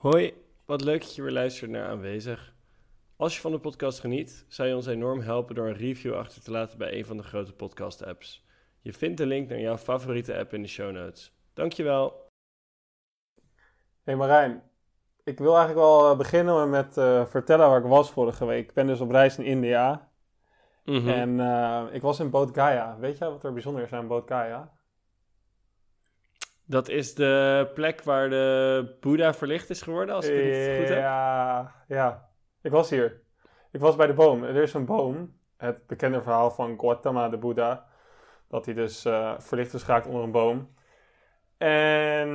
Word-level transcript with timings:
Hoi, 0.00 0.34
wat 0.64 0.84
leuk 0.84 1.00
dat 1.00 1.14
je 1.14 1.22
weer 1.22 1.32
luistert 1.32 1.70
naar 1.70 1.88
Aanwezig. 1.88 2.54
Als 3.16 3.34
je 3.34 3.40
van 3.40 3.52
de 3.52 3.58
podcast 3.58 4.00
geniet, 4.00 4.44
zou 4.48 4.68
je 4.68 4.74
ons 4.74 4.86
enorm 4.86 5.20
helpen 5.20 5.54
door 5.54 5.66
een 5.66 5.76
review 5.76 6.14
achter 6.14 6.42
te 6.42 6.50
laten 6.50 6.78
bij 6.78 6.98
een 6.98 7.04
van 7.04 7.16
de 7.16 7.22
grote 7.22 7.52
podcast-apps. 7.52 8.46
Je 8.80 8.92
vindt 8.92 9.16
de 9.16 9.26
link 9.26 9.48
naar 9.48 9.60
jouw 9.60 9.76
favoriete 9.76 10.38
app 10.38 10.52
in 10.52 10.62
de 10.62 10.68
show 10.68 10.92
notes. 10.92 11.32
Dankjewel. 11.54 12.26
Hey 14.02 14.16
Marijn, 14.16 14.62
ik 15.24 15.38
wil 15.38 15.56
eigenlijk 15.56 15.86
wel 15.86 16.10
eh, 16.10 16.16
beginnen 16.16 16.70
met 16.70 16.96
uh, 16.96 17.26
vertellen 17.26 17.68
waar 17.68 17.80
ik 17.80 17.86
was 17.86 18.10
vorige 18.10 18.44
week. 18.44 18.68
Ik 18.68 18.74
ben 18.74 18.86
dus 18.86 19.00
op 19.00 19.10
reis 19.10 19.38
in 19.38 19.44
India. 19.44 20.10
Mhm. 20.84 21.08
En 21.08 21.38
uh, 21.38 21.84
ik 21.90 22.02
was 22.02 22.20
in 22.20 22.30
Bodh 22.30 22.54
Gaya. 22.54 22.96
Weet 22.98 23.18
je 23.18 23.24
wat 23.24 23.44
er 23.44 23.52
bijzonder 23.52 23.82
is 23.82 23.92
aan 23.92 24.06
Bodh 24.06 24.28
Gaya? 24.28 24.72
Dat 26.70 26.88
is 26.88 27.14
de 27.14 27.70
plek 27.74 28.02
waar 28.02 28.30
de 28.30 28.96
Boeddha 29.00 29.34
verlicht 29.34 29.70
is 29.70 29.82
geworden, 29.82 30.14
als 30.14 30.28
ik 30.28 30.54
het 30.54 30.78
goed 30.78 30.88
heb. 30.88 30.98
Ja, 30.98 31.74
ja. 31.88 32.28
Ik 32.62 32.70
was 32.70 32.90
hier. 32.90 33.20
Ik 33.70 33.80
was 33.80 33.96
bij 33.96 34.06
de 34.06 34.12
boom. 34.12 34.42
Er 34.42 34.62
is 34.62 34.74
een 34.74 34.84
boom. 34.84 35.38
Het 35.56 35.86
bekende 35.86 36.22
verhaal 36.22 36.50
van 36.50 36.80
Gautama, 36.80 37.28
de 37.28 37.36
Boeddha. 37.36 37.86
Dat 38.48 38.64
hij 38.64 38.74
dus 38.74 39.06
uh, 39.06 39.34
verlicht 39.38 39.74
is 39.74 39.82
geraakt 39.82 40.06
onder 40.06 40.22
een 40.22 40.30
boom. 40.30 40.74
En 41.58 42.28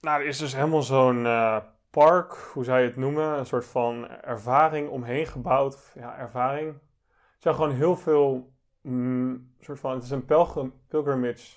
nou, 0.00 0.20
er 0.20 0.26
is 0.26 0.38
dus 0.38 0.54
helemaal 0.54 0.82
zo'n 0.82 1.24
uh, 1.24 1.58
park, 1.90 2.32
hoe 2.32 2.64
zou 2.64 2.80
je 2.80 2.86
het 2.86 2.96
noemen? 2.96 3.38
Een 3.38 3.46
soort 3.46 3.66
van 3.66 4.08
ervaring 4.08 4.88
omheen 4.88 5.26
gebouwd. 5.26 5.92
Ja, 5.94 6.18
ervaring. 6.18 6.68
Er 6.68 7.38
zijn 7.38 7.54
gewoon 7.54 7.72
heel 7.72 7.96
veel, 7.96 8.52
mm, 8.80 9.54
soort 9.60 9.80
van, 9.80 9.94
het 9.94 10.02
is 10.02 10.10
een 10.10 10.24
pelgrim, 10.24 10.74
pilgrimage, 10.88 11.56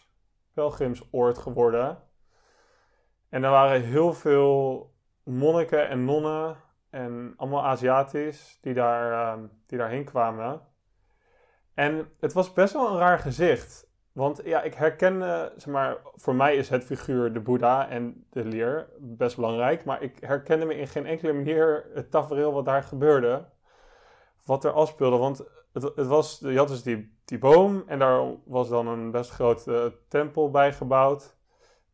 pelgrimsoord 0.59 1.37
geworden. 1.37 1.97
En 3.29 3.43
er 3.43 3.49
waren 3.49 3.81
heel 3.81 4.13
veel 4.13 4.91
monniken 5.23 5.87
en 5.89 6.05
nonnen 6.05 6.57
en 6.89 7.33
allemaal 7.37 7.65
Aziatisch 7.65 8.57
die, 8.61 8.73
daar, 8.73 9.38
uh, 9.38 9.43
die 9.66 9.77
daarheen 9.77 10.03
kwamen. 10.03 10.61
En 11.73 12.09
het 12.19 12.33
was 12.33 12.53
best 12.53 12.73
wel 12.73 12.91
een 12.91 12.97
raar 12.97 13.19
gezicht. 13.19 13.88
Want 14.11 14.41
ja, 14.43 14.61
ik 14.61 14.73
herken, 14.73 15.16
uh, 15.16 15.45
zeg 15.55 15.66
maar, 15.66 15.97
voor 16.16 16.35
mij 16.35 16.55
is 16.55 16.69
het 16.69 16.83
figuur 16.83 17.33
de 17.33 17.39
Boeddha 17.39 17.89
en 17.89 18.25
de 18.29 18.45
leer 18.45 18.89
best 18.99 19.35
belangrijk. 19.35 19.85
Maar 19.85 20.01
ik 20.01 20.17
herkende 20.19 20.66
me 20.66 20.77
in 20.77 20.88
geen 20.88 21.05
enkele 21.05 21.33
manier 21.33 21.89
het 21.94 22.11
tafereel 22.11 22.53
wat 22.53 22.66
daar 22.66 22.83
gebeurde. 22.83 23.45
Wat 24.50 24.64
er 24.64 24.72
afspeelde. 24.72 25.17
Want 25.17 25.44
het, 25.73 25.83
het 25.83 26.08
was, 26.08 26.39
je 26.39 26.58
had 26.58 26.67
dus 26.67 26.83
die, 26.83 27.17
die 27.25 27.38
boom 27.38 27.83
en 27.88 28.00
daar 28.00 28.23
was 28.45 28.69
dan 28.69 28.88
een 28.88 29.11
best 29.11 29.30
grote 29.30 30.00
tempel 30.08 30.52
bij 30.52 30.73
gebouwd. 30.73 31.38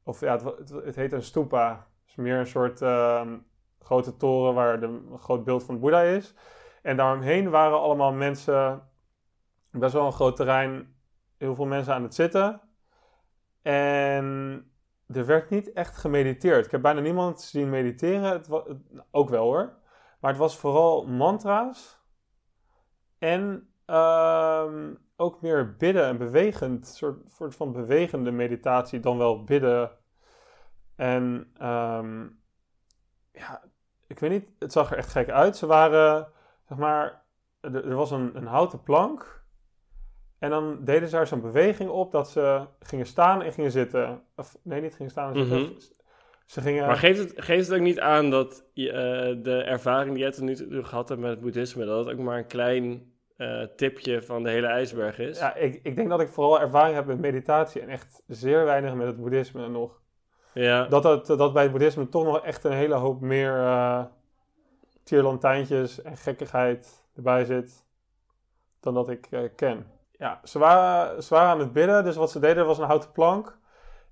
Of 0.04 0.20
ja, 0.20 0.38
het, 0.44 0.70
het, 0.70 0.96
heet 0.96 1.12
een 1.12 1.24
stupa. 1.24 1.70
Het 1.72 2.10
is 2.10 2.16
meer 2.16 2.38
een 2.38 2.48
soort 2.48 2.82
uh, 2.82 3.32
grote 3.80 4.18
toren 4.18 4.54
waar 4.54 4.80
de, 4.80 4.86
een 4.86 5.20
groot 5.20 5.44
beeld 5.44 5.64
van 5.64 5.80
Boeddha 5.80 6.02
is. 6.02 6.34
En 6.82 6.98
daaromheen 6.98 7.50
waren 7.50 7.80
allemaal 7.80 8.14
mensen, 8.14 8.90
best 9.72 9.94
wel 9.94 10.06
een 10.06 10.12
groot 10.14 10.36
terrein, 10.36 10.96
heel 11.38 11.56
veel 11.56 11.66
mensen 11.66 11.94
aan 11.94 12.04
het 12.04 12.16
zitten. 12.16 12.62
En 13.62 14.26
er 15.08 15.26
werd 15.26 15.50
niet 15.50 15.74
echt 15.74 15.98
gemediteerd. 15.98 16.66
Ik 16.66 16.72
heb 16.72 16.82
bijna 16.82 17.00
niemand 17.00 17.42
zien 17.42 17.70
mediteren. 17.70 18.32
Het 18.32 18.48
was, 18.48 18.64
ook 19.12 19.30
wel 19.30 19.44
hoor. 19.44 19.74
Maar 20.20 20.32
het 20.32 20.40
was 20.40 20.58
vooral 20.58 21.08
mantra's. 21.08 22.04
En 23.26 23.68
uh, 23.90 24.66
ook 25.16 25.42
meer 25.42 25.76
bidden 25.76 26.06
en 26.06 26.18
bewegend. 26.18 26.88
Een 26.88 26.94
soort, 26.94 27.32
soort 27.32 27.56
van 27.56 27.72
bewegende 27.72 28.32
meditatie 28.32 29.00
dan 29.00 29.18
wel 29.18 29.44
bidden. 29.44 29.92
En 30.96 31.24
um, 31.62 32.40
ja, 33.32 33.62
ik 34.08 34.20
weet 34.20 34.30
niet, 34.30 34.50
het 34.60 34.72
zag 34.72 34.92
er 34.92 34.98
echt 34.98 35.12
gek 35.12 35.30
uit. 35.30 35.58
Ze 35.58 35.66
waren, 35.66 36.28
zeg 36.68 36.78
maar, 36.78 37.24
er, 37.60 37.76
er 37.76 37.96
was 37.96 38.12
een, 38.12 38.36
een 38.36 38.48
houten 38.48 38.84
plank. 38.84 39.44
En 40.40 40.50
dan 40.50 40.84
deden 40.84 41.10
ze 41.10 41.16
daar 41.16 41.28
zo'n 41.28 41.42
beweging 41.42 41.90
op 41.90 42.12
dat 42.12 42.30
ze 42.30 42.66
gingen 42.80 43.06
staan 43.06 43.42
en 43.42 43.54
gingen 43.54 43.72
zitten. 43.72 44.24
Of 44.36 44.58
nee, 44.62 44.82
niet 44.82 44.96
gingen 44.96 45.12
staan 45.12 45.34
en 45.34 45.40
zitten. 45.40 45.62
Mhm. 45.62 45.72
Ze 46.46 46.62
gingen... 46.62 46.86
Maar 46.86 46.96
geeft 46.96 47.20
het, 47.20 47.34
geeft 47.36 47.68
het 47.68 47.76
ook 47.78 47.84
niet 47.84 48.00
aan 48.00 48.30
dat 48.30 48.66
je, 48.74 48.92
eh, 48.92 49.44
de 49.44 49.64
ervaring 49.64 50.14
die 50.14 50.24
jij 50.24 50.32
tot 50.32 50.44
nu 50.44 50.56
toe 50.56 50.84
gehad 50.84 51.10
hebt 51.10 51.22
met 51.22 51.30
het 51.30 51.42
boeddhisme, 51.42 51.86
dat 51.86 52.06
het 52.06 52.16
ook 52.16 52.24
maar 52.24 52.38
een 52.38 52.48
klein 52.48 53.14
eh, 53.38 53.62
tipje 53.76 54.22
van 54.22 54.44
de 54.44 54.50
hele 54.50 54.68
ijsberg 54.68 55.20
is? 55.20 55.40
Ja, 55.40 55.56
ik, 55.56 55.80
ik 55.84 55.96
denk 55.96 56.10
dat 56.10 56.22
ik 56.22 56.30
vooral 56.30 56.60
ervaring 56.60 56.96
heb 56.96 57.06
met 57.06 57.20
meditatie 57.20 57.82
en 57.82 57.90
echt 57.90 58.24
zeer 58.28 58.66
weinig 58.66 58.94
met 58.94 59.08
het 59.08 59.18
boeddhisme 59.18 59.68
nog. 59.68 60.02
Ja. 60.54 60.86
Dat, 60.86 61.04
het, 61.04 61.26
dat 61.26 61.54
bij 61.54 61.64
het 61.64 61.72
boeddhisme 61.72 62.10
toch 62.10 62.24
nog 62.24 62.40
echt 62.40 62.64
een 62.64 62.72
hele 62.72 62.96
hoop 62.96 63.22
meer 63.22 63.58
uh, 63.58 64.04
tierlantijntjes 65.04 66.02
en 66.02 66.18
gekkigheid 66.18 67.04
erbij 67.16 67.46
zit 67.46 67.86
dan 68.80 68.94
dat 68.94 69.10
ik 69.10 69.28
uh, 69.32 69.50
ken. 69.56 69.88
Ja, 70.12 70.40
ze 70.44 70.60
waren, 70.60 71.24
ze 71.24 71.34
waren 71.34 71.50
aan 71.50 71.60
het 71.60 71.74
bidden, 71.74 72.04
dus 72.04 72.16
wat 72.16 72.32
ze 72.32 72.40
deden 72.40 72.66
was 72.66 72.78
een 72.78 72.88
houten 72.88 73.12
plank. 73.12 73.58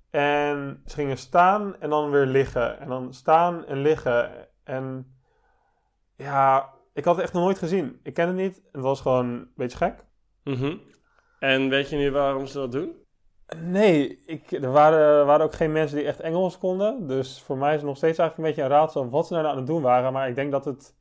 En 0.09 0.81
ze 0.85 0.95
gingen 0.95 1.17
staan 1.17 1.75
en 1.79 1.89
dan 1.89 2.11
weer 2.11 2.25
liggen. 2.25 2.79
En 2.79 2.87
dan 2.87 3.13
staan 3.13 3.65
en 3.65 3.77
liggen. 3.77 4.31
En 4.63 5.15
ja, 6.15 6.69
ik 6.93 7.05
had 7.05 7.15
het 7.15 7.23
echt 7.23 7.33
nog 7.33 7.43
nooit 7.43 7.57
gezien. 7.57 7.99
Ik 8.03 8.13
ken 8.13 8.27
het 8.27 8.35
niet. 8.35 8.61
Het 8.71 8.81
was 8.81 9.01
gewoon 9.01 9.25
een 9.25 9.51
beetje 9.55 9.77
gek. 9.77 10.05
Mm 10.43 10.53
-hmm. 10.53 10.81
En 11.39 11.69
weet 11.69 11.89
je 11.89 11.95
nu 11.95 12.11
waarom 12.11 12.45
ze 12.45 12.57
dat 12.57 12.71
doen? 12.71 13.01
Nee, 13.57 14.23
ik, 14.25 14.51
er 14.51 14.71
waren, 14.71 15.25
waren 15.25 15.45
ook 15.45 15.53
geen 15.53 15.71
mensen 15.71 15.97
die 15.97 16.05
echt 16.05 16.19
Engels 16.19 16.57
konden. 16.57 17.07
Dus 17.07 17.41
voor 17.41 17.57
mij 17.57 17.69
is 17.69 17.79
het 17.79 17.85
nog 17.85 17.97
steeds 17.97 18.17
eigenlijk 18.17 18.37
een 18.37 18.55
beetje 18.55 18.71
een 18.73 18.79
raadsel 18.79 19.09
wat 19.09 19.27
ze 19.27 19.33
nou 19.33 19.45
aan 19.45 19.57
het 19.57 19.67
doen 19.67 19.81
waren. 19.81 20.13
Maar 20.13 20.29
ik 20.29 20.35
denk 20.35 20.51
dat 20.51 20.65
het 20.65 20.95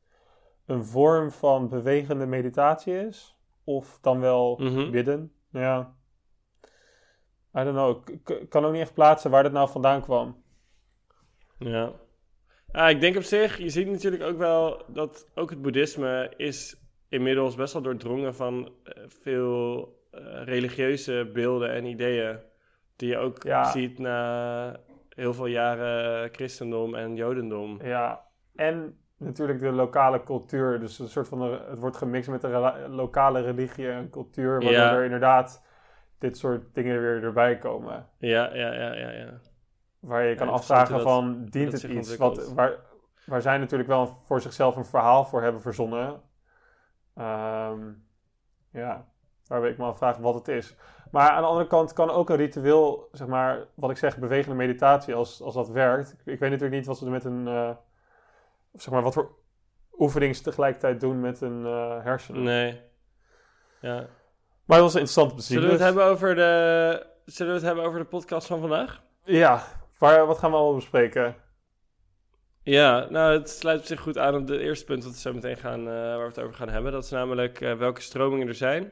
een 0.65 0.83
vorm 0.83 1.31
van 1.31 1.69
bewegende 1.69 2.25
meditatie 2.25 3.07
is. 3.07 3.37
Of 3.63 3.99
dan 4.01 4.19
wel 4.19 4.57
mm 4.59 4.67
-hmm. 4.67 4.91
bidden. 4.91 5.31
Ja. 5.49 5.95
I 7.55 7.63
don't 7.63 7.75
know. 7.75 8.09
Ik 8.39 8.49
kan 8.49 8.65
ook 8.65 8.71
niet 8.71 8.81
echt 8.81 8.93
plaatsen 8.93 9.31
waar 9.31 9.43
dat 9.43 9.51
nou 9.51 9.69
vandaan 9.69 10.01
kwam. 10.01 10.43
Ja. 11.57 11.91
Ik 12.73 12.99
denk 12.99 13.15
op 13.15 13.23
zich, 13.23 13.57
je 13.57 13.69
ziet 13.69 13.87
natuurlijk 13.87 14.23
ook 14.23 14.37
wel 14.37 14.83
dat 14.87 15.31
ook 15.35 15.49
het 15.49 15.61
boeddhisme 15.61 16.33
is 16.37 16.81
inmiddels 17.09 17.55
best 17.55 17.73
wel 17.73 17.81
doordrongen 17.81 18.35
van 18.35 18.71
uh, 18.83 18.93
veel 19.07 19.87
uh, 20.11 20.19
religieuze 20.43 21.29
beelden 21.33 21.73
en 21.73 21.85
ideeën. 21.85 22.37
Die 22.95 23.09
je 23.09 23.17
ook 23.17 23.43
ja. 23.43 23.71
ziet 23.71 23.99
na 23.99 24.79
heel 25.09 25.33
veel 25.33 25.45
jaren 25.45 26.29
christendom 26.31 26.95
en 26.95 27.15
jodendom. 27.15 27.79
Ja, 27.83 28.21
en 28.55 28.97
natuurlijk 29.17 29.59
de 29.59 29.71
lokale 29.71 30.23
cultuur. 30.23 30.79
Dus 30.79 30.99
een 30.99 31.07
soort 31.07 31.27
van, 31.27 31.41
het 31.41 31.79
wordt 31.79 31.97
gemixt 31.97 32.29
met 32.29 32.41
de 32.41 32.85
lokale 32.89 33.41
religie 33.41 33.89
en 33.89 34.09
cultuur. 34.09 34.51
Waardoor 34.51 34.71
Ja. 34.71 34.95
er 34.95 35.03
inderdaad 35.03 35.65
dit 36.19 36.37
soort 36.37 36.73
dingen 36.73 37.01
weer 37.01 37.23
erbij 37.23 37.57
komen. 37.57 38.07
Ja, 38.17 38.55
ja, 38.55 38.73
ja, 38.73 38.93
ja, 38.95 39.11
ja. 39.11 39.39
Waar 40.03 40.23
je 40.23 40.35
kan 40.35 40.47
Ja, 40.47 40.53
afvragen 40.53 41.01
van, 41.01 41.41
dat 41.43 41.51
dient 41.51 41.71
het 41.71 41.83
iets? 41.83 42.17
Wat, 42.17 42.53
waar, 42.53 42.75
waar 43.25 43.41
zij 43.41 43.57
natuurlijk 43.57 43.89
wel 43.89 44.17
voor 44.25 44.41
zichzelf 44.41 44.75
een 44.75 44.85
verhaal 44.85 45.25
voor 45.25 45.41
hebben 45.41 45.61
verzonnen. 45.61 46.21
Ehm, 47.15 47.79
ja, 48.69 49.05
waar 49.47 49.67
ik 49.67 49.77
me 49.77 49.85
afvraag 49.85 50.17
wat 50.17 50.33
het 50.33 50.47
is. 50.47 50.75
Maar 51.11 51.29
aan 51.29 51.41
de 51.41 51.47
andere 51.47 51.67
kant 51.67 51.93
kan 51.93 52.09
ook 52.09 52.29
een 52.29 52.35
ritueel, 52.35 53.09
zeg 53.11 53.27
maar, 53.27 53.65
wat 53.73 53.89
ik 53.89 53.97
zeg, 53.97 54.17
bewegende 54.17 54.55
meditatie, 54.55 55.15
als, 55.15 55.41
als 55.41 55.53
dat 55.53 55.69
werkt. 55.69 56.11
Ik, 56.11 56.19
ik 56.33 56.39
weet 56.39 56.49
natuurlijk 56.49 56.77
niet 56.77 56.85
wat 56.85 56.97
ze 56.97 57.05
er 57.05 57.11
met 57.11 57.25
een, 57.25 57.47
eh, 57.47 57.69
zeg 58.73 58.93
maar, 58.93 59.01
wat 59.01 59.13
voor 59.13 59.35
oefeningen 59.99 60.35
ze 60.35 60.43
tegelijkertijd 60.43 60.99
doen 60.99 61.19
met 61.19 61.41
een 61.41 61.65
eh, 61.65 62.03
hersenen. 62.03 62.43
Nee. 62.43 62.81
Ja. 63.81 63.95
Maar 64.65 64.77
het 64.77 64.85
was 64.85 64.95
interessant 64.95 65.31
om 65.31 65.37
te 65.37 65.43
zien. 65.43 65.59
Zullen 65.59 65.77
we 65.77 65.83
het 65.83 65.93
dus. 65.93 65.95
hebben 65.95 66.13
over 66.13 66.35
de, 66.35 67.05
zullen 67.25 67.51
we 67.53 67.57
het 67.57 67.67
hebben 67.67 67.85
over 67.85 67.99
de 67.99 68.05
podcast 68.05 68.47
van 68.47 68.59
vandaag? 68.59 69.03
Ja, 69.23 69.63
waar, 69.97 70.25
wat 70.25 70.37
gaan 70.37 70.49
we 70.51 70.55
allemaal 70.57 70.75
bespreken? 70.75 71.35
Ja, 72.63 73.07
nou, 73.09 73.33
het 73.33 73.49
sluit 73.49 73.79
op 73.79 73.85
zich 73.85 73.99
goed 73.99 74.17
aan 74.17 74.35
op 74.35 74.47
het 74.47 74.59
eerste 74.59 74.85
punt 74.85 75.03
dat 75.03 75.11
we 75.11 75.17
zo 75.17 75.33
meteen 75.33 75.57
gaan, 75.57 75.79
eh, 75.79 75.85
waar 75.93 76.17
we 76.19 76.25
het 76.25 76.39
over 76.39 76.55
gaan 76.55 76.69
hebben. 76.69 76.91
Dat 76.91 77.03
is 77.03 77.09
namelijk 77.09 77.61
eh, 77.61 77.73
welke 77.73 78.01
stromingen 78.01 78.47
er 78.47 78.55
zijn. 78.55 78.91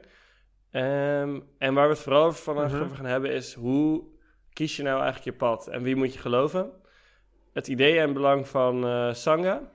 Ehm, 0.72 1.40
en 1.58 1.74
waar 1.74 1.88
we 1.88 1.94
het 1.94 2.04
vooral 2.04 2.26
over 2.26 2.44
vandaag 2.44 2.72
Mhm. 2.72 2.82
over 2.82 2.96
gaan 2.96 3.06
hebben 3.06 3.32
is 3.32 3.54
hoe 3.54 4.04
kies 4.54 4.76
je 4.76 4.84
nou 4.84 5.02
eigenlijk 5.02 5.26
je 5.26 5.46
pad 5.46 5.68
en 5.68 5.84
wie 5.84 5.96
moet 5.96 6.14
je 6.14 6.20
geloven? 6.20 6.72
Het 7.54 7.68
idee 7.68 8.00
en 8.00 8.14
belang 8.14 8.48
van 8.48 8.86
eh 8.86 9.14
Sangha. 9.14 9.72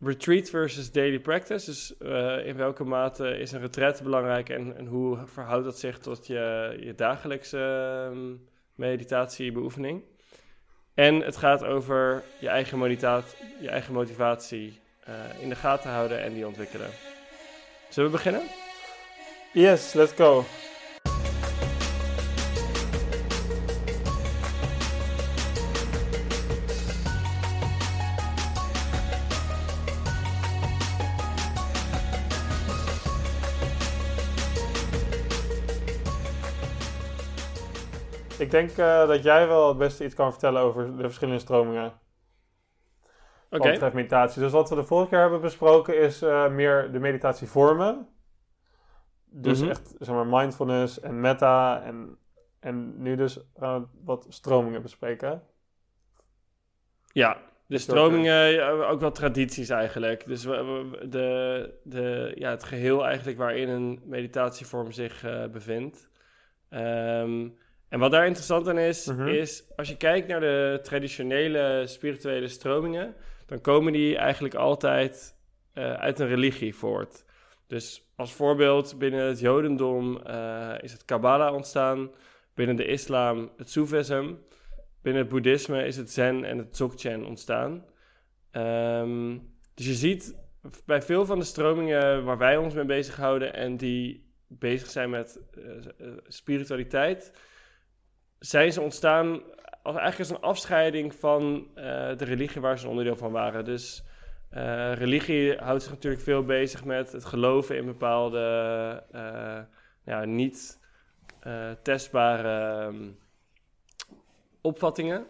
Retreat 0.00 0.50
versus 0.50 0.92
daily 0.92 1.20
practice. 1.20 1.64
Dus 1.66 1.96
in 2.46 2.56
welke 2.56 2.84
mate 2.84 3.38
is 3.38 3.52
een 3.52 3.60
retreat 3.60 4.02
belangrijk 4.02 4.48
en, 4.48 4.76
en 4.76 4.86
hoe 4.86 5.18
verhoudt 5.26 5.64
dat 5.64 5.78
zich 5.78 5.98
tot 5.98 6.26
je, 6.26 6.76
je 6.80 6.94
dagelijkse 6.94 7.58
ehm, 8.10 8.36
meditatiebeoefening? 8.74 10.02
En 10.94 11.20
het 11.20 11.36
gaat 11.36 11.64
over 11.64 12.22
je 12.40 12.48
eigen, 12.48 12.90
je 13.60 13.68
eigen 13.68 13.92
motivatie 13.92 14.80
eh, 15.04 15.14
in 15.40 15.48
de 15.48 15.54
gaten 15.54 15.90
houden 15.90 16.22
en 16.22 16.34
die 16.34 16.46
ontwikkelen. 16.46 16.90
Zullen 17.88 18.10
we 18.10 18.16
beginnen? 18.16 18.42
Yes, 19.52 19.92
let's 19.92 20.12
go. 20.12 20.44
Denk 38.54 38.70
eh, 38.70 39.08
dat 39.08 39.22
jij 39.22 39.46
wel 39.46 39.68
het 39.68 39.78
beste 39.78 40.04
iets 40.04 40.14
kan 40.14 40.30
vertellen 40.30 40.62
over 40.62 40.96
de 40.96 41.02
verschillende 41.02 41.40
stromingen. 41.40 41.92
Oké. 43.50 43.62
Wat 43.62 43.72
betreft 43.72 43.94
meditatie. 43.94 44.42
Dus 44.42 44.52
wat 44.52 44.68
we 44.68 44.74
de 44.74 44.84
vorige 44.84 45.08
keer 45.10 45.20
hebben 45.20 45.40
besproken 45.40 46.00
is 46.00 46.22
eh, 46.22 46.48
meer 46.48 46.92
de 46.92 46.98
meditatievormen. 46.98 48.08
Dus 49.24 49.60
Mhm. 49.60 49.70
echt, 49.70 49.94
zeg 49.98 50.14
maar, 50.14 50.26
mindfulness 50.26 51.00
en 51.00 51.20
metta. 51.20 51.82
En, 51.82 52.18
en 52.60 53.02
nu 53.02 53.16
dus 53.16 53.38
gaan 53.56 53.80
we 53.80 53.86
wat 54.04 54.26
stromingen 54.28 54.82
bespreken. 54.82 55.42
Ja, 57.12 57.38
de 57.66 57.78
stromingen, 57.78 58.68
ook 58.88 59.00
wel 59.00 59.10
tradities 59.12 59.68
eigenlijk. 59.68 60.26
Dus 60.26 60.42
de, 60.42 61.74
de, 61.82 62.32
ja, 62.34 62.50
het 62.50 62.64
geheel 62.64 63.06
eigenlijk 63.06 63.38
waarin 63.38 63.68
een 63.68 64.00
meditatievorm 64.04 64.92
zich 64.92 65.24
eh, 65.24 65.46
bevindt. 65.46 66.08
Ehm, 66.68 67.48
en 67.94 68.00
wat 68.00 68.10
daar 68.10 68.26
interessant 68.26 68.68
aan 68.68 68.78
is, 68.78 69.06
Mhm. 69.06 69.28
is 69.28 69.64
als 69.76 69.88
je 69.88 69.96
kijkt 69.96 70.28
naar 70.28 70.40
de 70.40 70.80
traditionele 70.82 71.82
spirituele 71.86 72.48
stromingen, 72.48 73.14
dan 73.46 73.60
komen 73.60 73.92
die 73.92 74.16
eigenlijk 74.16 74.54
altijd 74.54 75.32
eh, 75.72 75.92
uit 75.92 76.18
een 76.18 76.28
religie 76.28 76.74
voort. 76.74 77.24
Dus 77.66 78.12
als 78.16 78.32
voorbeeld, 78.32 78.98
binnen 78.98 79.26
het 79.26 79.40
Jodendom 79.40 80.20
eh, 80.22 80.74
is 80.80 80.92
het 80.92 81.04
Kabbalah 81.04 81.54
ontstaan, 81.54 82.10
binnen 82.54 82.76
de 82.76 82.84
islam 82.84 83.50
het 83.56 83.70
Soefisme, 83.70 84.36
binnen 85.02 85.22
het 85.22 85.30
boeddhisme 85.30 85.86
is 85.86 85.96
het 85.96 86.10
zen 86.10 86.44
en 86.44 86.58
het 86.58 86.72
dzogchen 86.72 87.24
ontstaan. 87.24 87.84
Ehm, 88.50 89.38
dus 89.74 89.86
je 89.86 89.94
ziet 89.94 90.36
bij 90.84 91.02
veel 91.02 91.26
van 91.26 91.38
de 91.38 91.44
stromingen 91.44 92.24
waar 92.24 92.38
wij 92.38 92.56
ons 92.56 92.74
mee 92.74 92.84
bezighouden 92.84 93.54
en 93.54 93.76
die 93.76 94.32
bezig 94.46 94.88
zijn 94.90 95.10
met 95.10 95.40
eh, 95.54 96.06
spiritualiteit, 96.26 97.32
zijn 98.46 98.72
ze 98.72 98.80
ontstaan 98.80 99.40
als 99.82 99.96
eigenlijk 99.96 100.18
als 100.18 100.38
een 100.38 100.48
afscheiding 100.48 101.14
van 101.14 101.66
eh, 101.74 101.84
de 102.16 102.24
religie 102.24 102.60
waar 102.60 102.78
ze 102.78 102.84
een 102.84 102.90
onderdeel 102.90 103.16
van 103.16 103.32
waren. 103.32 103.64
Dus 103.64 104.04
eh, 104.50 104.92
religie 104.92 105.56
houdt 105.56 105.82
zich 105.82 105.92
natuurlijk 105.92 106.22
veel 106.22 106.44
bezig 106.44 106.84
met 106.84 107.12
het 107.12 107.24
geloven 107.24 107.76
in 107.76 107.86
bepaalde 107.86 109.02
eh, 110.04 110.22
niet 110.22 110.82
testbare 111.82 112.82
ehm, 112.84 113.10
opvattingen. 114.60 115.26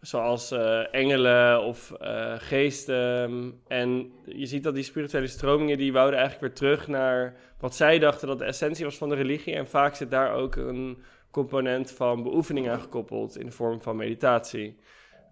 Zoals 0.00 0.52
engelen 0.90 1.62
of 1.62 1.92
geesten. 2.36 3.60
En 3.66 4.12
je 4.24 4.46
ziet 4.46 4.62
dat 4.62 4.74
die 4.74 4.84
spirituele 4.84 5.26
stromingen... 5.26 5.78
die 5.78 5.92
wouden 5.92 6.18
eigenlijk 6.18 6.46
weer 6.46 6.68
terug 6.68 6.88
naar 6.88 7.34
wat 7.58 7.74
zij 7.74 7.98
dachten... 7.98 8.28
dat 8.28 8.38
de 8.38 8.44
essentie 8.44 8.84
was 8.84 8.96
van 8.96 9.08
de 9.08 9.14
religie. 9.14 9.54
En 9.54 9.66
vaak 9.66 9.94
zit 9.94 10.10
daar 10.10 10.32
ook 10.32 10.56
een 10.56 11.02
component 11.36 11.90
van 11.90 12.22
beoefening 12.22 12.68
aan 12.68 12.80
gekoppeld... 12.80 13.38
in 13.38 13.46
de 13.46 13.52
vorm 13.52 13.80
van 13.80 13.96
meditatie. 13.96 14.78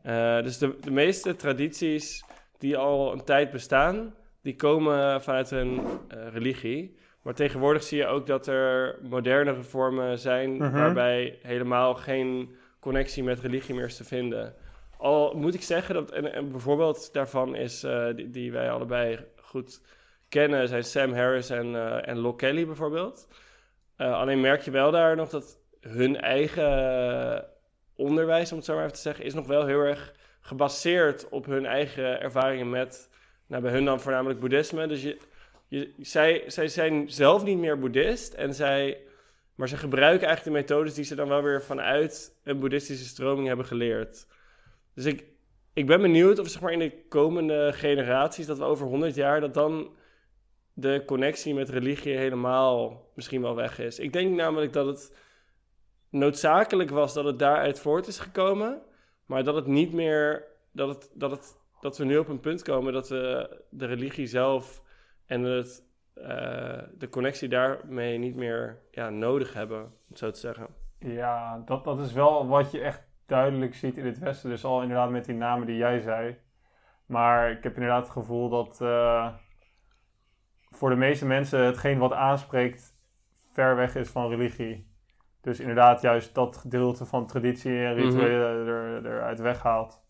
Eh, 0.03 0.43
dus 0.43 0.59
de, 0.59 0.77
de 0.81 0.91
meeste 0.91 1.37
tradities 1.37 2.25
die 2.59 2.77
al 2.77 3.13
een 3.13 3.25
tijd 3.25 3.51
bestaan... 3.51 4.15
die 4.43 4.57
komen 4.57 5.23
vanuit 5.23 5.51
een 5.51 5.81
eh, 6.09 6.29
religie... 6.33 7.03
Maar 7.23 7.35
tegenwoordig 7.35 7.83
zie 7.83 7.99
je 7.99 8.07
ook 8.07 8.27
dat 8.27 8.47
er 8.47 8.99
modernere 9.03 9.63
vormen 9.63 10.19
zijn... 10.19 10.57
Mhm. 10.57 10.73
waarbij 10.73 11.39
helemaal 11.43 11.95
geen 11.95 12.55
connectie 12.81 13.23
met 13.23 13.41
religie 13.41 13.75
meer 13.75 13.85
is 13.85 13.97
te 13.97 14.05
vinden. 14.05 14.55
Al 14.97 15.35
moet 15.35 15.55
ik 15.55 15.63
zeggen 15.63 15.95
dat 15.95 16.13
een, 16.13 16.37
een 16.37 16.61
voorbeeld 16.61 17.13
daarvan 17.13 17.55
is, 17.55 17.83
eh, 17.83 18.07
die, 18.15 18.31
die 18.31 18.53
wij 18.53 18.71
allebei 18.71 19.19
goed 19.37 19.81
kennen, 20.29 20.69
zijn 20.69 20.85
Sam 20.85 21.13
Harris 21.13 21.51
en, 21.51 21.75
eh 21.75 22.09
en 22.09 22.19
Locke 22.19 22.47
Kelly 22.47 22.67
bijvoorbeeld. 22.67 23.29
Alleen 23.97 24.41
merk 24.41 24.63
je 24.63 24.71
wel 24.71 24.91
daar 24.91 25.17
nog 25.17 25.29
dat 25.29 25.64
hun 25.89 26.21
eigen 26.21 27.45
onderwijs, 27.97 28.51
om 28.51 28.57
het 28.57 28.67
zo 28.67 28.75
maar 28.75 28.83
even 28.83 28.97
te 28.97 29.03
zeggen, 29.03 29.25
is 29.25 29.35
nog 29.35 29.47
wel 29.47 29.67
heel 29.67 29.81
erg 29.81 30.15
gebaseerd 30.41 31.29
op 31.29 31.47
hun 31.47 31.67
eigen 31.67 32.21
ervaringen 32.21 32.71
met, 32.71 33.11
nou 33.47 33.63
bij 33.63 33.73
hun 33.73 33.85
dan 33.85 34.01
voornamelijk 34.01 34.41
boeddhisme. 34.41 34.87
Dus 34.87 35.03
je, 35.03 35.19
je, 35.69 35.93
zij, 36.01 36.43
zij 36.47 36.69
zijn 36.69 37.11
zelf 37.11 37.45
niet 37.45 37.59
meer 37.59 37.79
boeddhist 37.79 38.35
en 38.35 38.55
zij 38.55 38.99
maar 39.55 39.69
ze 39.69 39.77
gebruiken 39.77 40.27
eigenlijk 40.27 40.57
de 40.57 40.63
methodes 40.63 40.95
die 40.95 41.05
ze 41.05 41.15
dan 41.15 41.29
wel 41.29 41.43
weer 41.43 41.63
vanuit 41.63 42.37
een 42.45 42.59
boeddhistische 42.59 43.05
stroming 43.05 43.47
hebben 43.47 43.67
geleerd. 43.67 44.27
Dus 44.95 45.05
ik, 45.05 45.25
ik 45.73 45.87
ben 45.87 46.01
benieuwd 46.01 46.39
of 46.39 46.49
zeg 46.49 46.61
maar 46.61 46.73
in 46.73 46.79
de 46.79 47.05
komende 47.09 47.73
generaties, 47.73 48.47
dat 48.47 48.59
we 48.59 48.65
over 48.65 48.87
100 48.87 49.15
jaar, 49.15 49.41
dat 49.41 49.55
dan 49.55 49.97
de 50.73 51.03
connectie 51.07 51.55
met 51.55 51.69
religie 51.69 52.17
helemaal 52.17 53.03
misschien 53.15 53.43
wel 53.43 53.55
weg 53.55 53.79
is. 53.79 53.99
Ik 53.99 54.13
denk 54.13 54.35
namelijk 54.35 54.73
dat 54.73 54.87
het 54.87 55.17
noodzakelijk 56.15 56.91
was 56.91 57.15
dat 57.15 57.25
het 57.25 57.39
daaruit 57.39 57.81
voort 57.81 58.07
is 58.07 58.19
gekomen, 58.19 58.83
maar 59.27 59.45
dat 59.45 59.55
het 59.55 59.67
niet 59.67 59.93
meer, 59.93 60.45
dat, 60.73 60.89
het, 60.89 61.11
dat, 61.15 61.31
het, 61.31 61.57
dat 61.81 61.99
we 61.99 62.05
nu 62.05 62.19
op 62.19 62.29
een 62.29 62.41
punt 62.41 62.63
komen 62.63 62.93
dat 62.93 63.09
we 63.09 63.51
de 63.71 63.87
religie 63.87 64.27
zelf 64.27 64.83
en 65.27 65.43
het 65.43 65.85
eh, 66.15 66.83
de 66.99 67.09
connectie 67.09 67.49
daarmee 67.49 68.19
niet 68.19 68.35
meer 68.35 68.83
ja, 68.91 69.11
nodig 69.11 69.53
hebben, 69.53 69.83
om 69.83 70.17
zo 70.17 70.31
te 70.31 70.39
zeggen. 70.39 70.67
Ja, 70.99 71.63
dat, 71.65 71.85
dat 71.85 72.01
is 72.01 72.13
wel 72.13 72.47
wat 72.47 72.71
je 72.71 72.81
echt 72.81 73.07
duidelijk 73.27 73.75
ziet 73.75 73.97
in 73.97 74.07
het 74.07 74.19
Westen. 74.19 74.51
Dus 74.51 74.65
al 74.65 74.83
inderdaad 74.83 75.11
met 75.11 75.25
die 75.25 75.35
namen 75.35 75.67
die 75.67 75.77
jij 75.77 76.01
zei. 76.01 76.39
Maar 77.07 77.51
ik 77.51 77.63
heb 77.63 77.75
inderdaad 77.75 78.03
het 78.03 78.13
gevoel 78.13 78.49
dat 78.49 78.81
eh, 78.81 79.35
voor 80.71 80.91
de 80.91 80.97
meeste 80.97 81.27
mensen 81.27 81.65
hetgeen 81.65 81.99
wat 81.99 82.13
aanspreekt 82.13 82.97
ver 83.53 83.77
weg 83.77 83.95
is 83.95 84.11
van 84.11 84.29
religie. 84.29 84.93
Dus 85.45 85.61
inderdaad 85.61 86.01
juist 86.01 86.35
dat 86.35 86.57
gedeelte 86.57 87.05
van 87.05 87.27
traditie 87.27 87.85
en 87.85 87.95
rituelen 87.95 88.67
er, 88.67 89.07
eruit 89.07 89.39
weghaalt. 89.41 90.03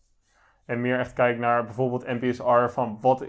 En 0.65 0.81
meer 0.81 0.99
echt 0.99 1.13
kijkt 1.13 1.39
naar 1.39 1.65
bijvoorbeeld 1.65 2.05
NPSR 2.05 2.67
van 2.67 2.97
wat 3.01 3.25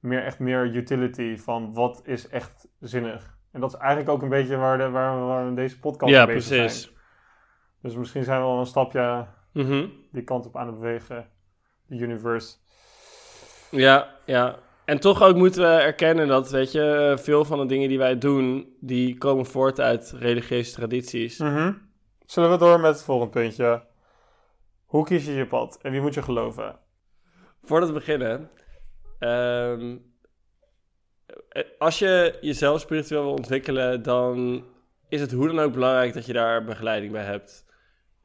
meer 0.00 0.24
echt 0.24 0.38
meer 0.38 0.74
utility 0.74 1.36
van 1.36 1.74
wat 1.74 2.00
is 2.04 2.28
echt 2.28 2.68
zinnig. 2.80 3.38
En 3.52 3.60
dat 3.60 3.72
is 3.72 3.78
eigenlijk 3.78 4.10
ook 4.10 4.22
een 4.22 4.28
beetje 4.28 4.56
waar, 4.56 4.78
de, 4.78 4.90
waar, 4.90 5.54
deze 5.54 5.80
podcast 5.80 6.12
mee 6.12 6.26
bezig 6.26 6.70
zijn. 6.70 6.94
Dus 7.82 7.94
misschien 7.96 8.24
zijn 8.24 8.40
we 8.40 8.46
al 8.46 8.58
een 8.58 8.66
stapje 8.66 9.26
Mhm. 9.52 9.86
die 10.12 10.22
kant 10.22 10.46
op 10.46 10.56
aan 10.56 10.66
het 10.66 10.78
bewegen. 10.78 11.30
De 11.86 11.96
universe. 11.96 12.56
Ja, 13.70 14.14
ja. 14.24 14.58
En 14.86 15.00
toch 15.00 15.22
ook 15.22 15.36
moeten 15.36 15.62
we 15.62 15.68
erkennen 15.68 16.28
dat, 16.28 16.50
weet 16.50 16.72
je, 16.72 17.16
veel 17.20 17.44
van 17.44 17.58
de 17.58 17.66
dingen 17.66 17.88
die 17.88 17.98
wij 17.98 18.18
doen, 18.18 18.76
die 18.80 19.18
komen 19.18 19.46
voort 19.46 19.80
uit 19.80 20.14
religieuze 20.18 20.72
tradities. 20.72 21.38
Mhm. 21.38 21.72
Zullen 22.26 22.50
we 22.50 22.58
door 22.58 22.80
met 22.80 22.94
het 22.94 23.02
volgende 23.02 23.32
puntje? 23.32 23.82
Hoe 24.84 25.04
kies 25.04 25.26
je 25.26 25.32
je 25.32 25.46
pad 25.46 25.78
en 25.82 25.90
wie 25.92 26.00
moet 26.00 26.14
je 26.14 26.22
geloven? 26.22 26.78
Voordat 27.62 27.88
we 27.88 27.94
beginnen, 27.94 28.50
ehm, 29.18 29.96
eh, 31.48 31.62
als 31.78 31.98
je 31.98 32.38
jezelf 32.40 32.80
spiritueel 32.80 33.22
wil 33.22 33.32
ontwikkelen, 33.32 34.02
dan 34.02 34.64
is 35.08 35.20
het 35.20 35.32
hoe 35.32 35.46
dan 35.46 35.58
ook 35.58 35.72
belangrijk 35.72 36.14
dat 36.14 36.26
je 36.26 36.32
daar 36.32 36.64
begeleiding 36.64 37.12
bij 37.12 37.24
hebt. 37.24 37.65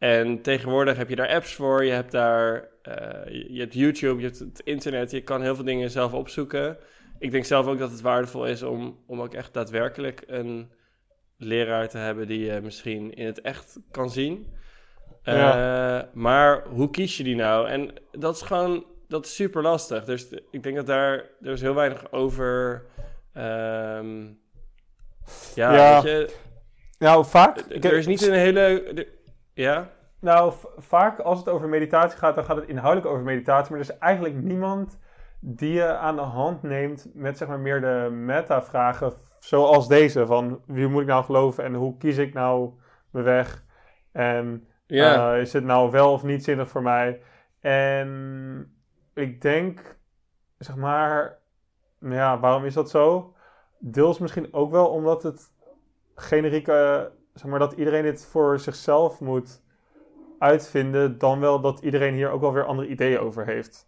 En 0.01 0.41
tegenwoordig 0.41 0.97
heb 0.97 1.09
je 1.09 1.15
daar 1.15 1.29
apps 1.29 1.53
voor, 1.53 1.85
je 1.85 1.91
hebt 1.91 2.11
daar 2.11 2.67
eh, 2.81 3.45
je, 3.49 3.59
hebt 3.59 3.73
YouTube, 3.73 4.19
je 4.21 4.25
hebt 4.25 4.39
het 4.39 4.61
internet, 4.63 5.11
je 5.11 5.21
kan 5.21 5.41
heel 5.41 5.55
veel 5.55 5.63
dingen 5.63 5.89
zelf 5.89 6.13
opzoeken. 6.13 6.77
Ik 7.19 7.31
denk 7.31 7.45
zelf 7.45 7.67
ook 7.67 7.77
dat 7.77 7.91
het 7.91 8.01
waardevol 8.01 8.45
is 8.45 8.63
om, 8.63 8.99
om 9.07 9.21
ook 9.21 9.33
echt 9.33 9.53
daadwerkelijk 9.53 10.23
een 10.27 10.71
leraar 11.37 11.89
te 11.89 11.97
hebben 11.97 12.27
die 12.27 12.45
je 12.45 12.61
misschien 12.61 13.13
in 13.13 13.25
het 13.25 13.41
echt 13.41 13.79
kan 13.91 14.09
zien. 14.09 14.47
Eh, 15.23 16.01
maar 16.13 16.63
hoe 16.67 16.89
kies 16.89 17.17
je 17.17 17.23
die 17.23 17.35
nou? 17.35 17.67
En 17.67 17.93
dat 18.11 18.35
is 18.35 18.41
gewoon, 18.41 18.85
dat 19.07 19.25
is 19.25 19.35
super 19.35 19.61
lastig. 19.61 20.03
Dus 20.03 20.27
ik 20.51 20.63
denk 20.63 20.75
dat 20.75 20.87
daar, 20.87 21.13
er 21.41 21.51
is 21.51 21.61
heel 21.61 21.75
weinig 21.75 22.11
over. 22.11 22.83
ehm, 23.33 24.23
ja, 25.55 25.73
Ja, 25.73 26.01
weet 26.01 26.11
je, 26.11 26.35
Nou, 26.97 27.25
vaak... 27.25 27.59
er 27.69 27.93
is 27.93 28.07
niet 28.07 28.27
een 28.27 28.33
hele. 28.33 28.83
Ja? 29.53 29.89
Nou, 30.19 30.53
vaak 30.77 31.19
als 31.19 31.39
het 31.39 31.49
over 31.49 31.67
meditatie 31.69 32.17
gaat, 32.17 32.35
dan 32.35 32.43
gaat 32.43 32.55
het 32.55 32.67
inhoudelijk 32.67 33.11
over 33.11 33.23
meditatie. 33.23 33.71
Maar 33.71 33.79
er 33.81 33.89
is 33.89 33.97
eigenlijk 33.97 34.35
niemand 34.35 34.99
die 35.39 35.73
je 35.73 35.95
aan 35.95 36.15
de 36.15 36.21
hand 36.21 36.63
neemt 36.63 37.07
met 37.13 37.37
zeg 37.37 37.47
maar 37.47 37.59
meer 37.59 37.81
de 37.81 38.09
meta-vragen. 38.11 39.13
Zoals 39.39 39.87
deze, 39.87 40.25
van 40.25 40.61
wie 40.65 40.87
moet 40.87 41.01
ik 41.01 41.07
nou 41.07 41.23
geloven 41.23 41.63
en 41.63 41.73
hoe 41.73 41.97
kies 41.97 42.17
ik 42.17 42.33
nou 42.33 42.71
mijn 43.11 43.25
weg? 43.25 43.63
En 44.11 44.67
Ja. 44.87 45.33
eh, 45.33 45.41
is 45.41 45.53
het 45.53 45.63
nou 45.63 45.91
wel 45.91 46.11
of 46.11 46.23
niet 46.23 46.43
zinnig 46.43 46.69
voor 46.69 46.81
mij? 46.81 47.21
En 47.59 48.75
ik 49.13 49.41
denk, 49.41 49.97
zeg 50.57 50.75
maar, 50.75 51.37
nou 51.99 52.15
ja, 52.15 52.39
waarom 52.39 52.65
is 52.65 52.73
dat 52.73 52.89
zo? 52.89 53.35
Deels 53.79 54.19
misschien 54.19 54.53
ook 54.53 54.71
wel 54.71 54.87
omdat 54.87 55.23
het 55.23 55.51
generieke, 56.15 57.11
zeg 57.33 57.49
maar, 57.49 57.59
dat 57.59 57.73
iedereen 57.73 58.03
dit 58.03 58.25
voor 58.25 58.59
zichzelf 58.59 59.19
moet 59.19 59.61
uitvinden, 60.39 61.17
dan 61.17 61.39
wel 61.39 61.61
dat 61.61 61.79
iedereen 61.79 62.13
hier 62.13 62.29
ook 62.29 62.41
wel 62.41 62.53
weer 62.53 62.65
andere 62.65 62.87
ideeën 62.87 63.19
over 63.19 63.45
heeft. 63.45 63.87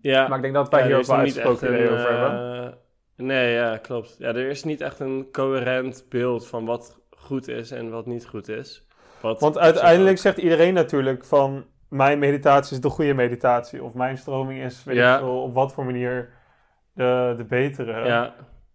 ja. 0.00 0.28
Maar 0.28 0.36
ik 0.36 0.42
denk 0.42 0.54
dat 0.54 0.68
wij 0.68 0.80
Ja, 0.80 0.84
hier 0.86 0.94
er 0.94 0.98
ook 1.00 1.04
is 1.04 1.10
wel 1.14 1.20
niet 1.24 1.36
echt 1.36 1.46
uitgesproken 1.46 1.74
ideeën 1.76 1.92
een, 1.92 1.98
over 1.98 2.18
hebben. 2.18 2.64
eh, 3.16 3.24
nee, 3.26 3.52
ja, 3.54 3.76
klopt. 3.76 4.14
Ja, 4.18 4.28
er 4.28 4.48
is 4.48 4.64
niet 4.64 4.80
echt 4.80 5.00
een 5.00 5.28
coherent 5.32 6.06
beeld 6.08 6.46
van 6.46 6.64
wat 6.64 7.00
goed 7.10 7.48
is 7.48 7.70
en 7.70 7.90
wat 7.90 8.06
niet 8.06 8.26
goed 8.26 8.48
is. 8.48 8.86
Wat 9.20 9.40
Want 9.40 9.58
uiteindelijk 9.58 10.18
zegt 10.18 10.38
iedereen 10.38 10.74
natuurlijk 10.74 11.24
van... 11.24 11.64
Mijn 11.88 12.18
meditatie 12.18 12.76
is 12.76 12.82
de 12.82 12.88
goede 12.88 13.14
meditatie. 13.14 13.82
Of 13.82 13.94
mijn 13.94 14.18
stroming 14.18 14.62
is, 14.62 14.84
weet 14.84 14.96
Ja. 14.96 15.14
ik 15.14 15.20
veel, 15.20 15.42
op 15.42 15.54
wat 15.54 15.72
voor 15.72 15.84
manier 15.84 16.32
de, 16.92 17.34
de 17.36 17.44
betere. 17.44 18.06
Ja, 18.06 18.34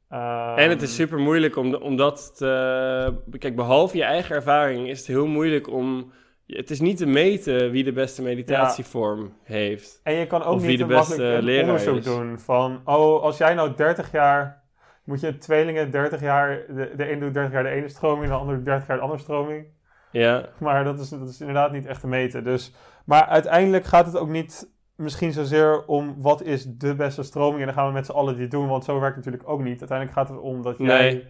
Ehm, 0.09 0.57
en 0.57 0.69
het 0.69 0.81
is 0.81 0.95
super 0.95 1.19
moeilijk 1.19 1.55
om, 1.55 1.75
om 1.75 1.95
dat 1.95 2.37
te... 2.37 3.13
Kijk, 3.37 3.55
behalve 3.55 3.97
je 3.97 4.03
eigen 4.03 4.35
ervaring 4.35 4.87
is 4.87 4.97
het 4.97 5.07
heel 5.07 5.27
moeilijk 5.27 5.67
om... 5.67 6.11
Het 6.47 6.69
is 6.69 6.79
niet 6.79 6.97
te 6.97 7.05
meten 7.05 7.71
wie 7.71 7.83
de 7.83 7.91
beste 7.91 8.21
meditatievorm 8.21 9.33
heeft. 9.43 9.99
En 10.03 10.13
je 10.13 10.27
kan 10.27 10.43
ook 10.43 10.53
Of 10.53 10.61
wie 10.61 10.69
niet 10.69 10.77
de 10.77 10.83
een 10.83 10.89
beste 10.89 11.59
onderzoek 11.61 11.97
is. 11.97 12.03
doen 12.03 12.39
van... 12.39 12.81
Oh, 12.85 13.21
als 13.21 13.37
jij 13.37 13.53
nou 13.53 13.75
30 13.75 14.11
jaar... 14.11 14.57
Moet 15.03 15.21
je 15.21 15.37
tweelingen 15.37 15.91
30 15.91 16.21
jaar... 16.21 16.63
De, 16.67 16.91
de 16.95 17.11
een 17.11 17.19
doet 17.19 17.33
30 17.33 17.53
jaar 17.53 17.63
de 17.63 17.69
ene 17.69 17.89
stroming... 17.89 18.23
En 18.23 18.29
de 18.29 18.35
ander 18.35 18.55
doet 18.55 18.65
30 18.65 18.87
jaar 18.87 18.97
de 18.97 19.03
andere 19.03 19.21
stroming. 19.21 19.65
Ja, 20.11 20.49
Maar 20.59 20.83
dat 20.83 20.99
is, 20.99 21.09
dat 21.09 21.29
is 21.29 21.39
inderdaad 21.39 21.71
niet 21.71 21.85
echt 21.85 22.01
te 22.01 22.07
meten. 22.07 22.43
Dus, 22.43 22.73
maar 23.05 23.25
uiteindelijk 23.25 23.85
gaat 23.85 24.05
het 24.05 24.17
ook 24.17 24.29
niet 24.29 24.69
misschien 24.99 25.31
zozeer 25.31 25.85
om... 25.85 26.15
Wat 26.21 26.41
is 26.41 26.65
de 26.65 26.95
beste 26.95 27.23
stroming? 27.23 27.59
En 27.59 27.65
dan 27.65 27.75
gaan 27.75 27.87
we 27.87 27.93
met 27.93 28.05
z'n 28.05 28.11
allen 28.11 28.37
die 28.37 28.47
doen. 28.47 28.67
Want 28.67 28.83
zo 28.83 28.99
werkt 28.99 29.15
het 29.15 29.25
natuurlijk 29.25 29.51
ook 29.51 29.61
niet. 29.61 29.79
Uiteindelijk 29.79 30.17
gaat 30.17 30.29
het 30.29 30.39
om 30.39 30.61
dat 30.61 30.77
jij 30.77 30.87
Nee. 31.11 31.27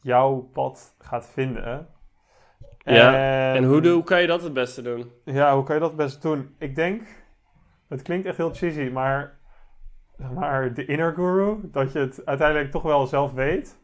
jouw 0.00 0.36
pad 0.52 0.94
gaat 0.98 1.28
vinden. 1.32 1.86
Ja, 2.78 3.54
en 3.54 3.64
hoe, 3.64 3.88
hoe 3.88 4.02
kan 4.04 4.20
je 4.20 4.26
dat 4.26 4.42
het 4.42 4.52
beste 4.52 4.82
doen? 4.82 5.10
Ja, 5.24 5.54
hoe 5.54 5.64
kan 5.64 5.74
je 5.74 5.80
dat 5.80 5.90
het 5.90 5.98
best 5.98 6.22
doen? 6.22 6.54
Ik 6.58 6.74
denk, 6.74 7.02
het 7.88 8.02
klinkt 8.02 8.26
echt 8.26 8.36
heel 8.36 8.54
cheesy, 8.54 8.90
maar, 8.92 9.38
zeg 10.18 10.30
maar 10.30 10.74
de 10.74 10.84
inner 10.84 11.12
guru, 11.14 11.58
dat 11.62 11.92
je 11.92 11.98
het 11.98 12.26
uiteindelijk 12.26 12.70
toch 12.70 12.82
wel 12.82 13.06
zelf 13.06 13.32
weet. 13.32 13.78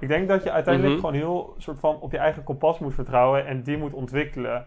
Ik 0.00 0.08
denk 0.08 0.28
dat 0.28 0.42
je 0.42 0.50
uiteindelijk 0.50 0.94
Mhm. 0.94 1.04
gewoon 1.04 1.20
heel 1.20 1.54
soort 1.58 1.78
van 1.78 2.00
op 2.00 2.12
je 2.12 2.18
eigen 2.18 2.44
kompas 2.44 2.78
moet 2.78 2.94
vertrouwen 2.94 3.46
en 3.46 3.62
die 3.62 3.76
moet 3.78 3.92
ontwikkelen. 3.92 4.66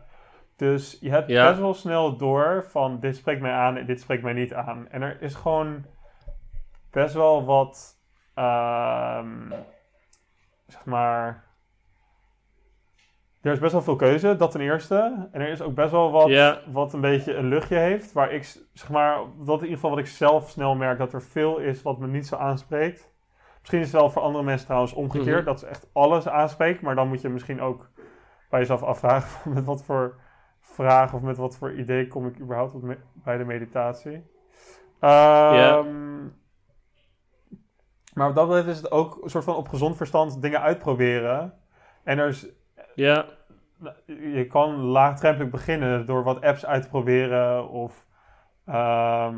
Dus 0.62 0.98
je 1.00 1.10
hebt 1.10 1.27
Ja. 1.27 1.48
best 1.48 1.60
wel 1.60 1.74
snel 1.74 2.18
door 2.18 2.65
van 2.70 3.00
dit 3.00 3.15
spreekt 3.15 3.41
mij 3.41 3.51
aan 3.51 3.77
en 3.77 3.86
dit 3.86 4.00
spreekt 4.01 4.24
mij 4.24 4.34
niet 4.34 4.53
aan. 4.53 4.88
En 4.89 5.01
er 5.01 5.22
is 5.22 5.36
gewoon 5.36 5.86
best 6.91 7.13
wel 7.13 7.46
wat, 7.46 7.98
ehm, 8.34 9.50
zeg 10.68 10.86
maar, 10.86 11.44
er 13.41 13.51
is 13.51 13.60
best 13.60 13.72
wel 13.72 13.82
veel 13.82 13.96
keuze, 13.96 14.36
dat 14.36 14.51
ten 14.51 14.62
eerste. 14.62 15.27
En 15.32 15.41
er 15.41 15.50
is 15.50 15.62
ook 15.62 15.75
best 15.75 15.91
wel 15.91 16.12
wat, 16.12 16.30
wat 16.72 16.94
een 16.94 17.01
beetje 17.01 17.36
een 17.36 17.48
luchtje 17.48 17.77
heeft. 17.77 18.13
Waar 18.13 18.32
ik, 18.32 18.44
zeg 18.74 18.89
maar, 18.89 19.18
dat 19.38 19.56
in 19.58 19.63
ieder 19.63 19.70
geval 19.75 19.89
wat 19.89 20.00
ik 20.00 20.08
zelf 20.08 20.50
snel 20.50 20.75
merk, 20.75 20.98
dat 20.98 21.13
er 21.13 21.22
veel 21.22 21.58
is 21.58 21.82
wat 21.82 22.00
me 22.00 22.08
niet 22.08 22.27
zo 22.27 22.36
aanspreekt. 22.36 23.12
Misschien 23.60 23.80
is 23.80 23.91
het 23.91 24.01
wel 24.01 24.10
voor 24.10 24.22
andere 24.22 24.44
mensen 24.44 24.65
trouwens 24.65 24.94
omgekeerd, 24.94 25.36
Mhm. 25.38 25.46
dat 25.46 25.60
ze 25.60 25.68
echt 25.68 25.89
alles 25.94 26.27
aanspreekt. 26.27 26.82
Maar 26.82 26.96
dan 26.96 27.08
moet 27.08 27.22
je 27.22 27.30
misschien 27.30 27.62
ook 27.62 27.89
bij 28.50 28.60
jezelf 28.60 28.84
afvragen 28.84 29.51
met 29.53 29.65
wat 29.65 29.84
voor 29.84 30.20
vraag 30.82 31.14
of 31.14 31.22
met 31.22 31.38
wat 31.38 31.56
voor 31.56 31.74
idee 31.74 32.08
kom 32.08 32.28
ik 32.28 32.40
überhaupt 32.40 32.74
op 32.74 32.82
me- 32.82 32.98
bij 33.14 33.38
de 33.38 33.44
meditatie. 33.46 34.24
Ehm, 35.00 36.24
Maar 38.14 38.26
wat 38.28 38.36
dat 38.36 38.48
betreft 38.48 38.68
is 38.68 38.78
het 38.78 38.92
ook 38.92 39.20
een 39.24 39.30
soort 39.30 39.44
van 39.44 39.56
op 39.56 39.68
gezond 39.68 39.98
verstand 39.98 40.42
dingen 40.42 40.62
uitproberen. 40.62 41.54
En 42.04 42.20
er 42.20 42.28
is 42.28 42.48
Ja, 42.96 43.26
je 44.06 44.48
kan 44.48 44.76
laagdrempelig 44.76 45.50
beginnen 45.52 46.06
door 46.06 46.24
wat 46.24 46.42
apps 46.42 46.66
uit 46.66 46.84
te 46.84 46.90
proberen 46.90 47.70
of 47.70 48.06
ehm, 48.66 49.38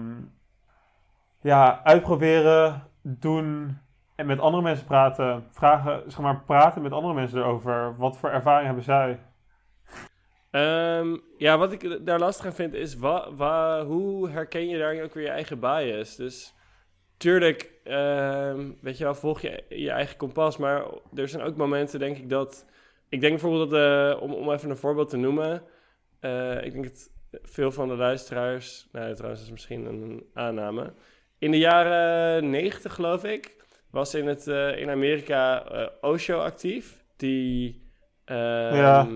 ja, 1.41 1.83
uitproberen, 1.83 2.87
doen 3.01 3.77
en 4.15 4.25
met 4.25 4.39
andere 4.39 4.63
mensen 4.63 4.85
praten. 4.85 5.47
Vragen, 5.51 6.11
zeg 6.11 6.19
maar, 6.19 6.41
praten 6.41 6.81
met 6.81 6.91
andere 6.91 7.13
mensen 7.13 7.39
erover. 7.39 7.95
Wat 7.97 8.17
voor 8.17 8.29
ervaring 8.29 8.65
hebben 8.65 8.83
zij? 8.83 9.19
Ehm, 10.53 11.17
ja, 11.37 11.57
wat 11.57 11.71
ik 11.71 12.05
daar 12.05 12.19
lastig 12.19 12.45
aan 12.45 12.53
vind 12.53 12.73
is, 12.73 12.95
hoe 13.85 14.29
herken 14.29 14.67
je 14.67 14.77
daarin 14.77 15.03
ook 15.03 15.13
weer 15.13 15.23
je 15.23 15.29
eigen 15.29 15.59
bias? 15.59 16.15
Dus 16.15 16.53
tuurlijk, 17.17 17.71
ehm, 17.83 18.71
weet 18.81 18.97
je 18.97 19.03
wel, 19.03 19.15
volg 19.15 19.41
je 19.41 19.63
je 19.69 19.89
eigen 19.91 20.17
kompas, 20.17 20.57
maar 20.57 20.85
er 21.15 21.27
zijn 21.27 21.43
ook 21.43 21.55
momenten, 21.55 21.99
denk 21.99 22.17
ik, 22.17 22.29
dat... 22.29 22.65
Ik 23.09 23.21
denk 23.21 23.31
bijvoorbeeld 23.33 23.69
dat, 23.69 23.79
eh, 24.15 24.21
om, 24.21 24.33
om 24.33 24.51
even 24.51 24.69
een 24.69 24.77
voorbeeld 24.77 25.09
te 25.09 25.17
noemen, 25.17 25.63
eh, 26.19 26.65
ik 26.65 26.71
denk 26.71 26.83
dat 26.83 27.11
veel 27.41 27.71
van 27.71 27.87
de 27.87 27.95
luisteraars, 27.95 28.87
nou 28.91 29.13
trouwens, 29.15 29.41
is 29.41 29.51
misschien 29.51 29.85
een 29.85 30.25
aanname. 30.33 30.93
In 31.37 31.51
de 31.51 31.57
jaren 31.57 32.49
negentig, 32.49 32.93
geloof 32.93 33.23
ik, 33.23 33.55
was 33.91 34.13
in, 34.13 34.27
het, 34.27 34.47
eh, 34.47 34.77
in 34.79 34.89
Amerika 34.89 35.63
Osho 36.01 36.39
actief, 36.39 37.03
die... 37.17 37.81
ehm, 38.25 38.75
Ja. 38.75 39.07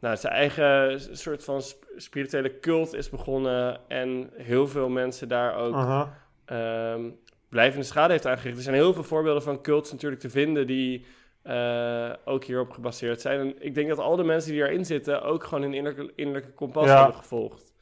Nou, 0.00 0.16
zijn 0.16 0.32
eigen 0.32 1.00
s- 1.00 1.08
soort 1.22 1.44
van 1.44 1.62
sp- 1.62 1.84
spirituele 1.96 2.58
cult 2.60 2.94
is 2.94 3.10
begonnen. 3.10 3.80
En 3.88 4.30
heel 4.36 4.66
veel 4.68 4.88
mensen 4.88 5.28
daar 5.28 5.54
ook 5.56 5.74
Aha. 5.74 6.14
ehm, 6.44 7.10
blijvende 7.48 7.84
schade 7.86 8.12
heeft 8.12 8.26
aangericht. 8.26 8.56
Er 8.56 8.62
zijn 8.62 8.74
heel 8.74 8.92
veel 8.94 9.02
voorbeelden 9.02 9.42
van 9.42 9.62
cults 9.62 9.92
natuurlijk 9.92 10.20
te 10.20 10.30
vinden 10.30 10.66
die 10.66 11.04
eh, 11.42 12.10
ook 12.24 12.44
hierop 12.44 12.70
gebaseerd 12.70 13.20
zijn. 13.20 13.40
En 13.40 13.54
ik 13.58 13.74
denk 13.74 13.88
dat 13.88 13.98
al 13.98 14.16
de 14.16 14.24
mensen 14.24 14.50
die 14.50 14.60
daarin 14.60 14.84
zitten 14.84 15.22
ook 15.22 15.44
gewoon 15.44 15.62
hun 15.62 15.74
innerlijke, 15.74 16.12
innerlijke 16.16 16.52
kompas 16.52 16.86
Ja. 16.86 16.96
hebben 16.96 17.16
gevolgd. 17.16 17.72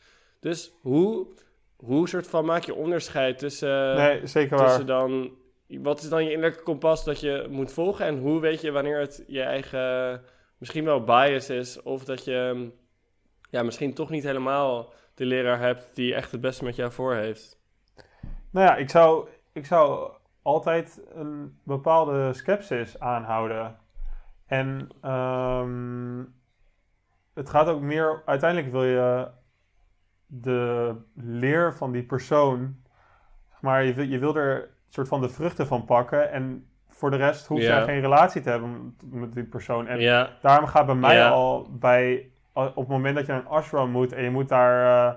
Dus 0.41 0.73
hoe, 0.81 1.27
hoe 1.77 2.09
soort 2.09 2.27
van 2.27 2.45
maak 2.45 2.63
je 2.65 2.75
onderscheid 2.75 3.39
tussen, 3.39 3.97
nee, 3.97 4.27
zeker 4.27 4.57
waar. 4.57 4.67
tussen 4.67 4.87
dan... 4.87 5.31
Wat 5.69 6.03
is 6.03 6.09
dan 6.09 6.25
je 6.25 6.31
innerlijke 6.33 6.63
kompas 6.63 7.05
dat 7.05 7.21
je 7.21 7.47
moet 7.51 7.73
volgen? 7.73 8.07
En 8.07 8.19
hoe 8.19 8.41
weet 8.41 8.61
je 8.61 8.71
wanneer 8.71 8.99
het 8.99 9.25
je 9.27 9.43
eigen 9.43 10.23
misschien 10.59 10.85
wel 10.85 11.05
bias 11.05 11.51
is? 11.51 11.83
Of 11.83 12.05
dat 12.05 12.25
je 12.25 12.53
mm, 12.55 12.73
ja, 13.51 13.63
misschien 13.63 13.95
toch 13.95 14.11
niet 14.11 14.25
helemaal 14.25 14.93
de 15.15 15.25
leraar 15.25 15.61
hebt 15.61 15.91
die 15.95 16.15
echt 16.15 16.33
het 16.33 16.41
beste 16.41 16.65
met 16.65 16.77
jou 16.77 16.93
voor 16.93 17.15
heeft? 17.15 17.61
Nou 18.51 18.67
ja, 18.67 18.77
ik 18.77 18.91
zou, 18.91 19.29
ik 19.53 19.67
zou 19.67 20.13
altijd 20.43 21.03
een 21.15 21.59
bepaalde 21.63 22.33
skepsis 22.33 23.01
aanhouden. 23.01 23.77
En 24.47 24.89
ehm, 25.01 26.25
het 27.35 27.51
gaat 27.51 27.69
ook 27.69 27.81
meer, 27.81 28.23
uiteindelijk 28.25 28.73
wil 28.73 28.85
je 28.85 29.29
de 30.27 30.95
leer 31.15 31.75
van 31.75 31.93
die 31.93 32.05
persoon, 32.05 32.77
zeg 33.51 33.61
maar, 33.61 33.85
je 33.85 33.95
wil, 33.95 34.05
je 34.05 34.19
wil 34.19 34.37
er 34.37 34.75
soort 34.89 35.09
van 35.09 35.21
de 35.21 35.29
vruchten 35.29 35.67
van 35.67 35.85
pakken. 35.85 36.31
En 36.31 36.69
voor 36.97 37.11
de 37.11 37.17
rest 37.17 37.47
hoef 37.47 37.59
je 37.59 37.65
Ja. 37.65 37.83
geen 37.85 38.01
relatie 38.01 38.41
te 38.41 38.51
hebben 38.51 38.97
met 39.11 39.33
die 39.33 39.45
persoon. 39.45 39.87
En 39.87 40.01
Daarom 40.43 40.67
gaat 40.67 40.87
bij 40.87 40.95
mij 40.95 41.17
al 41.29 41.67
bij 41.71 42.31
op 42.53 42.77
het 42.77 42.89
moment 42.89 43.17
dat 43.17 43.27
je 43.27 43.33
naar 43.33 43.41
een 43.41 43.49
ashram 43.49 43.91
moet 43.91 44.13
en 44.13 44.23
je 44.23 44.31
moet 44.31 44.49
daar, 44.49 45.09
eh, 45.09 45.15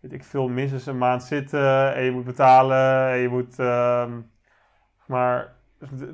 weet 0.00 0.12
ik 0.12 0.24
veel, 0.24 0.48
minstens 0.48 0.86
een 0.86 0.98
maand 0.98 1.22
zitten 1.22 1.94
en 1.94 2.02
je 2.04 2.10
moet 2.10 2.24
betalen 2.24 3.10
en 3.10 3.18
je 3.18 3.28
moet, 3.28 3.58
ehm, 3.58 4.12
maar 5.06 5.52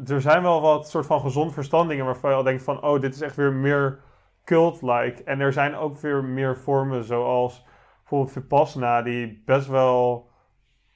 er 0.07 0.21
zijn 0.21 0.43
wel 0.43 0.61
wat 0.61 0.88
soort 0.90 1.07
van 1.07 1.21
gezond 1.21 1.52
verstandingen 1.52 2.05
waarvan 2.05 2.31
je 2.31 2.37
al 2.37 2.43
denkt 2.43 2.62
van, 2.62 2.83
oh, 2.83 3.00
dit 3.00 3.14
is 3.14 3.21
echt 3.21 3.37
weer 3.37 3.52
meer 3.52 3.99
cult-like. 4.45 5.25
En 5.25 5.40
er 5.40 5.52
zijn 5.52 5.76
ook 5.76 5.99
weer 5.99 6.25
meer 6.25 6.57
vormen 6.57 7.05
zoals 7.05 7.64
bijvoorbeeld 7.99 8.33
Vipassana 8.33 9.02
die 9.02 9.43
best 9.47 9.67
wel, 9.67 10.31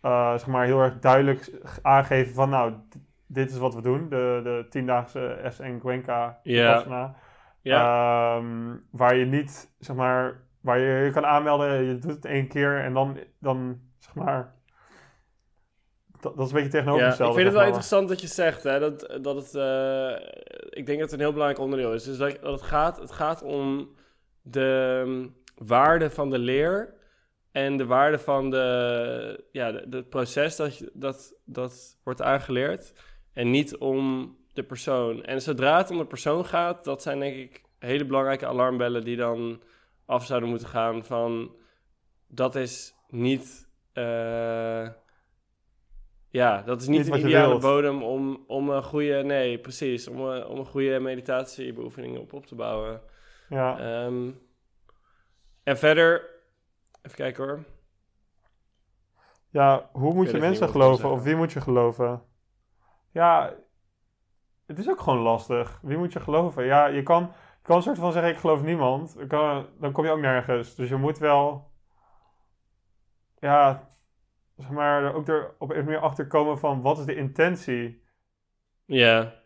eh, 0.00 0.30
zeg 0.30 0.46
maar, 0.46 0.64
heel 0.64 0.80
erg 0.80 0.98
duidelijk 0.98 1.50
aangeven 1.82 2.34
van, 2.34 2.48
nou, 2.48 2.72
dit 3.34 3.50
is 3.50 3.58
wat 3.58 3.74
we 3.74 3.80
doen, 3.82 4.08
de, 4.08 4.40
de 4.44 4.66
tiendaagse 4.70 5.40
SN 5.50 5.78
Cuenca 5.78 6.40
Ja. 6.42 6.76
Ja, 7.60 8.36
Ehm, 8.36 8.76
waar 8.90 9.16
je 9.16 9.24
niet, 9.24 9.74
zeg 9.78 9.96
maar, 9.96 10.42
waar 10.60 10.78
je 10.78 11.04
je 11.04 11.10
kan 11.10 11.26
aanmelden, 11.26 11.82
je 11.84 11.98
doet 11.98 12.10
het 12.10 12.24
één 12.24 12.48
keer 12.48 12.80
en 12.80 12.92
dan, 12.92 13.18
dan 13.40 13.80
zeg 13.98 14.14
maar, 14.14 14.54
dat, 16.20 16.36
dat 16.36 16.46
is 16.46 16.52
een 16.52 16.62
beetje 16.62 16.70
ja. 16.98 17.08
Ik 17.28 17.34
vind 17.34 17.44
het 17.44 17.54
wel 17.54 17.62
interessant 17.66 18.08
dat 18.08 18.20
je 18.20 18.26
zegt 18.26 18.62
hè, 18.62 18.78
dat, 18.80 19.18
dat 19.22 19.36
het, 19.36 19.54
eh, 19.54 20.10
ik 20.70 20.86
denk 20.86 20.98
dat 21.00 21.10
het 21.10 21.12
een 21.12 21.18
heel 21.26 21.32
belangrijk 21.32 21.62
onderdeel 21.64 21.92
is. 21.92 22.04
Dus 22.04 22.16
dat, 22.16 22.38
dat 22.42 22.52
het, 22.52 22.62
gaat, 22.62 22.96
het 23.00 23.12
gaat 23.12 23.42
om 23.42 23.88
de 24.42 25.02
mm, 25.06 25.34
waarde 25.66 26.10
van 26.10 26.30
de 26.30 26.38
leer 26.38 26.94
en 27.52 27.76
de 27.76 27.86
waarde 27.86 28.18
van 28.18 28.50
de, 28.50 29.44
ja, 29.52 29.72
het 29.72 30.08
proces 30.08 30.56
dat, 30.56 30.78
je- 30.78 30.90
dat, 30.94 31.34
dat 31.44 31.98
wordt 32.04 32.22
aangeleerd 32.22 32.92
en 33.34 33.50
niet 33.50 33.76
om 33.76 34.36
de 34.52 34.62
persoon. 34.62 35.24
En 35.24 35.42
zodra 35.42 35.76
het 35.76 35.90
om 35.90 35.98
de 35.98 36.06
persoon 36.06 36.44
gaat, 36.44 36.84
dat 36.84 37.02
zijn 37.02 37.18
denk 37.20 37.36
ik 37.36 37.62
hele 37.78 38.04
belangrijke 38.06 38.46
alarmbellen 38.46 39.04
die 39.04 39.16
dan 39.16 39.60
af 40.06 40.26
zouden 40.26 40.48
moeten 40.48 40.68
gaan 40.68 41.04
van 41.04 41.54
dat 42.26 42.54
is 42.54 42.94
niet... 43.08 43.68
eh, 43.92 44.88
ja, 46.28 46.62
dat 46.62 46.80
is 46.80 46.86
niet, 46.88 47.06
je 47.06 47.18
ideale 47.18 47.58
bodem 47.58 48.02
om, 48.02 48.44
om 48.46 48.70
een 48.70 48.82
goede... 48.82 49.22
Nee, 49.22 49.58
precies. 49.58 50.08
Om, 50.08 50.20
een- 50.20 50.46
om 50.46 50.58
een 50.58 50.66
goede 50.66 51.00
meditatiebeoefening 51.00 52.18
op 52.18 52.32
op 52.32 52.46
te 52.46 52.54
bouwen. 52.54 53.00
Ja, 53.48 53.78
Ehm, 53.78 54.30
en 55.62 55.78
verder... 55.78 56.30
Even 57.02 57.16
kijken 57.16 57.44
hoor. 57.44 57.64
ja, 59.50 59.88
hoe 59.92 60.14
moet 60.14 60.30
je 60.30 60.38
mensen 60.38 60.68
geloven 60.68 61.10
of 61.10 61.22
wie 61.22 61.36
moet 61.36 61.52
je 61.52 61.60
geloven? 61.60 62.22
Ja, 63.14 63.54
het 64.66 64.78
is 64.78 64.88
ook 64.88 65.00
gewoon 65.00 65.18
lastig. 65.18 65.78
Wie 65.82 65.96
moet 65.96 66.12
je 66.12 66.20
geloven? 66.20 66.64
Ja, 66.64 66.86
je 66.86 67.02
kan, 67.02 67.32
kan 67.62 67.76
een 67.76 67.82
soort 67.82 67.98
van 67.98 68.12
zeggen, 68.12 68.30
ik 68.30 68.38
geloof 68.38 68.62
niemand. 68.62 69.28
Dan, 69.28 69.66
dan 69.80 69.92
kom 69.92 70.04
je 70.04 70.10
ook 70.10 70.20
nergens. 70.20 70.74
Dus 70.74 70.88
je 70.88 70.96
moet 70.96 71.18
wel, 71.18 71.70
ja, 73.38 73.90
zeg 74.56 74.70
maar, 74.70 75.14
ook 75.14 75.28
er 75.28 75.54
op 75.58 75.70
een 75.70 75.84
meer 75.84 75.98
achter 75.98 76.26
komen 76.26 76.58
van 76.58 76.82
wat 76.82 76.98
is 76.98 77.04
de 77.04 77.14
intentie. 77.14 78.02
Ja. 78.84 79.42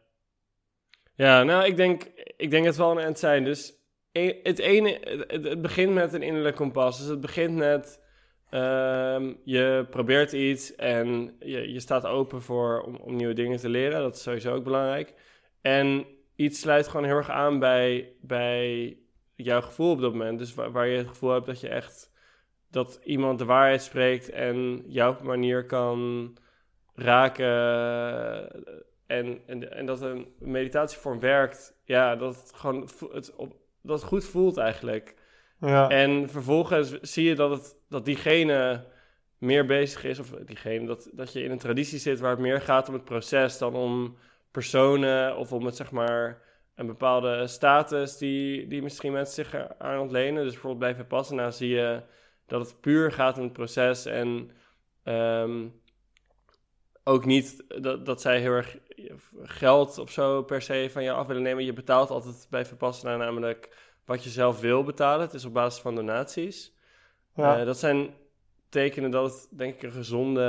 Ja, 1.14 1.42
nou, 1.42 1.64
ik 1.64 1.76
denk, 1.76 2.02
ik 2.36 2.50
denk 2.50 2.64
het 2.64 2.76
wel 2.76 2.90
een 2.90 3.04
end 3.04 3.18
zijn. 3.18 3.44
Dus 3.44 3.74
e- 4.12 4.40
het 4.42 4.58
ene, 4.58 5.24
het 5.26 5.62
begint 5.62 5.94
met 5.94 6.12
een 6.12 6.22
innerlijk 6.22 6.56
kompas. 6.56 6.98
Dus 6.98 7.06
het 7.06 7.20
begint 7.20 7.56
met, 7.56 8.07
ehm, 8.50 9.34
je 9.44 9.86
probeert 9.90 10.32
iets 10.32 10.74
en 10.76 11.36
je, 11.38 11.72
je 11.72 11.80
staat 11.80 12.06
open 12.06 12.42
voor 12.42 12.82
om, 12.82 12.96
om 12.96 13.16
nieuwe 13.16 13.34
dingen 13.34 13.58
te 13.58 13.68
leren. 13.68 14.00
Dat 14.00 14.16
is 14.16 14.22
sowieso 14.22 14.54
ook 14.54 14.64
belangrijk. 14.64 15.14
En 15.60 16.06
iets 16.36 16.60
sluit 16.60 16.88
gewoon 16.88 17.06
heel 17.06 17.16
erg 17.16 17.30
aan 17.30 17.58
bij, 17.58 18.12
bij 18.20 18.96
jouw 19.34 19.60
gevoel 19.60 19.90
op 19.90 20.00
dat 20.00 20.12
moment. 20.12 20.38
Dus 20.38 20.54
waar, 20.54 20.86
je 20.86 20.96
het 20.96 21.08
gevoel 21.08 21.30
hebt 21.30 21.46
dat 21.46 21.60
je 21.60 21.68
echt 21.68 22.12
dat 22.70 23.00
iemand 23.04 23.38
de 23.38 23.44
waarheid 23.44 23.82
spreekt 23.82 24.30
en 24.30 24.84
jou 24.86 25.12
op 25.12 25.20
een 25.20 25.26
manier 25.26 25.66
kan 25.66 26.32
raken. 26.94 27.46
En, 29.06 29.40
en, 29.46 29.72
en 29.72 29.86
dat 29.86 30.00
een 30.00 30.34
meditatievorm 30.38 31.20
werkt. 31.20 31.80
Ja, 31.84 32.16
dat 32.16 32.36
het 32.36 32.52
gewoon 32.54 32.88
het 33.12 33.34
op, 33.36 33.56
dat 33.82 34.02
goed 34.02 34.24
voelt 34.24 34.56
eigenlijk. 34.56 35.14
Ja, 35.60 35.88
En 35.88 36.28
vervolgens 36.28 37.00
zie 37.00 37.28
je 37.28 37.34
dat, 37.34 37.50
het, 37.50 37.76
dat 37.88 38.04
diegene 38.04 38.84
meer 39.38 39.66
bezig 39.66 40.04
is, 40.04 40.18
of 40.18 40.30
diegene, 40.30 40.86
dat, 40.86 41.10
dat 41.12 41.32
je 41.32 41.42
in 41.42 41.50
een 41.50 41.58
traditie 41.58 41.98
zit 41.98 42.20
waar 42.20 42.30
het 42.30 42.40
meer 42.40 42.60
gaat 42.60 42.88
om 42.88 42.94
het 42.94 43.04
proces 43.04 43.58
dan 43.58 43.74
om 43.74 44.16
personen 44.50 45.36
of 45.36 45.52
om 45.52 45.64
het 45.66 45.76
zeg 45.76 45.90
maar 45.90 46.42
een 46.74 46.86
bepaalde 46.86 47.46
status 47.46 48.16
die, 48.16 48.66
die 48.66 48.82
misschien 48.82 49.12
mensen 49.12 49.44
zich 49.44 49.68
aan 49.78 50.00
ontlenen. 50.00 50.42
Dus 50.42 50.52
bijvoorbeeld 50.52 50.92
bij 50.92 50.94
Vipassana 50.94 51.50
zie 51.50 51.68
je 51.68 52.02
dat 52.46 52.60
het 52.60 52.80
puur 52.80 53.12
gaat 53.12 53.36
om 53.36 53.42
het 53.44 53.52
proces 53.52 54.06
en 54.06 54.50
ehm, 55.02 55.66
ook 57.04 57.24
niet 57.24 57.64
dat, 57.82 58.06
dat 58.06 58.20
zij 58.20 58.40
heel 58.40 58.52
erg 58.52 58.78
geld 59.42 59.98
of 59.98 60.10
zo 60.10 60.42
per 60.42 60.62
se 60.62 60.88
van 60.92 61.02
jou 61.02 61.18
af 61.18 61.26
willen 61.26 61.42
nemen. 61.42 61.64
Je 61.64 61.72
betaalt 61.72 62.10
altijd 62.10 62.46
bij 62.50 62.64
Vipassana 62.64 63.16
namelijk 63.16 63.87
wat 64.08 64.24
je 64.24 64.30
zelf 64.30 64.60
wil 64.60 64.84
betalen. 64.84 65.20
Het 65.20 65.34
is 65.34 65.44
op 65.44 65.52
basis 65.52 65.80
van 65.80 65.94
donaties. 65.94 66.74
ja. 67.34 67.58
Eh, 67.58 67.66
dat 67.66 67.78
zijn 67.78 68.14
tekenen 68.68 69.10
dat 69.10 69.24
het 69.32 69.48
denk 69.58 69.74
ik 69.74 69.82
een 69.82 69.92
gezonde... 69.92 70.40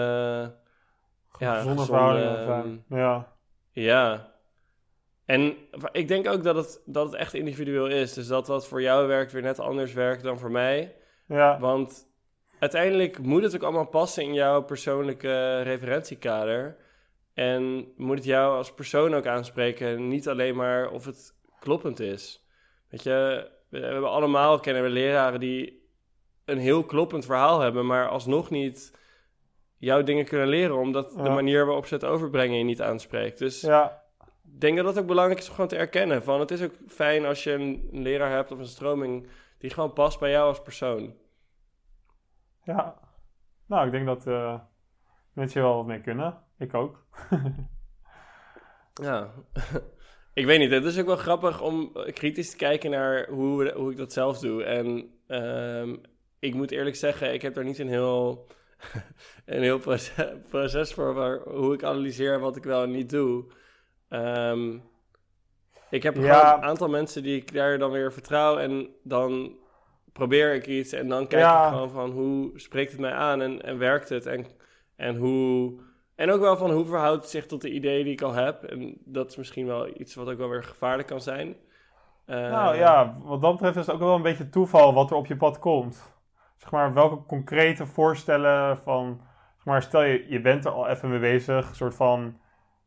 ja, 1.39 1.56
gezonde 1.56 1.80
gezonde, 1.80 1.86
verhoudingen 1.86 2.46
zijn. 2.46 2.84
ehm, 2.89 3.00
Ja, 3.00 3.34
Ja. 3.72 4.34
En 5.25 5.56
ik 5.92 6.08
denk 6.08 6.28
ook 6.28 6.44
dat 6.44 6.56
het, 6.56 6.82
dat 6.86 7.06
het 7.06 7.16
echt 7.16 7.34
individueel 7.34 7.88
is. 7.88 8.13
Dus 8.13 8.28
dat 8.28 8.48
wat 8.48 8.68
voor 8.68 8.82
jou 8.82 9.08
werkt 9.08 9.32
weer 9.32 9.42
net 9.42 9.60
anders 9.60 9.94
werkt 9.94 10.24
dan 10.24 10.39
voor 10.39 10.51
mij. 10.51 10.96
ja, 11.25 11.60
Want 11.60 12.08
uiteindelijk 12.60 13.20
moet 13.20 13.44
het 13.44 13.56
ook 13.56 13.63
allemaal 13.63 13.88
passen 13.88 14.24
in 14.24 14.34
jouw 14.34 14.62
persoonlijke 14.62 15.62
referentiekader. 15.62 16.78
En 17.34 17.94
moet 17.98 18.16
het 18.16 18.25
jou 18.25 18.58
als 18.58 18.74
persoon 18.74 19.16
ook 19.16 19.25
aanspreken. 19.25 20.08
Niet 20.08 20.28
alleen 20.30 20.56
maar 20.56 20.89
of 20.89 21.06
het 21.06 21.34
kloppend 21.60 22.00
is. 22.00 22.48
Weet 22.89 23.03
je, 23.03 23.50
we 23.69 23.79
hebben 23.79 24.10
allemaal 24.10 24.60
kennen 24.60 24.84
we 24.84 24.89
leraren 24.89 25.39
die 25.39 25.88
een 26.46 26.58
heel 26.58 26.84
kloppend 26.84 27.25
verhaal 27.25 27.60
hebben, 27.60 27.86
maar 27.86 28.08
alsnog 28.10 28.50
niet 28.50 28.98
jouw 29.77 30.03
dingen 30.03 30.25
kunnen 30.25 30.48
leren, 30.48 30.77
omdat 30.77 31.12
de 31.12 31.29
manier 31.29 31.65
waarop 31.65 31.86
ze 31.86 31.93
het 31.93 32.05
overbrengen 32.05 32.58
je 32.58 32.63
niet 32.63 32.81
aanspreekt. 32.81 33.38
Dus 33.38 33.62
ja, 33.62 34.03
ik 34.53 34.61
denk 34.61 34.77
dat 34.77 34.85
dat 34.85 35.00
ook 35.00 35.07
belangrijk 35.07 35.40
is 35.40 35.48
om 35.48 35.53
gewoon 35.53 35.70
te 35.70 35.75
erkennen. 35.77 36.24
Van, 36.24 36.40
het 36.40 36.51
is 36.51 36.61
ook 36.64 36.74
fijn 36.87 37.25
als 37.25 37.44
je 37.44 37.51
een, 37.51 37.90
een 37.92 38.01
leraar 38.01 38.31
hebt 38.31 38.51
of 38.51 38.59
een 38.59 38.66
stroming 38.66 39.27
die 39.57 39.70
gewoon 39.70 39.94
past 39.94 40.20
bij 40.20 40.31
jou 40.31 40.48
als 40.48 40.61
persoon. 40.61 41.16
ja. 42.64 43.00
Nou, 43.66 43.85
ik 43.85 43.92
denk 43.92 44.05
dat 44.05 44.27
eh 44.27 44.59
mensen 45.33 45.59
hier 45.59 45.70
wel 45.70 45.77
wat 45.77 45.85
mee 45.85 46.01
kunnen. 46.01 46.44
Ik 46.57 46.74
ook. 46.74 47.05
Ja, 49.01 49.29
ik 50.40 50.46
weet 50.46 50.60
niet. 50.60 50.72
Het 50.72 50.86
is 50.86 51.00
ook 51.00 51.06
wel 51.06 51.16
grappig 51.16 51.62
om 51.62 51.92
kritisch 52.14 52.50
te 52.52 52.58
kijken 52.58 52.90
naar 52.92 53.28
hoe, 53.30 53.72
hoe 53.72 53.92
ik 53.92 53.98
dat 53.98 54.14
zelf 54.14 54.40
doe. 54.40 54.64
En 54.64 55.10
ehm, 55.28 55.96
ik 56.40 56.54
moet 56.54 56.72
eerlijk 56.72 56.96
zeggen, 56.96 57.34
ik 57.34 57.42
heb 57.42 57.54
daar 57.54 57.64
niet 57.64 57.80
een 57.80 57.88
heel, 57.88 58.48
een 59.46 59.62
heel 59.62 59.80
proces, 59.80 60.25
proces 60.50 60.94
voor 60.94 61.14
waar, 61.14 61.40
hoe 61.40 61.74
ik 61.74 61.84
analyseer 61.84 62.40
wat 62.40 62.56
ik 62.56 62.64
wel 62.64 62.84
en 62.84 62.92
niet 62.92 63.10
doe. 63.10 63.46
Ehm, 64.10 64.78
ik 65.90 66.04
heb 66.04 66.16
Ja. 66.16 66.22
gewoon 66.22 66.62
een 66.64 66.70
aantal 66.70 66.90
mensen 66.90 67.24
die 67.24 67.36
ik 67.36 67.54
daar 67.54 67.78
dan 67.78 67.92
weer 67.92 68.14
vertrouw 68.14 68.58
en 68.58 68.90
dan 69.04 69.58
probeer 70.14 70.54
ik 70.54 70.68
iets 70.68 70.92
en 70.92 71.08
dan 71.10 71.28
kijk 71.28 71.42
Ja. 71.42 71.64
ik 71.68 71.74
gewoon 71.74 71.90
van 71.90 72.12
hoe 72.12 72.52
spreekt 72.56 72.92
het 72.92 73.00
mij 73.00 73.12
aan 73.12 73.42
en, 73.42 73.62
en 73.62 73.78
werkt 73.78 74.10
het 74.10 74.25
en, 74.25 74.46
en 74.96 75.16
hoe... 75.16 75.80
En 76.20 76.32
ook 76.32 76.40
wel 76.40 76.58
van 76.58 76.72
hoe 76.72 76.86
verhoudt 76.86 77.22
het 77.22 77.29
zich 77.29 77.46
tot 77.46 77.62
de 77.62 77.72
ideeën 77.72 78.03
die 78.03 78.14
ik 78.14 78.22
al 78.22 78.34
heb. 78.34 78.64
En 78.64 78.98
dat 79.05 79.29
is 79.29 79.36
misschien 79.38 79.66
wel 79.66 80.00
iets 80.00 80.16
wat 80.16 80.29
ook 80.29 80.38
wel 80.38 80.50
weer 80.50 80.64
gevaarlijk 80.64 81.08
kan 81.08 81.22
zijn. 81.22 81.55
Eh, 82.25 82.36
Nou 82.36 82.75
ja, 82.75 83.18
wat 83.24 83.42
dat 83.42 83.51
betreft 83.51 83.75
is 83.75 83.86
het 83.86 83.96
ook 83.96 84.01
wel 84.01 84.16
een 84.16 84.22
beetje 84.22 84.50
toeval 84.50 84.94
wat 84.94 85.10
er 85.12 85.16
op 85.16 85.25
je 85.25 85.38
pad 85.38 85.60
komt. 85.60 86.14
Zeg 86.58 86.72
maar, 86.72 86.94
welke 86.94 87.25
concrete 87.25 87.86
voorstellen 87.86 88.77
van... 88.77 89.22
Zeg 89.55 89.66
maar, 89.66 89.82
stel 89.82 90.01
je, 90.01 90.25
je 90.29 90.42
bent 90.42 90.66
er 90.66 90.72
al 90.72 90.88
even 90.88 91.10
mee 91.10 91.20
bezig. 91.20 91.70
Een 91.70 91.75
soort 91.75 91.96
van... 91.96 92.40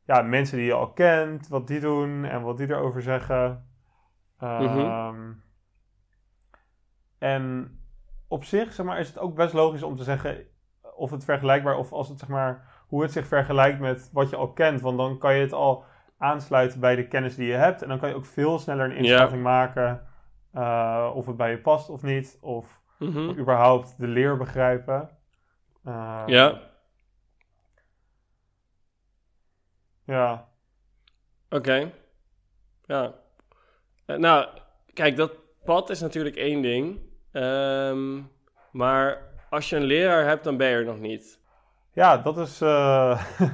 Ja, 0.07 0.23
mensen 0.23 0.57
die 0.57 0.67
je 0.67 0.73
al 0.73 0.93
kent, 0.93 1.49
wat 1.49 1.67
die 1.67 1.81
doen 1.81 2.25
en 2.25 2.43
wat 2.43 2.57
die 2.57 2.69
erover 2.71 3.03
zeggen. 3.03 3.69
Ehm, 4.39 5.33
En 7.19 7.77
op 8.29 8.45
zich, 8.45 8.73
zeg 8.73 8.87
maar, 8.87 8.99
is 8.99 9.09
het 9.09 9.19
ook 9.19 9.35
best 9.35 9.53
logisch 9.53 9.83
om 9.83 9.97
te 9.97 10.05
zeggen... 10.05 10.45
Of 10.97 11.11
het 11.11 11.25
vergelijkbaar, 11.25 11.77
of 11.77 11.93
als 11.93 12.09
het, 12.09 12.19
zeg 12.19 12.29
maar... 12.29 12.72
Hoe 12.93 13.03
het 13.03 13.13
zich 13.13 13.27
vergelijkt 13.27 13.81
met 13.81 14.11
wat 14.13 14.31
je 14.31 14.37
al 14.37 14.53
kent. 14.53 14.81
Want 14.81 14.99
dan 14.99 15.19
kan 15.19 15.35
je 15.35 15.41
het 15.41 15.53
al 15.53 15.85
aansluiten 16.19 16.81
bij 16.81 16.97
de 16.97 17.09
kennis 17.09 17.35
die 17.35 17.47
je 17.47 17.55
hebt. 17.55 17.83
En 17.83 17.89
dan 17.89 17.99
kan 17.99 18.09
je 18.09 18.15
ook 18.15 18.27
veel 18.27 18.59
sneller 18.59 18.85
een 18.85 18.97
inschatting 18.97 19.43
maken 19.43 20.07
eh, 20.53 21.11
of 21.15 21.27
het 21.27 21.37
bij 21.37 21.51
je 21.51 21.59
past 21.59 21.89
of 21.89 22.03
niet. 22.03 22.39
Of 22.41 22.81
mhm. 22.99 23.39
überhaupt 23.39 23.95
de 23.99 24.07
leer 24.07 24.37
begrijpen. 24.37 25.11
Eh, 25.85 26.23
Ja, 26.27 26.61
Ja. 30.05 30.49
oké. 31.51 31.93
Ja. 32.85 33.15
Eh, 34.07 34.17
nou, 34.17 34.47
kijk, 34.93 35.17
dat 35.17 35.33
pad 35.65 35.91
is 35.91 36.01
natuurlijk 36.01 36.37
één 36.37 36.63
ding. 36.63 37.01
Ehm, 37.33 38.21
maar 38.73 39.31
als 39.51 39.69
je 39.69 39.77
een 39.77 39.83
leraar 39.83 40.25
hebt, 40.25 40.45
dan 40.45 40.57
ben 40.57 40.69
je 40.69 40.75
er 40.75 40.85
nog 40.85 40.99
niet. 40.99 41.42
Ja, 41.93 42.17
dat 42.19 42.39
is... 42.39 42.61
eh, 42.61 43.23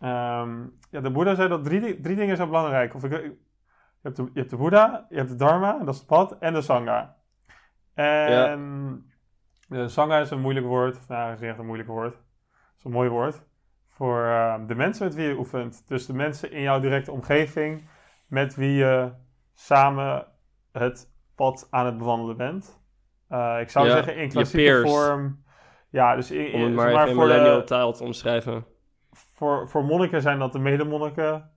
ehm, 0.00 0.62
ja, 0.90 1.00
de 1.00 1.10
Boeddha 1.10 1.34
zei 1.34 1.48
dat 1.48 1.64
drie, 1.64 2.00
drie 2.00 2.16
dingen 2.16 2.36
zijn 2.36 2.48
belangrijk. 2.48 2.94
Of 2.94 3.04
ik, 3.04 3.10
je, 3.10 3.36
hebt 4.02 4.16
de, 4.16 4.22
je 4.22 4.38
hebt 4.38 4.50
de 4.50 4.56
Boeddha, 4.56 5.06
je 5.08 5.16
hebt 5.16 5.28
de 5.28 5.36
Dharma, 5.36 5.78
dat 5.78 5.94
is 5.94 5.98
het 5.98 6.06
pad, 6.06 6.38
en 6.38 6.52
de 6.52 6.62
Sangha. 6.62 7.16
En 7.94 9.04
de 9.68 9.88
Sangha 9.88 10.18
is 10.18 10.30
een 10.30 10.40
moeilijk 10.40 10.66
woord. 10.66 10.96
Of, 10.96 11.08
nou, 11.08 11.32
is 11.32 11.40
niet 11.40 11.48
echt 11.50 11.58
een 11.58 11.66
moeilijk 11.66 11.88
woord. 11.88 12.14
Het 12.14 12.78
is 12.78 12.84
een 12.84 12.90
mooi 12.90 13.08
woord. 13.08 13.42
Voor 13.88 14.24
eh, 14.24 14.54
de 14.66 14.74
mensen 14.74 15.04
met 15.04 15.14
wie 15.14 15.28
je 15.28 15.36
oefent. 15.38 15.88
Dus 15.88 16.06
de 16.06 16.14
mensen 16.14 16.52
in 16.52 16.60
jouw 16.62 16.80
directe 16.80 17.12
omgeving 17.12 17.88
met 18.26 18.54
wie 18.54 18.72
je 18.74 19.12
samen 19.54 20.26
het 20.72 21.10
pad 21.34 21.66
aan 21.70 21.86
het 21.86 21.98
bewandelen 21.98 22.36
bent. 22.36 22.80
Eh, 23.28 23.56
ik 23.60 23.70
zou 23.70 23.86
Ja, 23.86 23.92
zeggen 23.92 24.16
in 24.16 24.28
klassieke 24.28 24.82
vorm. 24.86 25.44
Ja, 25.90 26.16
dus 26.16 26.30
in, 26.30 26.54
Om 26.54 26.62
het 26.62 26.74
maar 26.74 26.88
zeg 26.90 26.96
even 26.96 27.08
in 27.08 27.14
voor, 27.14 27.26
millennial 27.26 27.58
de, 27.58 27.64
taal 27.64 27.92
te 27.92 28.04
omschrijven. 28.04 28.64
voor, 29.12 29.68
voor 29.68 29.84
monniken 29.84 30.22
zijn 30.22 30.38
dat 30.38 30.52
de 30.52 30.58
medemonniken. 30.58 31.50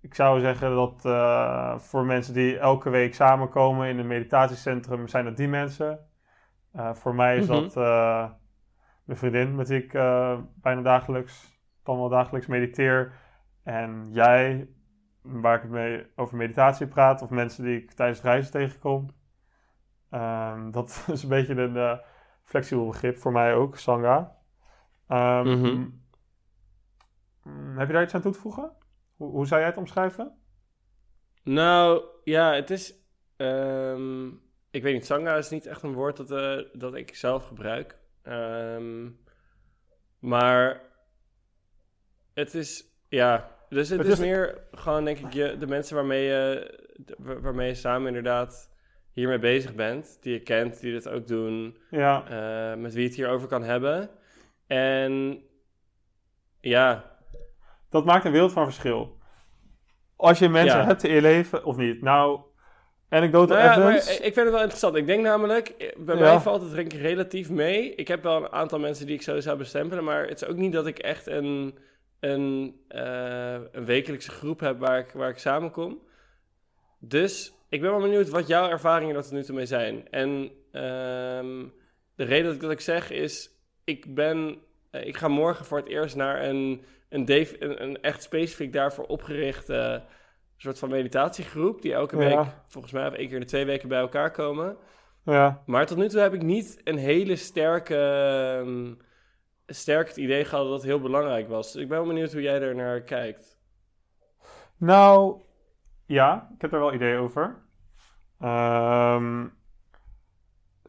Ik 0.00 0.14
zou 0.14 0.40
zeggen 0.40 0.74
dat 0.74 1.04
eh, 1.04 1.78
voor 1.78 2.04
mensen 2.04 2.34
die 2.34 2.58
elke 2.58 2.90
week 2.90 3.14
samenkomen 3.14 3.88
in 3.88 3.98
een 3.98 4.06
meditatiecentrum, 4.06 5.08
zijn 5.08 5.24
dat 5.24 5.36
die 5.36 5.48
mensen. 5.48 5.98
Eh, 6.72 6.94
voor 6.94 7.14
mij 7.14 7.36
is 7.36 7.46
Mhm. 7.46 7.60
dat 7.60 7.76
eh, 7.76 8.30
mijn 9.04 9.18
vriendin 9.18 9.54
met 9.54 9.68
wie 9.68 9.82
ik 9.84 9.92
bijna 10.62 10.82
dagelijks, 10.82 11.60
dan 11.82 11.98
wel 11.98 12.08
dagelijks 12.08 12.46
mediteer. 12.46 13.12
En 13.64 14.08
jij, 14.10 14.68
waar 15.22 15.64
ik 15.64 15.70
mee 15.70 16.06
over 16.16 16.36
meditatie 16.36 16.86
praat, 16.86 17.22
of 17.22 17.30
mensen 17.30 17.64
die 17.64 17.76
ik 17.82 17.92
tijdens 17.92 18.18
het 18.18 18.26
reizen 18.26 18.52
tegenkom. 18.52 19.10
Ehm, 20.10 20.70
dat 20.76 21.04
is 21.12 21.22
een 21.22 21.28
beetje 21.28 21.54
een 21.54 22.00
flexibel 22.48 22.86
begrip 22.86 23.18
voor 23.18 23.32
mij 23.32 23.54
ook, 23.54 23.76
Sangha. 23.76 24.36
Ehm, 25.08 25.48
Mhm. 25.48 25.86
mm, 27.42 27.78
Heb 27.78 27.86
je 27.86 27.92
daar 27.92 28.02
iets 28.02 28.14
aan 28.14 28.20
toe 28.20 28.32
te 28.32 28.38
voegen? 28.38 28.72
Hoe, 29.16 29.30
hoe 29.30 29.46
zou 29.46 29.60
jij 29.60 29.68
het 29.68 29.78
omschrijven? 29.78 30.38
Nou, 31.42 32.02
ja, 32.24 32.52
het 32.54 32.70
is... 32.70 32.94
ehm, 33.36 34.26
ik 34.70 34.82
weet 34.82 34.92
niet, 34.94 35.06
sangha 35.06 35.36
is 35.36 35.50
niet 35.50 35.66
echt 35.66 35.82
een 35.82 35.92
woord 35.92 36.16
dat, 36.16 36.30
eh, 36.30 36.64
dat 36.80 36.94
ik 36.94 37.14
zelf 37.14 37.44
gebruik. 37.46 37.98
Ehm, 38.22 39.10
maar 40.18 40.80
het 42.34 42.54
is, 42.54 42.84
ja... 43.08 43.56
Dus 43.68 43.88
het, 43.88 43.98
Het 43.98 44.06
is, 44.06 44.12
is- 44.12 44.18
meer 44.20 44.66
gewoon, 44.72 45.04
denk 45.04 45.18
ik, 45.18 45.32
je, 45.32 45.56
de 45.58 45.66
mensen 45.66 45.94
waarmee 45.96 46.24
je, 46.24 46.78
waarmee 47.18 47.68
je 47.68 47.74
samen 47.74 48.06
inderdaad 48.06 48.70
hiermee 49.18 49.38
bezig 49.38 49.74
bent. 49.74 50.18
Die 50.20 50.32
je 50.32 50.40
kent, 50.40 50.80
die 50.80 50.92
dit 50.92 51.08
ook 51.08 51.26
doen. 51.26 51.76
Ja, 51.90 52.24
eh, 52.28 52.78
met 52.80 52.94
wie 52.94 53.06
het 53.06 53.14
hierover 53.16 53.48
kan 53.48 53.62
hebben. 53.62 54.10
En 54.66 55.42
ja, 56.60 57.16
dat 57.90 58.04
maakt 58.04 58.24
een 58.24 58.32
wereld 58.32 58.52
van 58.52 58.64
verschil. 58.64 59.16
Als 60.16 60.38
je 60.38 60.48
mensen 60.48 60.78
Ja. 60.78 60.84
hebt 60.86 61.04
in 61.04 61.14
je 61.14 61.20
leven, 61.20 61.64
of 61.64 61.76
niet. 61.76 62.02
Nou, 62.02 62.40
anecdote 63.08 63.52
Nou 63.52 63.64
ja, 63.64 63.78
maar 63.78 63.96
ik 63.96 64.02
vind 64.20 64.34
het 64.36 64.50
wel 64.50 64.60
interessant. 64.60 64.96
Ik 64.96 65.06
denk 65.06 65.22
namelijk, 65.22 65.68
eh, 65.68 65.96
bij 65.98 66.16
Ja. 66.16 66.20
mij 66.20 66.38
valt 66.40 66.62
het 66.62 66.74
denk 66.74 66.92
ik 66.92 67.00
relatief 67.00 67.50
mee. 67.50 67.94
Ik 67.94 68.08
heb 68.08 68.22
wel 68.22 68.36
een 68.36 68.52
aantal 68.52 68.78
mensen 68.78 69.06
die 69.06 69.14
ik 69.14 69.22
zo 69.22 69.40
zou 69.40 69.58
bestempelen, 69.58 70.04
maar 70.04 70.26
het 70.28 70.42
is 70.42 70.48
ook 70.48 70.56
niet 70.56 70.72
dat 70.72 70.86
ik 70.86 70.98
echt 70.98 71.26
een, 71.26 71.78
een, 72.20 72.80
eh, 72.88 73.52
een 73.72 73.84
wekelijkse 73.84 74.30
groep 74.30 74.60
heb 74.60 74.78
waar 74.78 74.98
ik, 74.98 75.10
waar 75.12 75.30
ik 75.30 75.38
samenkom. 75.38 75.98
Dus 77.00 77.52
ik 77.68 77.80
ben 77.80 77.90
wel 77.90 78.00
benieuwd 78.00 78.28
wat 78.28 78.46
jouw 78.46 78.68
ervaringen 78.68 79.16
er 79.16 79.22
tot 79.22 79.32
nu 79.32 79.42
toe 79.42 79.54
mee 79.54 79.66
zijn. 79.66 80.10
En 80.10 80.50
ehm, 80.72 81.66
de 82.14 82.24
reden 82.24 82.44
dat 82.44 82.54
ik 82.54 82.60
dat 82.60 82.70
ik 82.70 82.80
zeg 82.80 83.10
is, 83.10 83.50
ik 83.84 84.14
ben, 84.14 84.58
eh, 84.90 85.06
ik 85.06 85.16
ga 85.16 85.28
morgen 85.28 85.64
voor 85.64 85.78
het 85.78 85.88
eerst 85.88 86.16
naar 86.16 86.44
een, 86.44 86.84
een, 87.08 87.30
een, 87.30 87.82
een 87.82 88.02
echt 88.02 88.22
specifiek 88.22 88.72
daarvoor 88.72 89.04
opgerichte 89.06 90.02
soort 90.56 90.78
van 90.78 90.88
meditatiegroep, 90.90 91.82
die 91.82 91.92
elke 91.94 92.16
Ja. 92.16 92.36
week, 92.36 92.46
volgens 92.66 92.92
mij 92.92 93.02
één 93.12 93.26
keer 93.26 93.34
in 93.34 93.40
de 93.40 93.46
twee 93.46 93.64
weken 93.64 93.88
bij 93.88 93.98
elkaar 94.00 94.30
komen. 94.30 94.76
Ja, 95.24 95.62
Maar 95.66 95.86
tot 95.86 95.96
nu 95.96 96.08
toe 96.08 96.20
heb 96.20 96.34
ik 96.34 96.42
niet 96.42 96.80
een 96.84 96.96
hele 96.96 97.36
sterke, 97.36 97.96
ehm, 97.96 98.94
sterk 99.66 100.08
het 100.08 100.16
idee 100.16 100.44
gehad 100.44 100.64
dat 100.64 100.74
het 100.74 100.82
heel 100.82 101.00
belangrijk 101.00 101.48
was. 101.48 101.72
Dus 101.72 101.82
ik 101.82 101.88
ben 101.88 101.98
wel 101.98 102.06
benieuwd 102.06 102.32
hoe 102.32 102.42
jij 102.42 102.60
er 102.62 102.74
naar 102.74 103.00
kijkt. 103.00 103.58
nou, 104.76 105.40
ja, 106.08 106.50
ik 106.54 106.60
heb 106.60 106.72
er 106.72 106.78
wel 106.78 106.94
ideeën 106.94 107.18
over. 107.18 107.56
Ehm, 108.40 109.46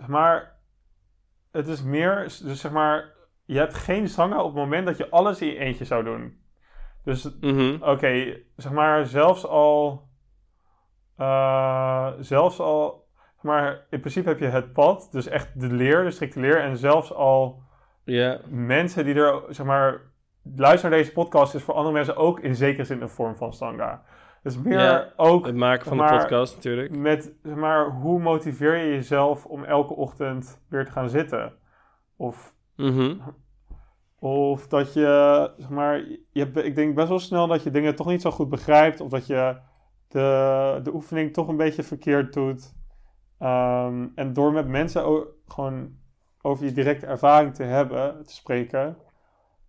maar 0.07 0.57
het 1.51 1.67
is 1.67 1.83
meer, 1.83 2.23
dus 2.23 2.61
zeg 2.61 2.71
maar, 2.71 3.13
je 3.45 3.57
hebt 3.57 3.73
geen 3.73 4.07
zanger 4.07 4.37
op 4.37 4.45
het 4.45 4.55
moment 4.55 4.85
dat 4.85 4.97
je 4.97 5.09
alles 5.09 5.41
in 5.41 5.47
je 5.47 5.57
eentje 5.57 5.85
zou 5.85 6.03
doen. 6.03 6.41
Dus 7.03 7.39
Oké, 7.81 8.39
zeg 8.55 8.71
maar, 8.71 9.05
zelfs 9.05 9.45
al. 9.45 10.07
eh, 11.17 12.11
zelfs 12.19 12.59
al. 12.59 13.07
zeg 13.35 13.43
Maar 13.43 13.85
in 13.89 13.99
principe 13.99 14.29
heb 14.29 14.39
je 14.39 14.45
het 14.45 14.73
pad, 14.73 15.07
dus 15.11 15.27
echt 15.27 15.59
de 15.59 15.67
leer, 15.73 16.03
de 16.03 16.11
strikte 16.11 16.39
leer. 16.39 16.61
En 16.61 16.77
zelfs 16.77 17.13
al 17.13 17.63
mensen 18.47 19.05
die 19.05 19.15
er, 19.15 19.43
zeg 19.49 19.65
maar. 19.65 20.07
Luisteren 20.55 20.89
naar 20.91 20.99
deze 20.99 21.13
podcast 21.13 21.55
is 21.55 21.63
voor 21.63 21.73
andere 21.73 21.93
mensen 21.93 22.15
ook 22.15 22.39
in 22.39 22.55
zekere 22.55 22.83
zin 22.83 23.01
een 23.01 23.09
vorm 23.09 23.35
van 23.35 23.53
stanga. 23.53 24.03
Dus 24.43 24.57
meer 24.57 24.79
Ja, 24.79 25.07
ook 25.15 25.45
Het 25.45 25.55
maken 25.55 25.85
van 25.87 25.97
Maar- 25.97 26.11
de 26.11 26.17
podcast 26.17 26.55
natuurlijk. 26.55 26.95
met, 26.97 27.33
maar, 27.43 27.89
hoe 27.89 28.19
motiveer 28.19 28.75
je 28.77 28.93
jezelf 28.93 29.45
om 29.45 29.63
elke 29.63 29.93
ochtend 29.95 30.61
weer 30.69 30.85
te 30.85 30.91
gaan 30.91 31.09
zitten? 31.09 31.53
Of 32.17 32.53
Mhm. 32.75 33.15
Of 34.19 34.67
dat 34.67 34.93
je, 34.93 35.51
zeg 35.57 35.69
maar, 35.69 35.97
je, 36.31 36.51
ik 36.53 36.75
denk 36.75 36.95
best 36.95 37.07
wel 37.09 37.19
snel 37.19 37.47
dat 37.47 37.63
je 37.63 37.71
dingen 37.71 37.95
toch 37.95 38.07
niet 38.07 38.21
zo 38.21 38.31
goed 38.31 38.49
begrijpt. 38.49 39.01
Of 39.01 39.09
dat 39.09 39.27
je 39.27 39.57
de, 40.07 40.79
de 40.83 40.93
oefening 40.93 41.33
toch 41.33 41.47
een 41.47 41.57
beetje 41.57 41.83
verkeerd 41.83 42.33
doet. 42.33 42.73
Ehm, 43.39 44.07
en 44.15 44.33
door 44.33 44.51
met 44.51 44.67
mensen 44.67 45.25
gewoon 45.47 45.89
over 46.41 46.65
je 46.65 46.71
directe 46.71 47.05
ervaring 47.05 47.55
te 47.55 47.63
hebben, 47.63 48.23
te 48.25 48.33
spreken, 48.33 48.97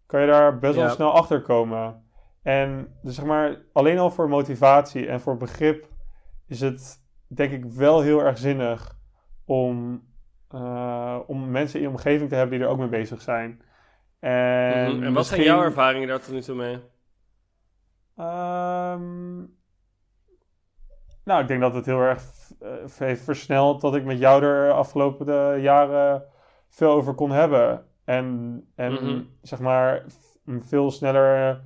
kan 0.06 0.20
je 0.20 0.26
daar 0.26 0.58
best 0.58 0.74
wel 0.74 0.84
Ja. 0.84 0.90
snel 0.90 1.12
achter 1.12 1.42
komen. 1.42 2.04
En 2.42 2.96
dus 3.02 3.14
zeg 3.14 3.24
maar, 3.24 3.58
alleen 3.72 3.98
al 3.98 4.10
voor 4.10 4.28
motivatie 4.28 5.06
en 5.06 5.20
voor 5.20 5.36
begrip 5.36 5.88
is 6.46 6.60
het 6.60 7.02
denk 7.26 7.52
ik 7.52 7.64
wel 7.64 8.00
heel 8.00 8.20
erg 8.20 8.38
zinnig 8.38 8.96
om, 9.44 10.02
eh, 10.48 11.18
om 11.26 11.50
mensen 11.50 11.78
in 11.80 11.84
je 11.84 11.90
omgeving 11.90 12.28
te 12.28 12.34
hebben 12.34 12.58
die 12.58 12.66
er 12.66 12.72
ook 12.72 12.78
mee 12.78 12.88
bezig 12.88 13.20
zijn. 13.20 13.62
En, 14.20 14.94
Mhm. 14.96 15.02
En 15.02 15.12
wat 15.12 15.26
zijn 15.26 15.42
jouw 15.42 15.62
ervaringen 15.62 16.08
daar 16.08 16.20
tot 16.20 16.32
nu 16.34 16.40
toe 16.40 16.54
mee? 16.56 16.78
Ehm, 18.16 19.36
nou, 21.24 21.40
ik 21.42 21.48
denk 21.48 21.60
dat 21.60 21.74
het 21.74 21.86
heel 21.86 22.00
erg 22.00 22.22
eh, 22.60 22.68
heeft 22.98 23.24
versneld 23.24 23.80
dat 23.80 23.94
ik 23.94 24.04
met 24.04 24.18
jou 24.18 24.42
er 24.42 24.72
afgelopen 24.72 25.26
de 25.26 25.58
jaren 25.60 26.24
veel 26.68 26.90
over 26.90 27.14
kon 27.14 27.30
hebben. 27.30 27.86
En, 28.04 28.60
en 28.74 28.92
Mhm. 28.92 29.22
zeg 29.42 29.58
maar 29.60 30.04
veel 30.44 30.90
sneller 30.90 31.60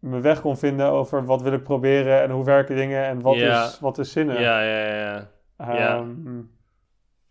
mijn 0.00 0.22
weg 0.22 0.40
kon 0.40 0.56
vinden 0.56 0.86
over 0.86 1.24
wat 1.24 1.42
wil 1.42 1.52
ik 1.52 1.62
proberen 1.62 2.22
en 2.22 2.30
hoe 2.30 2.44
werken 2.44 2.76
dingen 2.76 3.04
en 3.04 3.20
wat, 3.20 3.36
Ja. 3.36 3.64
is, 3.64 3.80
wat 3.80 3.98
is 3.98 4.12
zinnen. 4.12 4.40
Ja, 4.40 4.62
ja, 4.62 4.86
ja. 4.86 5.28
ja. 5.58 5.74
ja. 5.74 5.96
Ehm, 5.96 6.40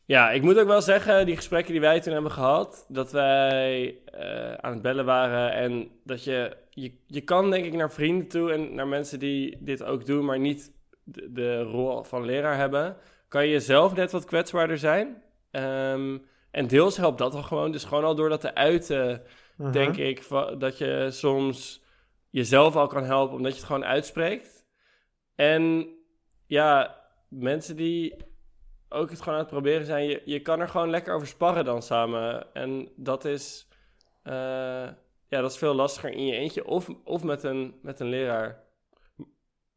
Ja, 0.05 0.31
ik 0.31 0.41
moet 0.41 0.59
ook 0.59 0.67
wel 0.67 0.81
zeggen, 0.81 1.25
die 1.25 1.35
gesprekken 1.35 1.71
die 1.71 1.81
wij 1.81 1.99
toen 1.99 2.13
hebben 2.13 2.31
gehad, 2.31 2.85
dat 2.87 3.11
wij 3.11 3.97
eh, 4.05 4.53
aan 4.53 4.71
het 4.73 4.81
bellen 4.81 5.05
waren 5.05 5.53
en 5.53 5.87
dat 6.03 6.23
je, 6.23 6.57
je, 6.69 6.91
je 7.07 7.21
kan 7.21 7.51
denk 7.51 7.65
ik 7.65 7.73
naar 7.73 7.91
vrienden 7.91 8.27
toe 8.27 8.51
en 8.51 8.75
naar 8.75 8.87
mensen 8.87 9.19
die 9.19 9.57
dit 9.59 9.83
ook 9.83 10.05
doen, 10.05 10.25
maar 10.25 10.39
niet 10.39 10.71
de, 11.03 11.31
de 11.31 11.61
rol 11.61 12.03
van 12.03 12.25
leraar 12.25 12.57
hebben, 12.57 12.95
kan 13.27 13.47
je 13.47 13.59
zelf 13.59 13.95
net 13.95 14.11
wat 14.11 14.25
kwetsbaarder 14.25 14.77
zijn. 14.77 15.21
Ehm, 15.51 16.17
en 16.51 16.67
deels 16.67 16.97
helpt 16.97 17.17
dat 17.17 17.33
al 17.33 17.43
gewoon, 17.43 17.71
dus 17.71 17.83
gewoon 17.83 18.03
al 18.03 18.15
door 18.15 18.29
dat 18.29 18.41
te 18.41 18.55
uiten, 18.55 19.21
mhm. 19.57 19.71
denk 19.71 19.97
ik, 19.97 20.27
dat 20.57 20.77
je 20.77 21.07
soms 21.11 21.83
jezelf 22.29 22.75
al 22.75 22.87
kan 22.87 23.03
helpen 23.03 23.35
omdat 23.35 23.51
je 23.51 23.57
het 23.57 23.67
gewoon 23.67 23.85
uitspreekt. 23.85 24.65
En 25.35 25.93
ja, 26.45 27.01
mensen 27.27 27.75
die 27.75 28.15
ook 28.89 29.09
het 29.09 29.19
gewoon 29.19 29.33
aan 29.33 29.43
het 29.43 29.53
proberen 29.53 29.85
zijn, 29.85 30.07
je, 30.07 30.21
je 30.25 30.39
kan 30.39 30.59
er 30.59 30.69
gewoon 30.69 30.89
lekker 30.89 31.13
over 31.13 31.27
sparren 31.27 31.65
dan 31.65 31.81
samen. 31.81 32.53
En 32.53 32.89
dat 32.95 33.25
is, 33.25 33.67
eh, 34.23 34.33
ja, 35.27 35.41
dat 35.41 35.51
is 35.51 35.57
veel 35.57 35.73
lastiger 35.73 36.11
in 36.11 36.25
je 36.25 36.35
eentje 36.35 36.65
of, 36.65 36.89
of 37.03 37.23
met, 37.23 37.43
een, 37.43 37.79
met 37.81 37.99
een 37.99 38.09
leraar. 38.09 38.67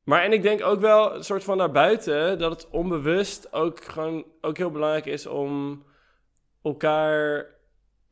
Maar 0.05 0.23
en 0.23 0.33
ik 0.33 0.43
denk 0.43 0.63
ook 0.63 0.81
wel 0.81 1.15
een 1.15 1.25
soort 1.25 1.45
van 1.45 1.59
daarbuiten 1.59 2.39
dat 2.39 2.51
het 2.51 2.71
onbewust 2.71 3.53
ook 3.53 3.85
gewoon 3.85 4.25
ook 4.41 4.57
heel 4.57 4.71
belangrijk 4.71 5.07
is 5.07 5.27
om 5.27 5.85
elkaar 6.63 7.47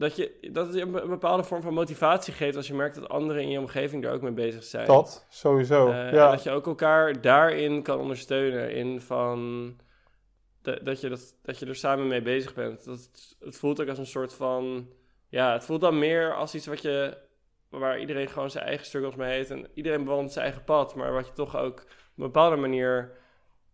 dat 0.00 0.16
je 0.16 0.48
dat 0.52 0.66
het 0.66 0.74
je 0.74 0.80
een 0.80 0.90
be- 0.90 1.00
een 1.00 1.08
bepaalde 1.08 1.42
vorm 1.44 1.62
van 1.62 1.74
motivatie 1.74 2.32
geeft 2.32 2.56
als 2.56 2.66
je 2.66 2.74
merkt 2.74 2.94
dat 2.94 3.08
anderen 3.08 3.42
in 3.42 3.50
je 3.50 3.58
omgeving 3.58 4.04
er 4.04 4.12
ook 4.12 4.22
mee 4.22 4.32
bezig 4.32 4.64
zijn. 4.64 4.86
Dat, 4.86 5.26
sowieso. 5.28 5.90
En 5.90 6.14
ja. 6.14 6.30
dat 6.30 6.42
je 6.42 6.50
ook 6.50 6.66
elkaar 6.66 7.20
daarin 7.20 7.82
kan 7.82 7.98
ondersteunen. 7.98 8.74
In 8.74 9.00
van 9.00 9.38
de- 10.62 10.80
dat, 10.82 11.00
je 11.00 11.08
dat, 11.08 11.34
dat 11.42 11.58
je 11.58 11.66
er 11.66 11.74
samen 11.76 12.06
mee 12.06 12.22
bezig 12.22 12.54
bent. 12.54 12.84
Dat, 12.84 12.98
het- 12.98 13.36
het 13.40 13.56
voelt 13.56 13.80
ook 13.80 13.88
als 13.88 13.98
een 13.98 14.06
soort 14.06 14.34
van. 14.34 14.88
Ja, 15.28 15.52
het 15.52 15.64
voelt 15.64 15.80
dan 15.80 15.98
meer 15.98 16.34
als 16.34 16.54
iets 16.54 16.66
wat 16.66 16.82
je. 16.82 17.16
Waar 17.68 18.00
iedereen 18.00 18.28
gewoon 18.28 18.50
zijn 18.50 18.64
eigen 18.64 18.86
struggles 18.86 19.14
mee 19.16 19.30
heeft. 19.32 19.50
En 19.50 19.66
iedereen 19.74 20.04
bewandelt 20.04 20.32
zijn 20.32 20.44
eigen 20.44 20.64
pad. 20.64 20.94
Maar 20.94 21.12
wat 21.12 21.26
je 21.26 21.32
toch 21.32 21.56
ook 21.56 21.80
op 21.80 21.86
een 22.16 22.24
bepaalde 22.24 22.56
manier 22.56 23.18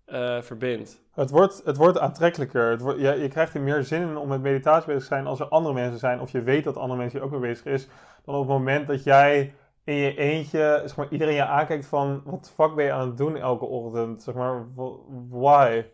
eh, 0.06 0.42
verbindt. 0.42 1.02
Het 1.12 1.30
wordt, 1.30 1.62
het 1.64 1.76
wordt 1.76 1.98
aantrekkelijker. 1.98 2.70
Het 2.70 2.80
wordt, 2.80 3.00
je, 3.00 3.12
je 3.12 3.28
krijgt 3.28 3.54
er 3.54 3.60
meer 3.60 3.84
zin 3.84 4.02
in 4.02 4.16
om 4.16 4.28
met 4.28 4.40
meditatie 4.40 4.86
bezig 4.86 5.00
te 5.02 5.06
zijn 5.06 5.26
als 5.26 5.40
er 5.40 5.48
andere 5.48 5.74
mensen 5.74 5.98
zijn. 5.98 6.20
Of 6.20 6.30
je 6.30 6.42
weet 6.42 6.64
dat 6.64 6.76
andere 6.76 6.98
mensen 6.98 7.18
hier 7.18 7.26
ook 7.26 7.40
mee 7.40 7.50
bezig 7.50 7.64
is. 7.64 7.88
Dan 8.24 8.34
op 8.34 8.40
het 8.40 8.50
moment 8.50 8.86
dat 8.86 9.04
jij 9.04 9.54
in 9.84 9.94
je 9.94 10.16
eentje, 10.16 10.82
zeg 10.84 10.96
maar, 10.96 11.08
iedereen 11.10 11.34
je 11.34 11.44
aankijkt 11.44 11.86
van... 11.86 12.22
Wat 12.24 12.44
de 12.44 12.50
fuck 12.50 12.74
ben 12.74 12.84
je 12.84 12.92
aan 12.92 13.06
het 13.08 13.16
doen 13.16 13.36
elke 13.36 13.64
ochtend? 13.64 14.22
Zeg 14.22 14.34
maar, 14.34 14.66
wh- 14.74 14.98
why? 15.28 15.84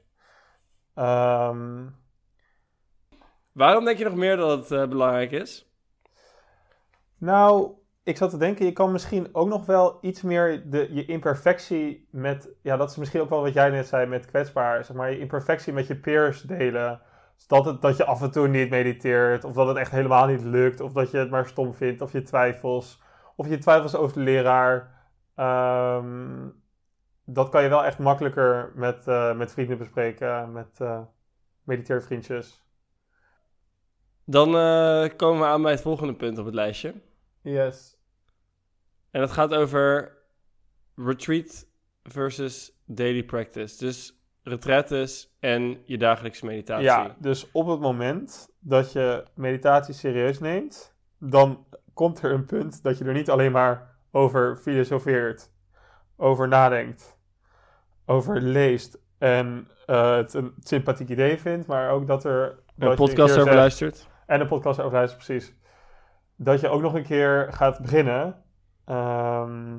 Ehm, 0.95 1.85
Waarom 3.53 3.85
denk 3.85 3.99
je 3.99 4.05
nog 4.05 4.15
meer 4.15 4.37
dat 4.37 4.59
het 4.59 4.71
eh, 4.71 4.89
belangrijk 4.89 5.31
is? 5.31 5.71
nou, 7.19 7.73
ik 8.03 8.17
zat 8.17 8.31
te 8.31 8.37
denken, 8.37 8.65
je 8.65 8.73
kan 8.73 8.93
misschien 8.93 9.29
ook 9.33 9.49
nog 9.49 9.67
wel 9.67 9.99
iets 10.01 10.23
meer 10.23 10.71
de, 10.71 10.89
je 10.95 11.05
imperfectie 11.05 12.09
met... 12.11 12.49
Ja, 12.63 12.77
dat 12.77 12.91
is 12.91 12.97
misschien 12.97 13.21
ook 13.21 13.31
wel 13.31 13.43
wat 13.43 13.53
jij 13.53 13.71
net 13.71 13.87
zei 13.87 14.07
met 14.07 14.27
kwetsbaar. 14.27 14.85
Zeg 14.85 14.97
maar, 14.97 15.11
je 15.11 15.19
imperfectie 15.19 15.73
met 15.73 15.87
je 15.87 15.97
peers 15.97 16.43
delen. 16.43 17.01
Dus 17.37 17.47
dat, 17.47 17.65
het, 17.65 17.83
dat 17.83 17.97
je 17.97 18.05
af 18.05 18.23
en 18.23 18.31
toe 18.31 18.49
niet 18.49 18.71
mediteert, 18.71 19.45
of 19.45 19.53
dat 19.53 19.67
het 19.69 19.77
echt 19.77 19.91
helemaal 19.91 20.27
niet 20.27 20.43
lukt, 20.45 20.81
of 20.81 20.93
dat 20.93 21.11
je 21.11 21.19
het 21.19 21.31
maar 21.31 21.47
stom 21.47 21.75
vindt, 21.75 22.01
of 22.01 22.13
je 22.13 22.23
twijfels, 22.23 23.03
of 23.37 23.49
je 23.49 23.59
twijfels 23.59 23.95
over 23.97 24.17
de 24.17 24.23
leraar. 24.23 25.01
Ehm, 25.35 26.49
dat 27.25 27.49
kan 27.49 27.63
je 27.63 27.69
wel 27.69 27.85
echt 27.85 27.99
makkelijker 27.99 28.73
met, 28.75 29.09
eh, 29.09 29.35
met 29.35 29.53
vrienden 29.53 29.79
bespreken, 29.79 30.53
met 30.53 30.81
eh 30.81 31.01
mediteervriendjes. 31.65 32.67
Dan 34.25 34.49
eh, 34.57 35.17
komen 35.17 35.41
we 35.41 35.47
aan 35.47 35.63
bij 35.63 35.73
het 35.73 35.81
volgende 35.81 36.15
punt 36.15 36.39
op 36.39 36.45
het 36.45 36.55
lijstje. 36.55 36.95
Yes. 37.43 37.92
En 39.13 39.21
dat 39.21 39.31
gaat 39.31 39.55
over 39.55 40.17
retreat 40.97 41.67
versus 42.03 42.83
daily 42.87 43.23
practice. 43.23 43.79
Dus 43.79 44.21
retretes 44.43 45.37
en 45.41 45.79
je 45.85 45.99
dagelijkse 45.99 46.47
meditatie. 46.47 46.85
Ja, 46.85 47.17
dus 47.19 47.51
op 47.53 47.67
het 47.67 47.81
moment 47.81 48.49
dat 48.59 48.93
je 48.93 49.25
meditatie 49.35 49.95
serieus 49.95 50.39
neemt, 50.39 50.95
dan 51.19 51.67
komt 51.95 52.23
er 52.23 52.33
een 52.33 52.45
punt 52.45 52.83
dat 52.83 52.99
je 52.99 53.05
er 53.05 53.13
niet 53.13 53.31
alleen 53.31 53.53
maar 53.53 53.97
over 54.11 54.57
filosofeert. 54.57 55.51
over 56.17 56.49
nadenkt, 56.49 57.19
over 58.07 58.41
leest 58.41 58.99
en 59.19 59.69
eh, 59.87 60.17
het 60.17 60.35
een 60.35 60.55
sympathiek 60.59 61.09
idee 61.09 61.39
vindt, 61.39 61.67
maar 61.67 61.91
ook 61.91 62.07
dat 62.07 62.25
er... 62.25 62.59
dat 62.75 62.91
Een 62.91 62.97
podcast 62.97 63.33
over 63.33 63.45
zegt- 63.45 63.57
luistert. 63.57 64.09
En 64.27 64.41
een 64.41 64.47
podcast 64.47 64.81
over 64.81 64.93
luisteren, 64.93 65.27
precies. 65.27 65.55
Dat 66.37 66.61
je 66.61 66.69
ook 66.69 66.81
nog 66.81 66.95
een 66.95 67.03
keer 67.05 67.53
gaat 67.53 67.81
beginnen. 67.81 68.42
Ehm, 68.85 69.79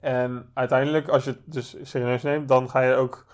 en 0.00 0.50
uiteindelijk, 0.54 1.08
als 1.08 1.24
je 1.24 1.30
het 1.30 1.40
dus 1.52 1.76
serieus 1.82 2.22
neemt, 2.22 2.48
dan 2.48 2.70
ga 2.70 2.80
je 2.80 2.94
ook 2.94 3.26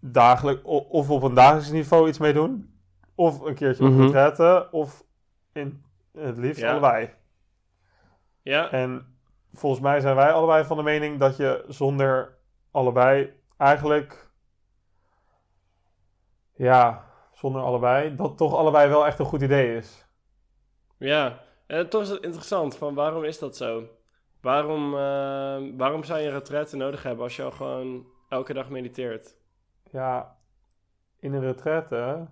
dagelijks, 0.00 0.62
of 0.64 1.10
op 1.10 1.22
een 1.22 1.34
dagelijks 1.34 1.70
niveau 1.70 2.08
iets 2.08 2.18
mee 2.18 2.32
doen. 2.32 2.72
Of 3.14 3.40
een 3.40 3.54
keertje 3.54 3.84
op 3.84 3.90
Mhm. 3.90 4.00
retraite, 4.02 4.68
of 4.70 5.04
in 5.52 5.84
het 6.12 6.38
liefst 6.38 6.60
Ja. 6.60 6.70
allebei. 6.70 7.10
Ja, 8.42 8.70
En 8.70 9.16
volgens 9.52 9.82
mij 9.82 10.00
zijn 10.00 10.16
wij 10.16 10.32
allebei 10.32 10.64
van 10.64 10.76
de 10.76 10.82
mening 10.82 11.18
dat 11.18 11.36
je 11.36 11.64
zonder 11.68 12.36
allebei 12.70 13.32
eigenlijk, 13.56 14.30
ja, 16.54 17.04
zonder 17.32 17.62
allebei, 17.62 18.14
dat 18.16 18.36
toch 18.36 18.54
allebei 18.54 18.88
wel 18.88 19.06
echt 19.06 19.18
een 19.18 19.24
goed 19.26 19.42
idee 19.42 19.76
is. 19.76 20.06
ja. 20.96 21.38
En 21.68 21.88
toch 21.88 22.02
is 22.02 22.08
het 22.08 22.22
interessant, 22.22 22.76
van 22.76 22.94
waarom 22.94 23.24
is 23.24 23.38
dat 23.38 23.56
zo? 23.56 23.88
Waarom, 24.40 24.94
eh, 24.94 25.76
waarom 25.76 26.04
zou 26.04 26.20
je 26.20 26.26
een 26.26 26.32
retraite 26.32 26.76
nodig 26.76 27.02
hebben 27.02 27.24
als 27.24 27.36
je 27.36 27.42
al 27.42 27.50
gewoon 27.50 28.06
elke 28.28 28.52
dag 28.52 28.68
mediteert? 28.70 29.36
Ja, 29.90 30.38
in 31.18 31.32
een 31.32 31.40
retraite 31.40 32.28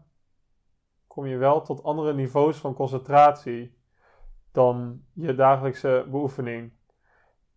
kom 1.07 1.27
je 1.27 1.37
wel 1.37 1.62
tot 1.62 1.83
andere 1.83 2.14
niveaus 2.14 2.57
van 2.57 2.75
concentratie 2.75 3.79
dan 4.53 5.05
je 5.12 5.35
dagelijkse 5.35 6.07
beoefening. 6.11 6.72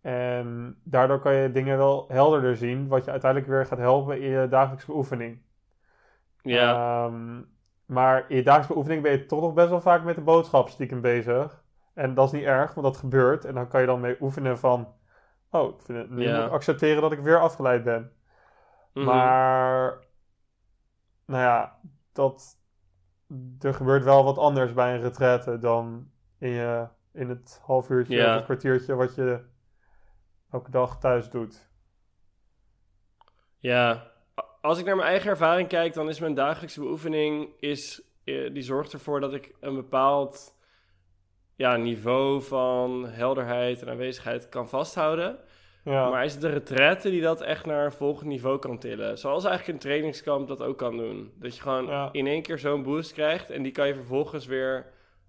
En 0.00 0.80
daardoor 0.84 1.20
kan 1.20 1.34
je 1.34 1.52
dingen 1.52 1.76
wel 1.78 2.04
helderder 2.08 2.56
zien, 2.56 2.88
wat 2.88 3.04
je 3.04 3.10
uiteindelijk 3.10 3.50
weer 3.50 3.66
gaat 3.66 3.78
helpen 3.78 4.20
in 4.20 4.28
je 4.30 4.48
dagelijkse 4.48 4.86
beoefening. 4.86 5.42
Ja, 6.42 6.82
Ehm, 7.06 7.42
maar 7.84 8.24
in 8.28 8.36
je 8.36 8.42
dagelijkse 8.42 8.72
beoefening 8.72 9.02
ben 9.02 9.12
je 9.12 9.26
toch 9.26 9.40
nog 9.40 9.54
best 9.54 9.68
wel 9.68 9.80
vaak 9.80 10.04
met 10.04 10.14
de 10.14 10.20
boodschap 10.20 10.68
stiekem 10.68 11.00
bezig. 11.00 11.59
En 12.00 12.14
dat 12.14 12.26
is 12.26 12.32
niet 12.32 12.44
erg, 12.48 12.74
want 12.74 12.86
dat 12.86 12.96
gebeurt. 12.96 13.44
En 13.44 13.54
dan 13.54 13.68
kan 13.68 13.80
je 13.80 13.86
dan 13.86 14.00
mee 14.00 14.16
oefenen 14.20 14.58
van... 14.58 14.94
Oh, 15.50 15.74
ik 15.74 15.82
vind 15.82 15.98
het, 15.98 16.10
nu 16.10 16.22
Ja. 16.22 16.36
moet 16.36 16.46
ik 16.46 16.52
accepteren 16.52 17.02
dat 17.02 17.12
ik 17.12 17.20
weer 17.20 17.40
afgeleid 17.40 17.84
ben. 17.84 18.12
mhm. 18.92 19.04
Maar, 19.04 20.04
nou 21.26 21.42
ja, 21.42 21.78
dat, 22.12 22.58
er 23.60 23.74
gebeurt 23.74 24.04
wel 24.04 24.24
wat 24.24 24.38
anders 24.38 24.72
bij 24.72 24.94
een 24.94 25.00
retraite 25.00 25.58
dan 25.58 26.10
in, 26.38 26.48
je, 26.50 26.86
in 27.12 27.28
het 27.28 27.60
half 27.64 27.90
uurtje 27.90 28.16
Ja. 28.16 28.26
of 28.28 28.34
het 28.34 28.44
kwartiertje 28.44 28.94
wat 28.94 29.14
je 29.14 29.44
elke 30.50 30.70
dag 30.70 30.98
thuis 30.98 31.30
doet. 31.30 31.68
Ja, 33.58 34.10
als 34.60 34.78
ik 34.78 34.84
naar 34.84 34.96
mijn 34.96 35.08
eigen 35.08 35.30
ervaring 35.30 35.68
kijk, 35.68 35.94
dan 35.94 36.08
is 36.08 36.20
mijn 36.20 36.34
dagelijkse 36.34 36.80
beoefening, 36.80 37.52
is, 37.58 38.02
eh, 38.24 38.52
die 38.54 38.62
zorgt 38.62 38.92
ervoor 38.92 39.20
dat 39.20 39.32
ik 39.34 39.54
een 39.60 39.74
bepaald 39.74 40.58
ja, 41.60 41.76
niveau 41.76 42.42
van 42.42 43.06
helderheid 43.08 43.82
en 43.82 43.88
aanwezigheid 43.88 44.48
kan 44.48 44.68
vasthouden. 44.68 45.38
Ja, 45.84 46.08
Maar 46.10 46.24
is 46.24 46.32
het 46.32 46.40
de 46.40 46.48
retraite 46.48 47.10
die 47.10 47.20
dat 47.22 47.40
echt 47.40 47.66
naar 47.66 47.84
een 47.84 47.92
volgend 47.92 48.28
niveau 48.28 48.58
kan 48.58 48.78
tillen? 48.78 49.18
Zoals 49.18 49.44
eigenlijk 49.44 49.74
een 49.74 49.82
trainingskamp 49.88 50.48
dat 50.48 50.62
ook 50.62 50.78
kan 50.78 50.96
doen. 50.96 51.32
Dat 51.38 51.56
je 51.56 51.62
gewoon 51.62 51.86
Ja. 51.86 52.08
in 52.12 52.26
één 52.26 52.42
keer 52.42 52.58
zo'n 52.58 52.82
boost 52.82 53.12
krijgt 53.12 53.50
en 53.50 53.62
die 53.62 53.72
kan 53.72 53.86
je 53.86 53.94
vervolgens 53.94 54.46
weer 54.46 54.86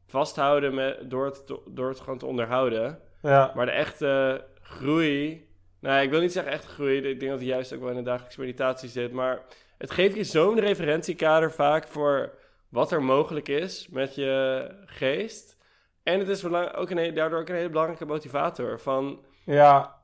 vasthouden 0.08 0.74
met, 0.74 1.10
door, 1.10 1.26
het, 1.26 1.44
door 1.68 1.90
het 1.90 2.00
gewoon 2.00 2.18
te 2.18 2.26
onderhouden. 2.26 3.00
ja, 3.22 3.52
Maar 3.56 3.66
de 3.66 3.72
echte 3.72 4.44
groei. 4.62 5.48
Nou, 5.80 6.02
ik 6.04 6.10
wil 6.10 6.20
niet 6.20 6.32
zeggen 6.32 6.52
echte 6.52 6.68
groei. 6.68 6.98
Ik 6.98 7.20
denk 7.20 7.32
dat 7.32 7.40
het 7.40 7.50
juist 7.50 7.74
ook 7.74 7.80
wel 7.80 7.90
in 7.90 7.96
de 7.96 8.02
dagelijkse 8.02 8.40
meditatie 8.40 8.90
zit. 8.90 9.12
Maar 9.12 9.42
het 9.78 9.92
geeft 9.92 10.16
je 10.16 10.24
zo'n 10.24 10.60
referentiekader 10.60 11.52
vaak 11.52 11.88
voor 11.88 12.34
wat 12.70 12.92
er 12.92 13.04
mogelijk 13.04 13.48
is 13.48 13.88
met 13.90 14.16
je 14.16 14.66
geest. 14.86 15.60
En 16.04 16.20
het 16.20 16.28
is 16.28 16.46
ook 16.46 16.90
een, 16.90 17.14
daardoor 17.14 17.40
ook 17.40 17.50
een 17.50 17.56
hele 17.56 17.70
belangrijke 17.70 18.06
motivator. 18.06 18.80
Van 18.80 19.20
ja, 19.46 20.02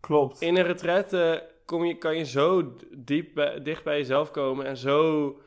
klopt. 0.00 0.40
in 0.40 0.56
een 0.56 0.66
retraite 0.66 1.48
kom 1.64 1.84
je, 1.84 1.98
kan 1.98 2.16
je 2.16 2.24
zo 2.24 2.76
diep 2.90 3.34
bij- 3.34 3.62
dicht 3.62 3.84
bij 3.84 3.96
jezelf 3.96 4.30
komen 4.30 4.66
en 4.66 4.76
zo, 4.76 5.40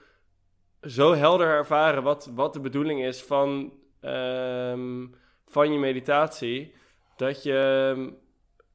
zo 0.82 1.14
helder 1.14 1.48
ervaren 1.48 2.04
wat, 2.04 2.32
wat 2.36 2.54
de 2.54 2.60
bedoeling 2.60 3.04
is 3.04 3.22
van, 3.24 3.74
ehm, 4.02 5.06
van 5.46 5.72
je 5.72 5.80
meditatie. 5.80 6.74
Dat 7.16 7.44
je 7.44 7.94
ehm, 7.96 8.10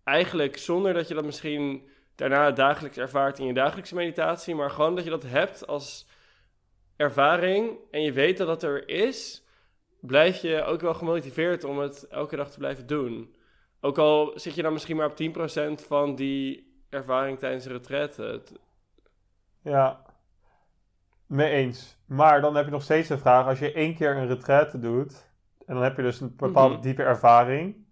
eigenlijk 0.05 0.57
zonder 0.57 0.95
dat 0.95 1.09
je 1.09 1.15
dat 1.15 1.25
misschien 1.25 1.89
daarna 2.15 2.51
dagelijks 2.51 2.97
ervaart 2.99 3.39
in 3.39 3.47
je 3.47 3.53
dagelijkse 3.55 3.95
meditatie, 3.95 4.55
maar 4.55 4.71
gewoon 4.71 4.95
dat 4.95 5.05
je 5.05 5.11
dat 5.11 5.23
hebt 5.23 5.67
als 5.67 6.07
ervaring 6.97 7.77
en 7.91 8.03
je 8.03 8.13
weet 8.13 8.37
dat 8.37 8.47
dat 8.47 8.63
er 8.63 8.89
is, 8.89 9.42
blijf 10.03 10.37
je 10.43 10.63
ook 10.65 10.81
wel 10.81 10.95
gemotiveerd 10.95 11.65
om 11.65 11.79
het 11.79 12.07
elke 12.09 12.37
dag 12.37 12.51
te 12.51 12.59
blijven 12.59 12.87
doen. 12.87 13.35
Ook 13.81 13.99
al 13.99 14.33
zit 14.35 14.55
je 14.55 14.63
dan 14.63 14.73
misschien 14.73 14.97
maar 14.97 15.07
op 15.11 15.17
10% 15.81 15.87
van 15.87 16.15
die 16.15 16.71
ervaring 16.89 17.39
tijdens 17.39 17.65
de 17.65 17.73
retraite. 17.73 18.43
Ja, 19.63 20.03
mee 21.27 21.51
eens. 21.51 21.99
Maar 22.07 22.41
dan 22.41 22.57
heb 22.57 22.65
je 22.65 22.71
nog 22.71 22.83
steeds 22.83 23.09
de 23.09 23.19
vraag, 23.19 23.47
als 23.47 23.59
je 23.59 23.73
één 23.73 23.95
keer 23.95 24.17
een 24.17 24.27
retraite 24.27 24.79
doet, 24.79 25.31
en 25.67 25.75
dan 25.75 25.83
heb 25.83 25.97
je 25.97 26.03
dus 26.03 26.21
een 26.21 26.37
bepaalde 26.37 26.75
Mhm. 26.75 26.83
diepe 26.83 27.03
ervaring, 27.03 27.87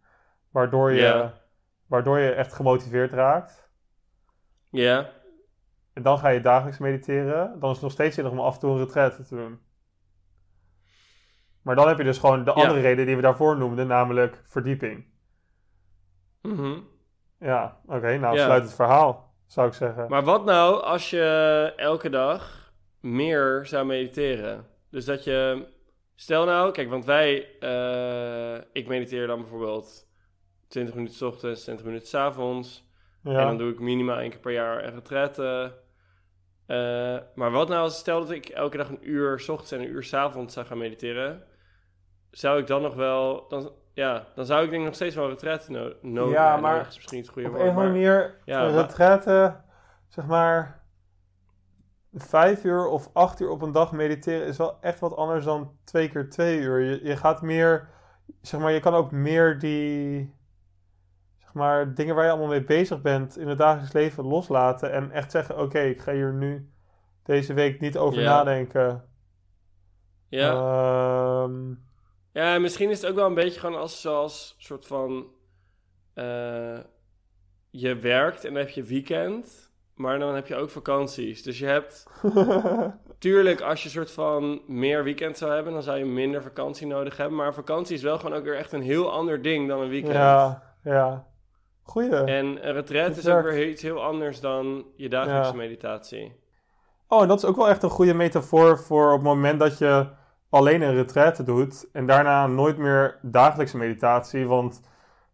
waardoor 0.50 0.92
je, 0.92 1.30
waardoor 1.86 2.18
je 2.18 2.30
echt 2.30 2.52
gemotiveerd 2.52 3.12
raakt. 3.12 3.68
Ja, 4.70 5.10
En 5.92 6.02
dan 6.02 6.18
ga 6.18 6.28
je 6.28 6.40
dagelijks 6.40 6.78
mediteren. 6.78 7.60
Dan 7.60 7.68
is 7.68 7.74
het 7.74 7.82
nog 7.84 7.92
steeds 7.92 8.14
zinnig 8.14 8.32
om 8.32 8.40
af 8.40 8.54
en 8.54 8.60
toe 8.60 8.70
een 8.70 8.78
retraite 8.84 9.22
te 9.22 9.34
doen. 9.36 9.60
Maar 11.62 11.76
dan 11.76 11.88
heb 11.88 11.98
je 11.98 12.04
dus 12.04 12.18
gewoon 12.18 12.44
de 12.44 12.52
Ja. 12.54 12.62
andere 12.62 12.80
reden 12.80 13.06
die 13.06 13.16
we 13.16 13.22
daarvoor 13.22 13.56
noemden, 13.56 13.86
namelijk 13.86 14.42
verdieping. 14.44 15.04
Mhm. 16.42 16.78
Ja, 17.38 17.80
oké, 17.86 18.18
nou 18.18 18.36
Ja. 18.36 18.44
sluit 18.44 18.62
het 18.62 18.74
verhaal, 18.74 19.34
zou 19.46 19.66
ik 19.68 19.74
zeggen. 19.74 20.06
Maar 20.08 20.24
wat 20.24 20.44
nou 20.44 20.82
als 20.82 21.10
je 21.10 21.72
elke 21.76 22.10
dag 22.10 22.72
meer 23.00 23.66
zou 23.66 23.86
mediteren? 23.86 24.66
Dus 24.90 25.04
dat 25.04 25.24
je, 25.24 25.66
stel 26.14 26.44
nou, 26.44 26.72
kijk, 26.72 26.90
want 26.90 27.04
wij, 27.04 27.58
eh, 27.60 28.54
ik 28.72 28.88
mediteer 28.88 29.26
dan 29.26 29.38
bijvoorbeeld 29.40 30.08
20 30.68 30.94
minuten 30.94 31.16
's 31.16 31.22
ochtends, 31.22 31.62
20 31.62 31.84
minuten 31.86 32.08
's 32.08 32.14
avonds. 32.14 32.88
En 33.24 33.32
ja. 33.32 33.44
dan 33.44 33.58
doe 33.58 33.70
ik 33.72 33.78
minimaal 33.80 34.18
één 34.18 34.30
keer 34.30 34.38
per 34.40 34.52
jaar 34.52 34.84
een 34.84 34.94
retraite. 34.94 35.74
Eh, 36.66 37.18
maar 37.34 37.50
wat 37.50 37.68
nou 37.68 37.80
als 37.82 37.98
stel 37.98 38.20
dat 38.20 38.30
ik 38.30 38.48
elke 38.48 38.76
dag 38.76 38.88
een 38.88 39.08
uur 39.10 39.40
's 39.40 39.48
ochtends 39.48 39.72
en 39.72 39.80
een 39.80 39.88
uur 39.88 40.02
's 40.04 40.12
avonds 40.14 40.54
zou 40.54 40.66
gaan 40.66 40.78
mediteren? 40.78 41.42
Zou 42.30 42.60
ik 42.60 42.66
dan 42.66 42.82
nog 42.82 42.94
wel... 42.94 43.48
Dan, 43.48 43.72
ja, 43.92 44.26
dan 44.34 44.44
zou 44.46 44.62
ik 44.64 44.68
denk 44.70 44.80
ik 44.80 44.86
nog 44.86 44.94
steeds 44.96 45.14
wel 45.14 45.24
een 45.24 45.30
retraite 45.30 45.70
no 45.70 45.92
nodig 46.02 46.34
Ja, 46.34 46.56
maar 46.56 46.86
is 46.86 46.94
misschien 46.96 47.18
het 47.20 47.28
goede 47.28 47.48
Op 47.48 47.54
woord, 47.54 47.66
een 47.68 47.74
maar- 47.74 47.86
manier, 47.86 48.40
Ja, 48.44 48.66
retraite, 48.66 49.56
zeg 50.08 50.26
maar, 50.26 50.82
vijf 52.14 52.64
uur 52.64 52.86
of 52.86 53.10
acht 53.12 53.40
uur 53.40 53.50
op 53.50 53.62
een 53.62 53.72
dag 53.72 53.92
mediteren 53.92 54.46
is 54.46 54.56
wel 54.56 54.78
echt 54.80 55.00
wat 55.00 55.16
anders 55.16 55.44
dan 55.44 55.76
twee 55.84 56.08
keer 56.08 56.30
twee 56.30 56.58
uur. 56.58 56.78
Je, 56.80 57.04
je 57.04 57.16
gaat 57.16 57.42
meer, 57.42 57.88
zeg 58.40 58.60
maar, 58.60 58.72
je 58.72 58.80
kan 58.80 58.94
ook 58.94 59.10
meer 59.10 59.58
die, 59.58 60.34
zeg 61.38 61.52
maar, 61.52 61.94
dingen 61.94 62.14
waar 62.14 62.24
je 62.24 62.30
allemaal 62.30 62.48
mee 62.48 62.64
bezig 62.64 63.02
bent 63.02 63.36
in 63.38 63.48
het 63.48 63.58
dagelijks 63.58 63.92
leven 63.92 64.24
loslaten 64.24 64.92
en 64.92 65.10
echt 65.10 65.30
zeggen, 65.30 65.58
oké, 65.58 65.78
ik 65.80 66.00
ga 66.00 66.12
hier 66.12 66.32
nu 66.34 66.70
deze 67.22 67.54
week 67.54 67.80
niet 67.80 67.98
over 67.98 68.20
Ja. 68.20 68.28
nadenken. 68.30 69.04
Ja. 70.28 70.50
Ehm, 70.52 71.74
Ja, 72.32 72.58
misschien 72.58 72.90
is 72.90 73.00
het 73.00 73.10
ook 73.10 73.16
wel 73.16 73.26
een 73.26 73.34
beetje 73.34 73.60
gewoon 73.60 73.80
als 73.80 74.00
zoals 74.00 74.54
soort 74.58 74.86
van 74.86 75.26
eh, 76.14 76.78
je 77.70 77.96
werkt 77.96 78.44
en 78.44 78.52
dan 78.54 78.62
heb 78.62 78.70
je 78.70 78.82
weekend, 78.82 79.70
maar 79.94 80.18
dan 80.18 80.34
heb 80.34 80.46
je 80.46 80.56
ook 80.56 80.70
vakanties. 80.70 81.42
Dus 81.42 81.58
je 81.58 81.66
hebt 81.66 82.06
tuurlijk 83.18 83.60
als 83.60 83.82
je 83.82 83.88
soort 83.88 84.10
van 84.10 84.62
meer 84.66 85.04
weekend 85.04 85.38
zou 85.38 85.52
hebben, 85.52 85.72
dan 85.72 85.82
zou 85.82 85.98
je 85.98 86.04
minder 86.04 86.42
vakantie 86.42 86.86
nodig 86.86 87.16
hebben. 87.16 87.36
Maar 87.36 87.54
vakantie 87.54 87.96
is 87.96 88.02
wel 88.02 88.18
gewoon 88.18 88.36
ook 88.38 88.44
weer 88.44 88.56
echt 88.56 88.72
een 88.72 88.82
heel 88.82 89.12
ander 89.12 89.42
ding 89.42 89.68
dan 89.68 89.80
een 89.80 89.88
weekend. 89.88 90.14
ja, 90.14 90.62
ja. 90.84 91.28
Goeie. 91.82 92.10
En 92.16 92.66
een 92.66 92.72
retreat 92.72 93.16
is 93.16 93.28
ook 93.28 93.42
weer 93.42 93.68
iets 93.68 93.82
heel 93.82 94.02
anders 94.04 94.40
dan 94.40 94.84
je 94.96 95.08
dagelijkse 95.08 95.50
Ja. 95.52 95.56
meditatie. 95.58 96.38
Oh, 97.08 97.22
en 97.22 97.28
dat 97.28 97.38
is 97.38 97.44
ook 97.44 97.56
wel 97.56 97.68
echt 97.68 97.82
een 97.82 97.90
goede 97.90 98.14
metafoor 98.14 98.78
voor 98.78 99.06
op 99.06 99.12
het 99.12 99.22
moment 99.22 99.60
dat 99.60 99.78
je 99.78 100.06
alleen 100.50 100.82
een 100.82 100.94
retraite 100.94 101.42
doet 101.42 101.88
en 101.92 102.06
daarna 102.06 102.46
nooit 102.46 102.76
meer 102.76 103.18
dagelijkse 103.22 103.76
meditatie. 103.76 104.46
Want 104.46 104.80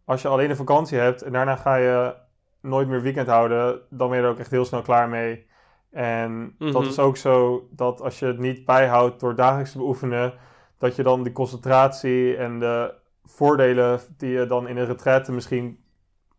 als 0.04 0.22
je 0.22 0.28
alleen 0.28 0.50
een 0.50 0.56
vakantie 0.56 0.98
hebt 0.98 1.22
en 1.22 1.32
daarna 1.32 1.56
ga 1.56 1.74
je 1.76 2.14
nooit 2.60 2.88
meer 2.88 3.02
weekend 3.02 3.26
houden, 3.28 3.80
dan 3.90 4.08
ben 4.08 4.18
je 4.18 4.24
er 4.24 4.30
ook 4.30 4.38
echt 4.38 4.50
heel 4.50 4.64
snel 4.64 4.82
klaar 4.82 5.08
mee. 5.08 5.46
En 5.90 6.54
dat 6.58 6.72
Mhm. 6.72 6.88
is 6.88 6.98
ook 6.98 7.16
zo 7.16 7.68
dat 7.70 8.00
als 8.00 8.18
je 8.18 8.26
het 8.26 8.38
niet 8.38 8.64
bijhoudt 8.64 9.20
door 9.20 9.34
dagelijks 9.34 9.72
te 9.72 9.78
beoefenen, 9.78 10.34
dat 10.78 10.96
je 10.96 11.02
dan 11.02 11.22
die 11.22 11.32
concentratie 11.32 12.36
en 12.36 12.58
de 12.58 12.94
voordelen 13.24 14.00
die 14.16 14.30
je 14.30 14.46
dan 14.46 14.68
in 14.68 14.76
een 14.76 14.86
retraite 14.86 15.32
misschien 15.32 15.84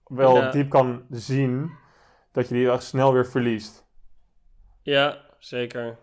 wel 0.05 0.35
Ja. 0.35 0.49
diep 0.51 0.69
kan 0.69 1.05
zien, 1.09 1.71
dat 2.31 2.47
je 2.47 2.53
die 2.53 2.71
echt 2.71 2.83
snel 2.83 3.13
weer 3.13 3.25
verliest. 3.25 3.85
Ja, 4.81 5.17
zeker. 5.39 5.97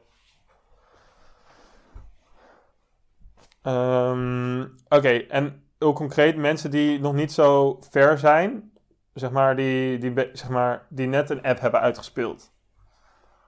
Ehm, 3.64 4.64
Oké, 4.88 5.08
en 5.08 5.62
heel 5.78 5.92
concreet, 5.92 6.36
mensen 6.36 6.70
die 6.70 7.00
nog 7.00 7.14
niet 7.14 7.32
zo 7.32 7.78
ver 7.90 8.18
zijn, 8.18 8.72
zeg 9.14 9.30
maar, 9.30 9.56
die, 9.56 9.98
die, 9.98 10.12
zeg 10.32 10.48
maar, 10.48 10.86
die 10.88 11.06
net 11.06 11.30
een 11.30 11.42
app 11.42 11.60
hebben 11.60 11.80
uitgespeeld. 11.80 12.52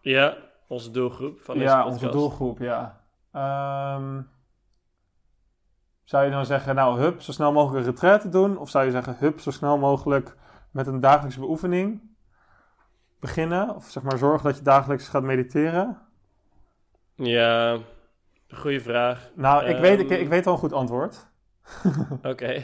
Ja, 0.01 0.37
onze 0.69 0.91
doelgroep 0.91 1.41
van 1.41 1.55
deze 1.55 1.67
ja, 1.67 1.83
podcast. 1.83 2.03
onze 2.03 2.19
doelgroep, 2.19 2.59
ja. 2.59 3.01
Ehm, 3.33 4.23
zou 6.05 6.25
je 6.25 6.31
dan 6.31 6.47
zeggen, 6.47 6.75
nou, 6.75 7.01
hup, 7.01 7.21
zo 7.21 7.33
snel 7.33 7.53
mogelijk 7.53 7.87
een 7.87 7.93
retraite 7.93 8.29
doen? 8.29 8.59
Of 8.59 8.71
zou 8.71 8.85
je 8.85 8.91
zeggen, 8.91 9.17
hup, 9.19 9.41
zo 9.41 9.51
snel 9.51 9.79
mogelijk 9.79 10.37
met 10.71 10.87
een 10.87 11.01
dagelijkse 11.01 11.41
beoefening 11.41 12.01
beginnen? 13.21 13.75
Of 13.75 13.85
zeg 13.85 14.03
maar, 14.03 14.19
zorgen 14.19 14.47
dat 14.47 14.57
je 14.57 14.63
dagelijks 14.63 15.09
gaat 15.09 15.23
mediteren? 15.23 15.99
Ja, 17.15 17.79
goede 18.57 18.81
vraag. 18.81 19.31
Nou, 19.35 19.65
ik, 19.65 19.77
weet, 19.79 20.01
ik, 20.01 20.11
Ehm. 20.11 20.21
ik 20.21 20.29
weet 20.29 20.45
wel 20.45 20.55
een 20.55 20.61
goed 20.61 20.73
antwoord. 20.73 21.27
Oké. 22.23 22.63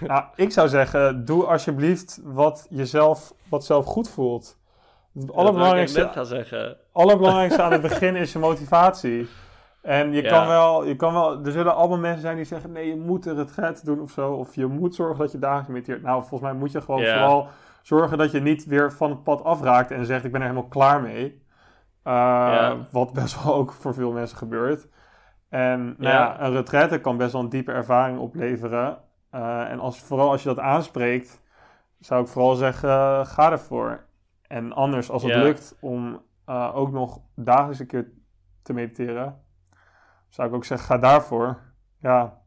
Nou, 0.00 0.24
ik 0.36 0.52
zou 0.52 0.68
zeggen, 0.68 1.24
doe 1.24 1.44
alsjeblieft 1.44 2.20
wat 2.24 2.66
jezelf, 2.70 3.32
wat 3.48 3.64
zelf 3.64 3.84
goed 3.84 4.08
voelt. 4.10 4.58
Het 5.14 5.32
allerbelangrijkste, 5.32 6.08
gaan 6.12 6.26
zeggen. 6.26 6.76
allerbelangrijkste 6.92 7.62
aan 7.62 7.72
het 7.72 7.80
begin 7.90 8.16
is 8.16 8.32
je 8.32 8.38
motivatie. 8.38 9.28
En 9.82 10.12
je 10.12 10.22
Ja. 10.22 10.28
kan 10.28 10.46
wel, 10.46 10.84
je 10.84 10.96
kan 10.96 11.12
wel, 11.12 11.44
er 11.44 11.52
zullen 11.52 11.74
allemaal 11.74 11.98
mensen 11.98 12.20
zijn 12.20 12.36
die 12.36 12.44
zeggen, 12.44 12.72
nee, 12.72 12.86
je 12.88 12.96
moet 12.96 13.26
een 13.26 13.36
retreat 13.36 13.84
doen 13.84 14.00
of 14.00 14.10
zo. 14.10 14.32
Of 14.32 14.54
je 14.54 14.66
moet 14.66 14.94
zorgen 14.94 15.18
dat 15.18 15.32
je 15.32 15.38
dagelijks 15.38 15.68
mediteert. 15.70 16.02
Nou, 16.02 16.18
volgens 16.20 16.40
mij 16.40 16.52
moet 16.52 16.72
je 16.72 16.80
gewoon 16.80 17.00
Ja. 17.00 17.12
vooral 17.18 17.48
zorgen 17.82 18.18
dat 18.18 18.30
je 18.30 18.40
niet 18.40 18.64
weer 18.64 18.92
van 18.92 19.10
het 19.10 19.22
pad 19.22 19.44
afraakt 19.44 19.90
en 19.90 20.06
zegt, 20.06 20.24
ik 20.24 20.32
ben 20.32 20.40
er 20.40 20.46
helemaal 20.48 20.68
klaar 20.68 21.02
mee. 21.02 21.24
Uh, 21.24 22.12
Ja. 22.12 22.76
Wat 22.90 23.12
best 23.12 23.42
wel 23.44 23.54
ook 23.54 23.72
voor 23.72 23.94
veel 23.94 24.12
mensen 24.12 24.36
gebeurt. 24.36 24.86
En 25.52 25.84
nou 25.84 25.96
Ja. 25.98 26.10
ja, 26.10 26.40
een 26.40 26.52
retraite 26.52 27.00
kan 27.00 27.16
best 27.16 27.32
wel 27.32 27.42
een 27.42 27.48
diepe 27.48 27.72
ervaring 27.72 28.18
opleveren. 28.18 28.98
Uh, 29.34 29.70
en 29.70 29.78
als, 29.78 30.00
vooral 30.00 30.30
als 30.30 30.42
je 30.42 30.48
dat 30.48 30.58
aanspreekt, 30.58 31.40
zou 31.98 32.22
ik 32.22 32.28
vooral 32.28 32.54
zeggen, 32.54 32.88
uh, 32.88 33.26
ga 33.26 33.50
ervoor. 33.50 34.04
En 34.46 34.72
anders, 34.72 35.10
als 35.10 35.22
het 35.22 35.32
Ja. 35.32 35.42
lukt 35.42 35.76
om 35.80 36.22
uh, 36.48 36.76
ook 36.76 36.90
nog 36.92 37.20
dagelijks 37.34 37.78
een 37.78 37.86
keer 37.86 38.10
te 38.62 38.72
mediteren, 38.72 39.42
zou 40.28 40.48
ik 40.48 40.54
ook 40.54 40.64
zeggen, 40.64 40.86
ga 40.86 40.98
daarvoor. 40.98 41.58
Ja, 42.00 42.40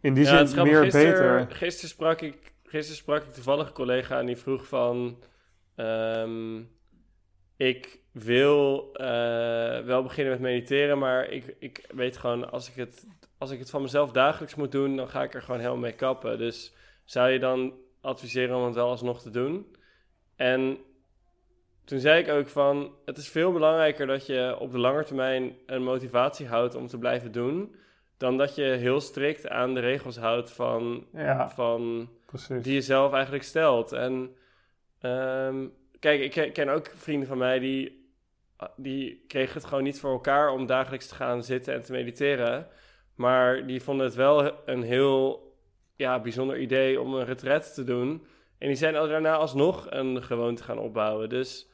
in 0.00 0.14
die 0.14 0.24
Ja, 0.24 0.44
zin 0.44 0.62
meer 0.62 0.80
beter. 0.90 1.46
Gisteren 1.50 1.90
sprak, 1.90 2.20
ik, 2.20 2.54
gisteren 2.64 2.96
sprak 2.96 3.22
ik 3.22 3.32
toevallig 3.32 3.66
een 3.66 3.72
collega 3.72 4.18
en 4.18 4.26
die 4.26 4.36
vroeg 4.36 4.66
van... 4.68 5.18
ehm, 5.74 6.60
ik 7.56 8.01
wil 8.12 8.90
eh, 8.92 9.80
wel 9.80 10.02
beginnen 10.02 10.32
met 10.32 10.40
mediteren, 10.40 10.98
maar 10.98 11.28
ik, 11.28 11.56
ik 11.58 11.86
weet 11.94 12.16
gewoon... 12.16 12.50
Als 12.50 12.68
ik, 12.68 12.74
het, 12.74 13.06
als 13.38 13.50
ik 13.50 13.58
het 13.58 13.70
van 13.70 13.82
mezelf 13.82 14.12
dagelijks 14.12 14.54
moet 14.54 14.72
doen, 14.72 14.96
dan 14.96 15.08
ga 15.08 15.22
ik 15.22 15.34
er 15.34 15.42
gewoon 15.42 15.60
helemaal 15.60 15.80
mee 15.80 15.92
kappen. 15.92 16.38
Dus 16.38 16.74
zou 17.04 17.30
je 17.30 17.38
dan 17.38 17.74
adviseren 18.00 18.56
om 18.56 18.64
het 18.64 18.74
wel 18.74 18.88
alsnog 18.88 19.22
te 19.22 19.30
doen? 19.30 19.76
En 20.36 20.78
toen 21.84 21.98
zei 21.98 22.22
ik 22.22 22.28
ook 22.28 22.48
van... 22.48 22.94
Het 23.04 23.16
is 23.16 23.28
veel 23.28 23.52
belangrijker 23.52 24.06
dat 24.06 24.26
je 24.26 24.56
op 24.58 24.72
de 24.72 24.78
lange 24.78 25.04
termijn 25.04 25.56
een 25.66 25.82
motivatie 25.82 26.46
houdt 26.46 26.74
om 26.74 26.86
te 26.86 26.98
blijven 26.98 27.32
doen 27.32 27.74
dan 28.22 28.36
dat 28.36 28.54
je 28.54 28.62
heel 28.62 29.00
strikt 29.00 29.48
aan 29.48 29.74
de 29.74 29.80
regels 29.80 30.16
houdt 30.16 30.52
van, 30.52 31.06
Ja, 31.12 31.50
van 31.50 32.08
precies. 32.26 32.62
die 32.62 32.74
je 32.74 32.80
zelf 32.80 33.12
eigenlijk 33.12 33.44
stelt. 33.44 33.92
En 33.92 34.36
ehm, 35.00 35.66
kijk, 35.98 36.34
ik 36.34 36.52
ken 36.52 36.68
ook 36.68 36.90
vrienden 36.94 37.28
van 37.28 37.38
mij 37.38 37.58
die, 37.58 38.01
die 38.76 39.24
kregen 39.28 39.54
het 39.54 39.64
gewoon 39.64 39.82
niet 39.84 40.00
voor 40.00 40.12
elkaar 40.12 40.50
om 40.50 40.66
dagelijks 40.66 41.08
te 41.08 41.14
gaan 41.14 41.42
zitten 41.42 41.74
en 41.74 41.82
te 41.82 41.92
mediteren. 41.92 42.66
Maar 43.14 43.66
die 43.66 43.82
vonden 43.82 44.06
het 44.06 44.14
wel 44.14 44.52
een 44.66 44.82
heel 44.82 45.50
ja, 45.96 46.20
bijzonder 46.20 46.58
idee 46.58 47.00
om 47.00 47.14
een 47.14 47.24
retret 47.24 47.74
te 47.74 47.84
doen. 47.84 48.26
En 48.58 48.66
die 48.68 48.76
zijn 48.76 48.96
al 48.96 49.08
daarna 49.08 49.34
alsnog 49.34 49.86
een 49.90 50.22
gewoonte 50.22 50.62
gaan 50.62 50.78
opbouwen. 50.78 51.28
Dus 51.28 51.70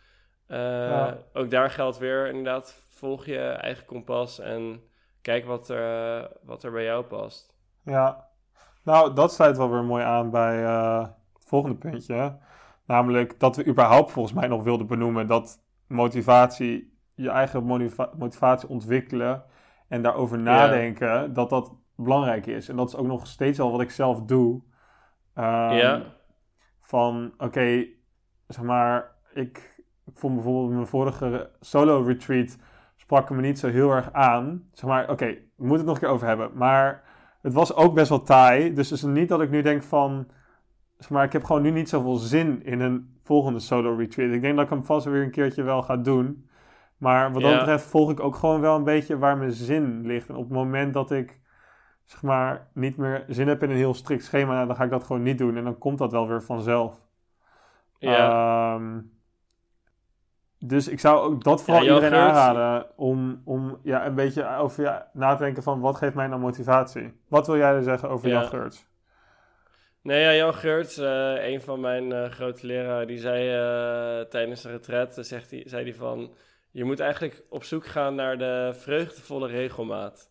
eh, 0.46 0.58
Ja. 0.58 1.18
ook 1.32 1.50
daar 1.50 1.70
geldt 1.70 1.98
weer 1.98 2.26
inderdaad, 2.26 2.86
volg 2.88 3.26
je 3.26 3.38
eigen 3.38 3.84
kompas 3.86 4.38
en 4.38 4.82
kijk 5.22 5.44
wat 5.44 5.68
er, 5.68 6.28
wat 6.42 6.62
er 6.62 6.70
bij 6.72 6.84
jou 6.84 7.04
past. 7.04 7.56
Ja, 7.84 8.28
nou, 8.84 9.14
dat 9.14 9.32
sluit 9.32 9.56
wel 9.56 9.70
weer 9.70 9.84
mooi 9.84 10.04
aan 10.04 10.30
bij 10.30 10.64
eh, 10.64 11.06
het 11.34 11.44
volgende 11.46 11.76
puntje. 11.76 12.38
Namelijk 12.86 13.40
dat 13.40 13.56
we 13.56 13.66
überhaupt 13.66 14.12
volgens 14.12 14.34
mij 14.34 14.48
nog 14.48 14.62
wilden 14.62 14.86
benoemen 14.86 15.26
dat 15.26 15.60
motivatie, 15.88 16.98
je 17.14 17.30
eigen 17.30 17.64
motiva- 17.64 18.10
motivatie 18.18 18.68
ontwikkelen 18.68 19.44
en 19.88 20.02
daarover 20.02 20.38
nadenken, 20.38 21.32
dat 21.32 21.50
dat 21.50 21.74
belangrijk 21.96 22.46
is. 22.46 22.68
En 22.68 22.76
dat 22.76 22.88
is 22.88 22.96
ook 22.96 23.06
nog 23.06 23.26
steeds 23.26 23.58
wel 23.58 23.70
wat 23.70 23.80
ik 23.80 23.90
zelf 23.90 24.22
doe. 24.22 24.62
Ehm, 25.34 25.72
Ja. 25.74 26.02
Van, 26.82 27.32
oké, 27.38 27.84
zeg 28.46 28.64
maar, 28.64 29.10
ik, 29.34 29.82
ik 30.06 30.18
vond 30.18 30.34
bijvoorbeeld 30.34 30.70
mijn 30.72 30.86
vorige 30.86 31.50
solo 31.60 32.02
retreat 32.02 32.56
sprak 32.96 33.30
me 33.30 33.40
niet 33.40 33.58
zo 33.58 33.68
heel 33.68 33.90
erg 33.90 34.12
aan. 34.12 34.68
Zeg 34.72 34.90
maar, 34.90 35.10
oké, 35.10 35.26
we 35.26 35.66
moeten 35.66 35.76
het 35.76 35.86
nog 35.86 35.94
een 35.94 36.00
keer 36.02 36.08
over 36.12 36.26
hebben. 36.26 36.50
Maar 36.54 37.02
het 37.42 37.52
was 37.52 37.74
ook 37.74 37.94
best 37.94 38.08
wel 38.08 38.22
taai. 38.22 38.72
Dus 38.74 38.90
het 38.90 38.98
is 38.98 39.04
niet 39.04 39.28
dat 39.28 39.40
ik 39.40 39.50
nu 39.50 39.62
denk 39.62 39.82
van... 39.82 40.28
Zeg 40.98 41.10
maar, 41.10 41.24
ik 41.24 41.32
heb 41.32 41.44
gewoon 41.44 41.62
nu 41.62 41.70
niet 41.70 41.88
zoveel 41.88 42.16
zin 42.16 42.64
in 42.64 42.80
een 42.80 43.17
volgende 43.28 43.58
solo 43.58 43.94
retreat. 43.94 44.32
Ik 44.32 44.40
denk 44.40 44.56
dat 44.56 44.64
ik 44.64 44.70
hem 44.70 44.84
vast 44.84 45.06
weer 45.06 45.22
een 45.22 45.30
keertje 45.30 45.62
wel 45.62 45.82
ga 45.82 45.96
doen. 45.96 46.48
Maar 46.96 47.32
wat 47.32 47.42
dat 47.42 47.58
betreft 47.58 47.84
volg 47.84 48.10
ik 48.10 48.20
ook 48.20 48.34
gewoon 48.34 48.60
wel 48.60 48.76
een 48.76 48.84
beetje 48.84 49.18
waar 49.18 49.38
mijn 49.38 49.52
zin 49.52 50.06
ligt. 50.06 50.28
En 50.28 50.34
op 50.34 50.44
het 50.44 50.52
moment 50.52 50.94
dat 50.94 51.10
ik, 51.10 51.40
zeg 52.04 52.22
maar, 52.22 52.68
niet 52.74 52.96
meer 52.96 53.24
zin 53.28 53.48
heb 53.48 53.62
in 53.62 53.70
een 53.70 53.76
heel 53.76 53.94
strikt 53.94 54.24
schema... 54.24 54.66
dan 54.66 54.76
ga 54.76 54.84
ik 54.84 54.90
dat 54.90 55.04
gewoon 55.04 55.22
niet 55.22 55.38
doen. 55.38 55.56
En 55.56 55.64
dan 55.64 55.78
komt 55.78 55.98
dat 55.98 56.12
wel 56.12 56.28
weer 56.28 56.42
vanzelf. 56.42 57.00
Ja, 57.98 58.74
Ehm, 58.74 59.00
dus 60.58 60.88
ik 60.88 61.00
zou 61.00 61.20
ook 61.20 61.44
dat 61.44 61.62
vooral 61.62 61.82
Ja, 61.82 61.94
iedereen 61.94 62.18
aanraden 62.18 62.98
om, 62.98 63.42
om 63.44 63.78
ja, 63.82 64.06
een 64.06 64.14
beetje 64.14 64.56
over 64.56 64.82
ja, 64.82 65.10
na 65.12 65.34
te 65.34 65.42
denken 65.42 65.62
van 65.62 65.80
wat 65.80 65.96
geeft 65.96 66.14
mij 66.14 66.26
nou 66.26 66.40
motivatie? 66.40 67.20
Wat 67.28 67.46
wil 67.46 67.56
jij 67.56 67.74
er 67.74 67.82
zeggen 67.82 68.08
over 68.08 68.28
Ja. 68.28 68.40
Jan 68.40 68.48
Geurts? 68.48 68.86
Nee, 70.02 70.22
ja, 70.22 70.34
Jan 70.34 70.54
Geurts, 70.54 70.96
eh, 70.96 71.48
een 71.48 71.60
van 71.60 71.80
mijn 71.80 72.12
eh, 72.12 72.30
grote 72.30 72.66
leraren, 72.66 73.06
die 73.06 73.18
zei 73.18 73.48
eh, 73.48 74.28
tijdens 74.28 74.62
de 74.62 74.70
retret, 74.70 75.18
zegt 75.20 75.50
hij, 75.50 75.62
zei 75.66 75.82
hij 75.82 75.94
van, 75.94 76.34
je 76.70 76.84
moet 76.84 77.00
eigenlijk 77.00 77.42
op 77.48 77.64
zoek 77.64 77.86
gaan 77.86 78.14
naar 78.14 78.38
de 78.38 78.70
vreugdevolle 78.72 79.48
regelmaat. 79.48 80.30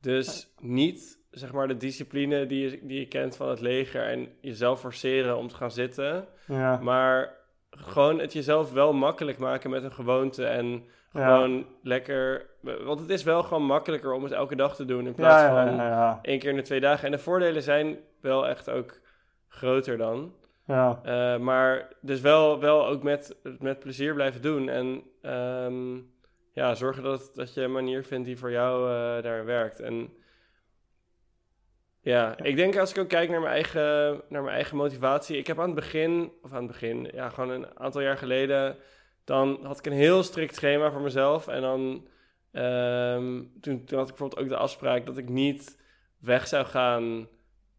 Dus 0.00 0.52
niet, 0.60 1.20
zeg 1.30 1.52
maar, 1.52 1.68
de 1.68 1.76
discipline 1.76 2.46
die 2.46 2.70
je, 2.70 2.86
die 2.86 2.98
je 2.98 3.06
kent 3.06 3.36
van 3.36 3.48
het 3.48 3.60
leger 3.60 4.06
en 4.06 4.28
jezelf 4.40 4.80
forceren 4.80 5.36
om 5.36 5.48
te 5.48 5.54
gaan 5.54 5.70
zitten, 5.70 6.26
Ja, 6.46 6.78
maar 6.82 7.34
gewoon 7.70 8.18
het 8.18 8.32
jezelf 8.32 8.72
wel 8.72 8.92
makkelijk 8.92 9.38
maken 9.38 9.70
met 9.70 9.82
een 9.82 9.92
gewoonte 9.92 10.46
en 10.46 10.84
ja, 11.12 11.26
gewoon 11.26 11.66
lekker, 11.82 12.46
want 12.60 13.00
het 13.00 13.10
is 13.10 13.22
wel 13.22 13.42
gewoon 13.42 13.64
makkelijker 13.64 14.12
om 14.12 14.22
het 14.22 14.32
elke 14.32 14.56
dag 14.56 14.76
te 14.76 14.84
doen 14.84 15.06
in 15.06 15.14
plaats 15.14 15.42
ja, 15.42 15.64
ja, 15.64 16.12
van 16.12 16.18
één 16.22 16.38
keer 16.38 16.50
in 16.50 16.56
de 16.56 16.62
twee 16.62 16.80
dagen. 16.80 17.04
En 17.04 17.10
de 17.10 17.18
voordelen 17.18 17.62
zijn 17.62 17.96
wel 18.20 18.48
echt 18.48 18.70
ook 18.70 19.00
groter 19.56 19.96
dan. 19.96 20.34
ja. 20.66 21.00
Eh, 21.04 21.38
maar 21.40 21.88
dus 22.00 22.20
wel, 22.20 22.60
wel 22.60 22.86
ook 22.86 23.02
met, 23.02 23.36
met 23.58 23.78
plezier 23.78 24.14
blijven 24.14 24.42
doen. 24.42 24.68
En 24.68 25.02
ehm, 25.22 25.96
ja, 26.52 26.74
zorgen 26.74 27.02
dat, 27.02 27.30
dat 27.34 27.54
je 27.54 27.62
een 27.62 27.72
manier 27.72 28.04
vindt 28.04 28.26
die 28.26 28.38
voor 28.38 28.50
jou 28.50 28.90
eh, 28.90 29.22
daar 29.22 29.44
werkt. 29.44 29.80
En 29.80 30.14
ja, 32.00 32.38
ik 32.42 32.56
denk 32.56 32.76
als 32.76 32.90
ik 32.90 32.98
ook 32.98 33.08
kijk 33.08 33.30
naar 33.30 33.40
mijn, 33.40 33.52
eigen, 33.52 34.22
naar 34.28 34.42
mijn 34.42 34.54
eigen 34.54 34.76
motivatie. 34.76 35.36
Ik 35.36 35.46
heb 35.46 35.58
aan 35.58 35.66
het 35.66 35.74
begin, 35.74 36.32
of 36.42 36.52
aan 36.52 36.62
het 36.62 36.72
begin, 36.72 37.08
ja, 37.12 37.28
gewoon 37.28 37.50
een 37.50 37.78
aantal 37.78 38.00
jaar 38.00 38.16
geleden. 38.16 38.76
Dan 39.24 39.58
had 39.62 39.78
ik 39.78 39.86
een 39.86 39.92
heel 39.92 40.22
strikt 40.22 40.54
schema 40.54 40.90
voor 40.90 41.00
mezelf. 41.00 41.48
En 41.48 41.60
dan 41.60 42.06
ehm, 42.52 43.42
toen, 43.60 43.84
toen 43.84 43.98
had 43.98 44.08
ik 44.08 44.14
bijvoorbeeld 44.14 44.38
ook 44.38 44.48
de 44.48 44.56
afspraak 44.56 45.06
dat 45.06 45.16
ik 45.16 45.28
niet 45.28 45.78
weg 46.18 46.46
zou 46.46 46.66
gaan 46.66 47.28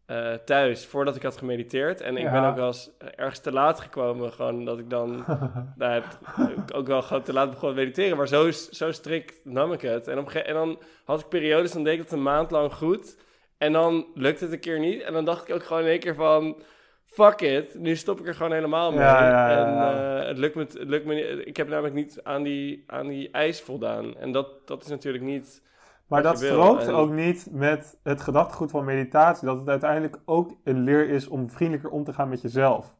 eh, 0.08 0.32
thuis 0.44 0.86
voordat 0.86 1.16
ik 1.16 1.22
had 1.22 1.36
gemediteerd. 1.36 2.00
En 2.00 2.16
ik 2.16 2.22
Ja. 2.22 2.30
ben 2.32 2.44
ook 2.50 2.56
wel 2.56 2.66
eens 2.66 2.90
ergens 3.16 3.38
te 3.40 3.52
laat 3.52 3.80
gekomen. 3.80 4.32
Gewoon 4.32 4.64
dat 4.64 4.78
ik 4.78 4.90
dan 4.90 5.24
nou, 5.76 6.02
het- 6.02 6.74
ook 6.74 6.86
wel 6.86 7.02
gewoon 7.02 7.22
te 7.22 7.32
laat 7.32 7.50
begon 7.50 7.68
te 7.70 7.74
mediteren. 7.74 8.16
Maar 8.16 8.28
zo, 8.28 8.50
zo 8.50 8.92
strikt 8.92 9.40
nam 9.44 9.72
ik 9.72 9.80
het. 9.80 10.08
En, 10.08 10.18
op 10.18 10.30
en 10.30 10.54
dan 10.54 10.78
had 11.04 11.20
ik 11.20 11.28
periodes, 11.28 11.72
dan 11.72 11.84
deed 11.84 11.92
ik 11.94 12.00
het 12.00 12.12
een 12.12 12.22
maand 12.22 12.50
lang 12.50 12.72
goed. 12.74 13.16
En 13.58 13.72
dan 13.72 14.06
lukte 14.14 14.44
het 14.44 14.52
een 14.52 14.60
keer 14.60 14.78
niet. 14.78 15.02
En 15.02 15.12
dan 15.12 15.24
dacht 15.24 15.48
ik 15.48 15.54
ook 15.54 15.64
gewoon 15.64 15.82
in 15.82 15.88
één 15.88 16.00
keer 16.00 16.14
van... 16.14 16.62
Fuck 17.04 17.40
it, 17.40 17.74
nu 17.78 17.96
stop 17.96 18.20
ik 18.20 18.26
er 18.26 18.34
gewoon 18.34 18.52
helemaal 18.52 18.90
mee. 18.90 19.00
Ja, 19.00 19.50
en 19.50 19.96
eh, 20.20 20.26
het, 20.28 20.38
lukt 20.38 20.54
me, 20.54 20.60
het 20.62 20.78
lukt 20.88 21.04
me 21.04 21.14
niet. 21.14 21.46
Ik 21.46 21.56
heb 21.56 21.68
namelijk 21.68 21.94
niet 21.94 22.20
aan 22.22 22.42
die, 22.42 22.84
aan 22.86 23.06
die 23.08 23.30
eis 23.30 23.60
voldaan. 23.60 24.16
En 24.16 24.32
dat, 24.32 24.48
dat 24.66 24.82
is 24.82 24.88
natuurlijk 24.88 25.24
niet... 25.24 25.62
Maar 26.08 26.22
dat 26.22 26.38
strookt 26.38 26.86
En- 26.86 26.94
ook 26.94 27.10
niet 27.10 27.48
met 27.50 27.98
het 28.02 28.20
gedachtegoed 28.20 28.70
van 28.70 28.84
meditatie. 28.84 29.46
Dat 29.46 29.58
het 29.58 29.68
uiteindelijk 29.68 30.18
ook 30.24 30.52
een 30.64 30.78
leer 30.84 31.08
is 31.08 31.28
om 31.28 31.50
vriendelijker 31.50 31.90
om 31.90 32.04
te 32.04 32.12
gaan 32.12 32.28
met 32.28 32.40
jezelf. 32.42 32.94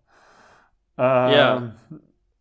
Ehm, 0.95 1.29
Ja. 1.31 1.73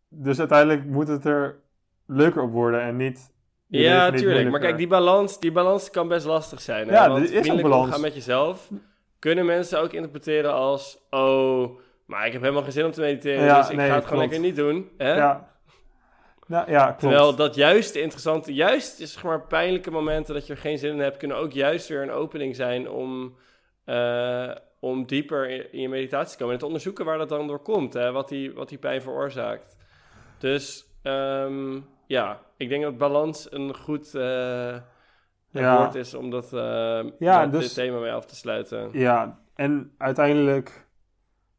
Dus 0.08 0.38
uiteindelijk 0.38 0.84
moet 0.84 1.08
het 1.08 1.24
er 1.24 1.58
leuker 2.06 2.42
op 2.42 2.52
worden 2.52 2.80
en 2.80 2.96
niet... 2.96 3.32
Ja, 3.66 4.10
tuurlijk. 4.10 4.50
Maar 4.50 4.60
kijk, 4.60 4.76
die 4.76 4.86
balans, 4.86 5.40
die 5.40 5.52
balans 5.52 5.90
kan 5.90 6.08
best 6.08 6.26
lastig 6.26 6.60
zijn. 6.60 6.88
Hè? 6.88 6.94
Ja, 6.94 7.08
Want 7.10 7.30
is 7.30 7.48
een 7.48 7.62
balans. 7.62 7.84
omgaan 7.86 8.00
met 8.00 8.14
jezelf 8.14 8.70
kunnen 9.18 9.46
mensen 9.46 9.80
ook 9.80 9.92
interpreteren 9.92 10.52
als... 10.52 11.06
Oh, 11.10 11.78
maar 12.06 12.26
ik 12.26 12.32
heb 12.32 12.40
helemaal 12.42 12.62
geen 12.62 12.72
zin 12.72 12.84
om 12.84 12.90
te 12.90 13.00
mediteren, 13.00 13.44
Ja, 13.44 13.60
dus 13.60 13.70
ik 13.70 13.76
nee, 13.76 13.88
ga 13.88 13.94
het 13.94 14.04
gewoon 14.06 14.28
klopt. 14.28 14.42
lekker 14.42 14.48
niet 14.48 14.74
doen. 14.74 14.90
Hè? 14.96 15.14
Ja. 15.14 15.48
Nou, 16.48 16.70
ja, 16.70 16.84
klopt. 16.84 16.98
Terwijl 17.00 17.34
dat 17.34 17.54
juist 17.54 17.92
de 17.92 18.00
interessante, 18.00 18.54
juist 18.54 19.00
is 19.00 19.12
zeg 19.12 19.22
maar 19.22 19.40
pijnlijke 19.46 19.90
momenten 19.90 20.34
dat 20.34 20.46
je 20.46 20.52
er 20.52 20.58
geen 20.58 20.78
zin 20.78 20.92
in 20.92 20.98
hebt, 20.98 21.16
kunnen 21.16 21.36
ook 21.36 21.52
juist 21.52 21.88
weer 21.88 22.02
een 22.02 22.10
opening 22.10 22.56
zijn 22.56 22.90
om, 22.90 23.36
eh, 23.84 24.50
om 24.80 25.06
dieper 25.06 25.48
in, 25.50 25.72
in 25.72 25.80
je 25.80 25.88
meditatie 25.88 26.30
te 26.32 26.36
komen 26.38 26.52
en 26.52 26.58
te 26.58 26.66
onderzoeken 26.66 27.04
waar 27.04 27.18
dat 27.18 27.28
dan 27.28 27.46
door 27.46 27.62
komt, 27.62 27.92
hè? 27.94 28.12
Wat, 28.12 28.28
die, 28.28 28.52
wat 28.54 28.68
die 28.68 28.78
pijn 28.78 29.02
veroorzaakt. 29.02 29.76
Dus 30.38 30.86
ehm, 31.02 31.78
ja, 32.06 32.40
ik 32.56 32.68
denk 32.68 32.82
dat 32.82 32.98
balans 32.98 33.52
een 33.52 33.76
goed 33.76 34.10
Ja. 35.50 35.78
woord 35.78 35.94
is 35.94 36.14
om 36.14 36.30
dat, 36.30 36.52
eh, 36.52 37.00
Ja, 37.18 37.42
dat- 37.42 37.52
dus- 37.52 37.74
dit 37.74 37.74
thema 37.74 37.98
mee 37.98 38.12
af 38.12 38.24
te 38.26 38.36
sluiten. 38.36 38.88
Ja, 38.92 39.38
en 39.54 39.94
uiteindelijk 39.98 40.86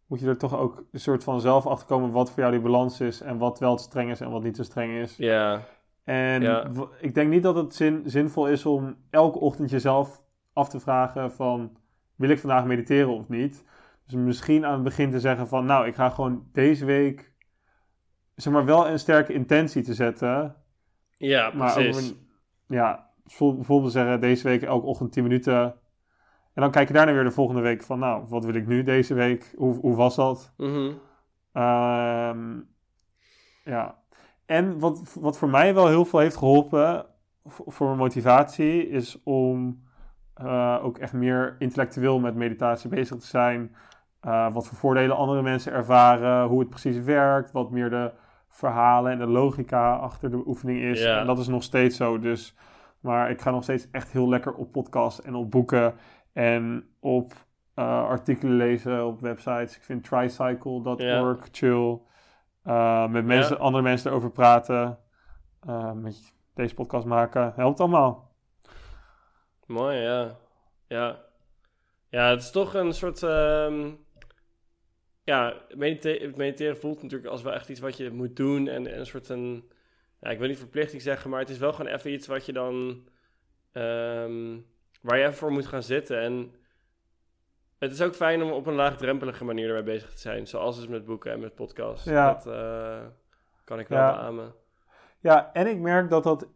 moet 0.10 0.20
je 0.20 0.28
er 0.28 0.38
toch 0.38 0.57
ook 0.57 0.84
een 0.91 0.99
soort 0.99 1.24
van 1.24 1.41
zelf 1.41 1.66
achter 1.66 1.88
komen 1.88 2.12
wat 2.12 2.30
voor 2.32 2.39
jou 2.39 2.51
die 2.51 2.62
balans 2.62 2.99
is 3.01 3.22
en 3.22 3.38
wat 3.38 3.60
wel 3.60 3.76
te 3.76 3.84
streng 3.84 4.10
is 4.12 4.22
en 4.22 4.32
wat 4.32 4.43
niet 4.43 4.53
te 4.53 4.64
streng 4.64 4.93
is. 4.93 5.16
Ja, 5.18 5.62
En 6.03 6.41
Ja. 6.41 6.72
ik 6.99 7.14
denk 7.14 7.30
niet 7.30 7.43
dat 7.43 7.55
het 7.55 7.76
zin, 7.76 8.01
zinvol 8.05 8.47
is 8.47 8.66
om 8.66 8.95
elke 9.10 9.39
ochtend 9.39 9.70
jezelf 9.70 10.24
af 10.53 10.70
te 10.70 10.80
vragen 10.80 11.32
van 11.32 11.78
wil 12.16 12.30
ik 12.30 12.39
vandaag 12.39 12.66
mediteren 12.66 13.14
of 13.14 13.28
niet. 13.30 13.64
Dus 14.05 14.16
misschien 14.20 14.66
aan 14.66 14.74
het 14.74 14.84
begin 14.84 15.12
te 15.12 15.20
zeggen 15.20 15.47
van 15.47 15.66
nou 15.66 15.88
ik 15.88 15.95
ga 15.95 16.10
gewoon 16.10 16.47
deze 16.51 16.86
week 16.86 17.32
zeg 18.36 18.53
maar 18.53 18.66
wel 18.66 18.88
een 18.88 18.99
sterke 18.99 19.34
intentie 19.34 19.84
te 19.84 19.93
zetten. 19.93 20.55
ja 21.18 21.51
Maar 21.55 21.74
precies. 21.74 22.10
een- 22.10 22.28
ja, 22.68 23.10
bijvoorbeeld 23.24 23.57
bijvoorbeeld 23.60 23.91
zeggen 23.93 24.20
deze 24.22 24.47
week 24.47 24.62
elke 24.64 24.86
ochtend 24.86 25.12
10 25.12 25.24
minuten. 25.24 25.76
En 26.60 26.66
dan 26.66 26.74
kijk 26.74 26.88
je 26.88 26.93
daarna 26.93 27.14
weer 27.14 27.24
de 27.24 27.32
volgende 27.32 27.62
week 27.62 27.84
van 27.84 27.99
nou 27.99 28.24
wat 28.28 28.45
wil 28.45 28.53
ik 28.53 28.68
nu 28.68 28.84
deze 28.84 29.14
week? 29.14 29.53
Hoe, 29.57 29.76
hoe 29.76 29.95
was 29.95 30.16
dat? 30.16 30.53
Mhm. 30.57 30.91
Ehm, 31.53 32.60
ja. 33.64 33.95
En 34.45 34.80
wat, 34.80 35.16
wat 35.20 35.38
voor 35.38 35.49
mij 35.49 35.74
wel 35.74 35.88
heel 35.88 36.05
veel 36.05 36.20
heeft 36.20 36.38
geholpen 36.38 37.05
voor 37.45 37.86
mijn 37.86 37.97
motivatie 37.97 38.89
is 38.89 39.24
om 39.24 39.84
eh, 40.34 40.80
ook 40.84 40.97
echt 40.97 41.14
meer 41.14 41.55
intellectueel 41.60 42.20
met 42.20 42.36
meditatie 42.36 42.89
bezig 42.89 43.18
te 43.18 43.28
zijn. 43.28 43.76
Eh, 44.20 44.53
wat 44.53 44.68
voor 44.68 44.78
voordelen 44.78 45.16
andere 45.16 45.41
mensen 45.41 45.72
ervaren, 45.72 46.47
hoe 46.47 46.60
het 46.60 46.70
precies 46.70 46.97
werkt, 46.97 47.51
wat 47.51 47.72
meer 47.72 47.89
de 47.89 48.12
verhalen 48.49 49.12
en 49.12 49.20
de 49.20 49.28
logica 49.28 49.95
achter 49.95 50.32
de 50.32 50.43
oefening 50.45 50.82
is. 50.82 51.03
En 51.03 51.26
dat 51.26 51.39
is 51.39 51.47
nog 51.47 51.64
steeds 51.64 51.97
zo. 51.97 52.20
Dus, 52.20 52.55
maar 52.99 53.30
ik 53.30 53.41
ga 53.41 53.51
nog 53.51 53.64
steeds 53.64 53.88
echt 53.91 54.12
heel 54.12 54.30
lekker 54.30 54.53
op 54.53 54.72
podcasts 54.72 55.22
en 55.22 55.36
op 55.36 55.51
boeken 55.51 55.93
en 56.39 56.89
op 56.99 57.33
eh, 57.73 58.03
artikelen 58.03 58.55
lezen 58.57 59.05
op 59.05 59.19
websites. 59.19 59.75
Ik 59.75 59.83
vind 59.83 60.03
tricycle.org 60.03 61.47
chill. 61.51 61.99
Eh, 62.63 63.07
met 63.07 63.25
mensen, 63.25 63.55
Ja. 63.55 63.61
andere 63.61 63.83
mensen 63.83 64.11
erover 64.11 64.31
praten. 64.31 64.99
Eh, 65.59 65.91
met 65.91 66.33
deze 66.53 66.73
podcast 66.73 67.05
maken. 67.05 67.53
Helpt 67.55 67.79
allemaal. 67.79 68.31
Mooi, 69.65 69.97
ja. 69.97 70.35
Ja. 70.87 71.19
Ja, 72.09 72.29
het 72.29 72.41
is 72.41 72.51
toch 72.51 72.73
een 72.73 72.93
soort... 72.93 73.23
ehm, 73.23 73.91
ja, 75.23 75.53
medite- 75.75 76.31
mediteren 76.35 76.77
voelt 76.77 77.01
natuurlijk 77.01 77.29
als 77.31 77.41
wel 77.41 77.53
echt 77.53 77.69
iets 77.69 77.79
wat 77.79 77.97
je 77.97 78.11
moet 78.11 78.35
doen. 78.35 78.67
En, 78.67 78.87
en 78.87 78.99
een 78.99 79.05
soort 79.05 79.29
een... 79.29 79.71
Ja, 80.21 80.29
ik 80.29 80.39
wil 80.39 80.47
niet 80.47 80.57
verplichting 80.57 81.01
zeggen, 81.01 81.29
maar 81.29 81.39
het 81.39 81.49
is 81.49 81.57
wel 81.57 81.73
gewoon 81.73 81.91
even 81.91 82.11
iets 82.11 82.27
wat 82.27 82.45
je 82.45 82.53
dan... 82.53 83.07
ehm, 83.71 84.57
waar 85.01 85.17
je 85.17 85.23
even 85.23 85.37
voor 85.37 85.51
moet 85.51 85.65
gaan 85.67 85.83
zitten. 85.83 86.21
En 86.21 86.53
het 87.77 87.91
is 87.91 88.01
ook 88.01 88.15
fijn 88.15 88.41
om 88.43 88.51
op 88.51 88.65
een 88.65 88.73
laagdrempelige 88.73 89.45
manier 89.45 89.67
ermee 89.67 89.83
bezig 89.83 90.11
te 90.11 90.19
zijn. 90.19 90.47
Zoals 90.47 90.75
dus 90.75 90.87
met 90.87 91.05
boeken 91.05 91.31
en 91.31 91.39
met 91.39 91.55
podcasts. 91.55 92.05
Ja. 92.05 92.33
Dat 92.33 92.47
eh, 92.47 92.97
kan 93.63 93.79
ik 93.79 93.87
wel 93.87 93.99
Ja. 93.99 94.15
beamen. 94.15 94.53
Ja, 95.19 95.49
en 95.53 95.67
ik 95.67 95.77
merk 95.79 96.09
dat 96.09 96.23
dat 96.23 96.47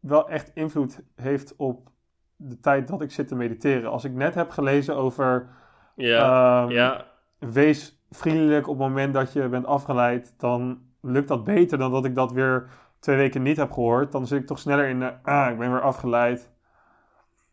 wel 0.00 0.28
echt 0.28 0.50
invloed 0.54 1.00
heeft 1.14 1.56
op 1.56 1.88
de 2.36 2.60
tijd 2.60 2.88
dat 2.88 3.02
ik 3.02 3.10
zit 3.10 3.28
te 3.28 3.34
mediteren. 3.34 3.90
Als 3.90 4.04
ik 4.04 4.12
net 4.12 4.34
heb 4.34 4.50
gelezen 4.50 4.96
over 4.96 5.48
Ja, 5.96 6.62
ehm, 6.62 6.70
ja, 6.70 7.06
wees 7.38 8.00
vriendelijk 8.10 8.68
op 8.68 8.78
het 8.78 8.88
moment 8.88 9.14
dat 9.14 9.32
je 9.32 9.48
bent 9.48 9.66
afgeleid, 9.66 10.34
dan 10.38 10.82
lukt 11.00 11.28
dat 11.28 11.44
beter 11.44 11.78
dan 11.78 11.90
dat 11.90 12.04
ik 12.04 12.14
dat 12.14 12.32
weer 12.32 12.68
twee 12.98 13.16
weken 13.16 13.42
niet 13.42 13.56
heb 13.56 13.70
gehoord. 13.72 14.12
Dan 14.12 14.26
zit 14.26 14.40
ik 14.40 14.46
toch 14.46 14.58
sneller 14.58 14.88
in 14.88 14.98
de, 15.00 15.22
ah, 15.22 15.50
ik 15.50 15.58
ben 15.58 15.70
weer 15.72 15.80
afgeleid. 15.80 16.51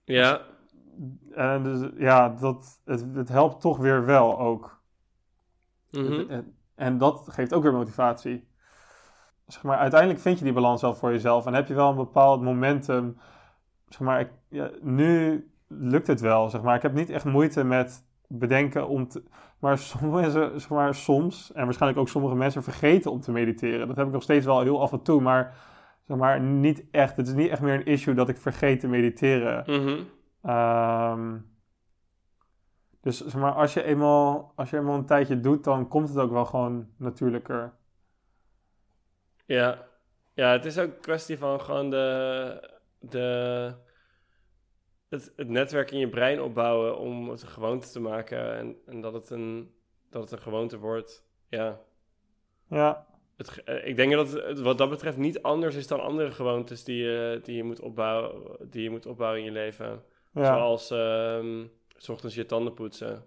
Ja. 0.10 0.42
En 1.32 1.64
dus 1.64 1.90
ja, 1.98 2.30
dat, 2.30 2.82
het, 2.86 3.06
het 3.14 3.30
helpt 3.30 3.62
toch 3.62 3.78
weer 3.78 4.06
wel 4.06 4.40
ook. 4.40 4.82
mhm. 5.92 6.30
En, 6.30 6.56
en 6.76 6.98
dat 6.98 7.26
geeft 7.30 7.54
ook 7.54 7.64
weer 7.64 7.74
motivatie. 7.74 8.48
Zeg 9.48 9.64
maar, 9.64 9.78
uiteindelijk 9.78 10.20
vind 10.20 10.38
je 10.38 10.44
die 10.44 10.54
balans 10.54 10.82
wel 10.82 10.94
voor 10.94 11.12
jezelf. 11.12 11.46
En 11.46 11.54
heb 11.54 11.68
je 11.68 11.74
wel 11.74 11.90
een 11.90 11.96
bepaald 11.96 12.42
momentum. 12.42 13.18
Zeg 13.88 14.00
maar, 14.00 14.20
ik, 14.20 14.30
ja, 14.48 14.70
nu 14.82 15.44
lukt 15.68 16.08
het 16.08 16.20
wel. 16.20 16.50
Zeg 16.50 16.62
maar. 16.62 16.76
Ik 16.76 16.82
heb 16.82 16.94
niet 16.94 17.10
echt 17.10 17.26
moeite 17.26 17.64
met 17.64 18.04
bedenken 18.28 18.88
om 18.88 19.08
te... 19.08 19.24
Maar 19.60 19.80
mensen, 20.02 20.62
zeg 20.62 20.70
maar, 20.70 20.96
soms, 20.96 21.52
en 21.54 21.64
waarschijnlijk 21.64 22.02
ook 22.02 22.10
sommige 22.10 22.36
mensen, 22.36 22.64
vergeten 22.64 23.12
om 23.12 23.22
te 23.22 23.32
mediteren. 23.32 23.88
Dat 23.88 23.96
heb 23.96 24.06
ik 24.06 24.14
nog 24.14 24.24
steeds 24.24 24.46
wel 24.46 24.62
heel 24.62 24.82
af 24.82 24.92
en 24.92 25.02
toe, 25.02 25.22
maar, 25.22 25.56
zeg 26.10 26.18
maar 26.18 26.42
niet 26.42 26.84
echt. 26.92 27.18
Het 27.18 27.28
is 27.28 27.34
niet 27.34 27.50
echt 27.50 27.62
meer 27.62 27.74
een 27.74 27.86
issue 27.86 28.14
dat 28.14 28.30
ik 28.30 28.38
vergeet 28.38 28.80
te 28.80 28.88
mediteren. 28.88 29.64
Mhm. 29.66 30.04
Ehm, 30.42 31.38
dus 33.02 33.26
zeg 33.26 33.42
maar, 33.42 33.54
als 33.54 33.74
je, 33.74 33.84
eenmaal, 33.84 34.54
als 34.56 34.70
je 34.70 34.78
eenmaal 34.78 34.98
een 34.98 35.06
tijdje 35.06 35.40
doet, 35.40 35.64
dan 35.64 35.88
komt 35.88 36.10
het 36.10 36.18
ook 36.18 36.32
wel 36.32 36.46
gewoon 36.46 36.90
natuurlijker. 36.98 37.74
Ja. 39.46 39.88
ja, 40.34 40.52
het 40.52 40.66
is 40.66 40.78
ook 40.78 40.94
een 40.94 41.00
kwestie 41.00 41.38
van 41.38 41.62
gewoon 41.62 41.90
de, 41.90 42.70
de, 43.00 43.74
het, 45.10 45.34
het 45.36 45.50
netwerk 45.50 45.92
in 45.92 46.00
je 46.00 46.10
brein 46.10 46.42
opbouwen 46.42 46.98
om 46.98 47.30
het 47.30 47.42
een 47.42 47.48
gewoonte 47.48 47.90
te 47.90 48.00
maken 48.00 48.58
en, 48.58 48.76
en 48.86 49.02
dat, 49.02 49.14
het 49.14 49.30
een, 49.30 49.74
dat 50.10 50.22
het 50.22 50.32
een 50.32 50.42
gewoonte 50.42 50.78
wordt. 50.78 51.28
Ja, 51.48 51.80
Ja, 52.68 53.08
het, 53.40 53.64
eh, 53.64 53.88
ik 53.88 53.96
denk 53.96 54.12
dat 54.12 54.32
het 54.32 54.60
wat 54.60 54.78
dat 54.78 54.90
betreft 54.90 55.18
niet 55.18 55.42
anders 55.42 55.76
is 55.76 55.88
dan 55.88 56.02
andere 56.02 56.32
gewoontes 56.32 56.84
die 56.84 57.04
je, 57.04 57.40
die 57.44 57.56
je, 57.56 57.64
moet, 57.64 57.80
opbouwen, 57.80 58.58
die 58.70 58.84
je 58.84 58.90
moet 58.90 59.06
opbouwen 59.06 59.40
in 59.40 59.46
je 59.46 59.52
leven. 59.52 60.04
ja, 60.34 60.46
Zoals 60.46 60.92
ehm, 60.92 61.66
s 61.98 62.10
ochtends 62.10 62.36
je 62.36 62.46
tanden 62.46 62.74
poetsen. 62.74 63.26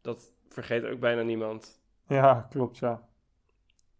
Dat 0.00 0.32
vergeet 0.48 0.84
ook 0.84 1.00
bijna 1.00 1.22
niemand. 1.22 1.80
ja, 2.06 2.46
klopt, 2.50 2.78
ja. 2.78 3.08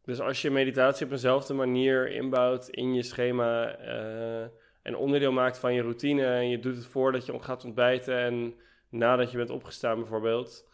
Dus 0.05 0.21
als 0.21 0.43
je 0.43 0.51
meditatie 0.51 1.07
op 1.07 1.13
eenzelfde 1.13 1.55
manier 1.55 2.11
inbouwt 2.11 2.69
in 2.69 2.95
je 2.95 3.03
schema 3.03 3.69
eh, 3.77 4.43
en 4.83 4.97
onderdeel 4.97 5.33
maakt 5.33 5.59
van 5.59 5.75
je 5.75 5.83
routine 5.83 6.25
en 6.25 6.49
je 6.49 6.59
doet 6.59 6.77
het 6.77 6.87
voordat 6.87 7.27
je 7.27 7.41
gaat 7.41 7.65
ontbijten 7.65 8.19
en 8.19 8.55
nadat 8.89 9.31
je 9.31 9.37
bent 9.37 9.51
opgestaan 9.51 9.99
bijvoorbeeld, 9.99 10.69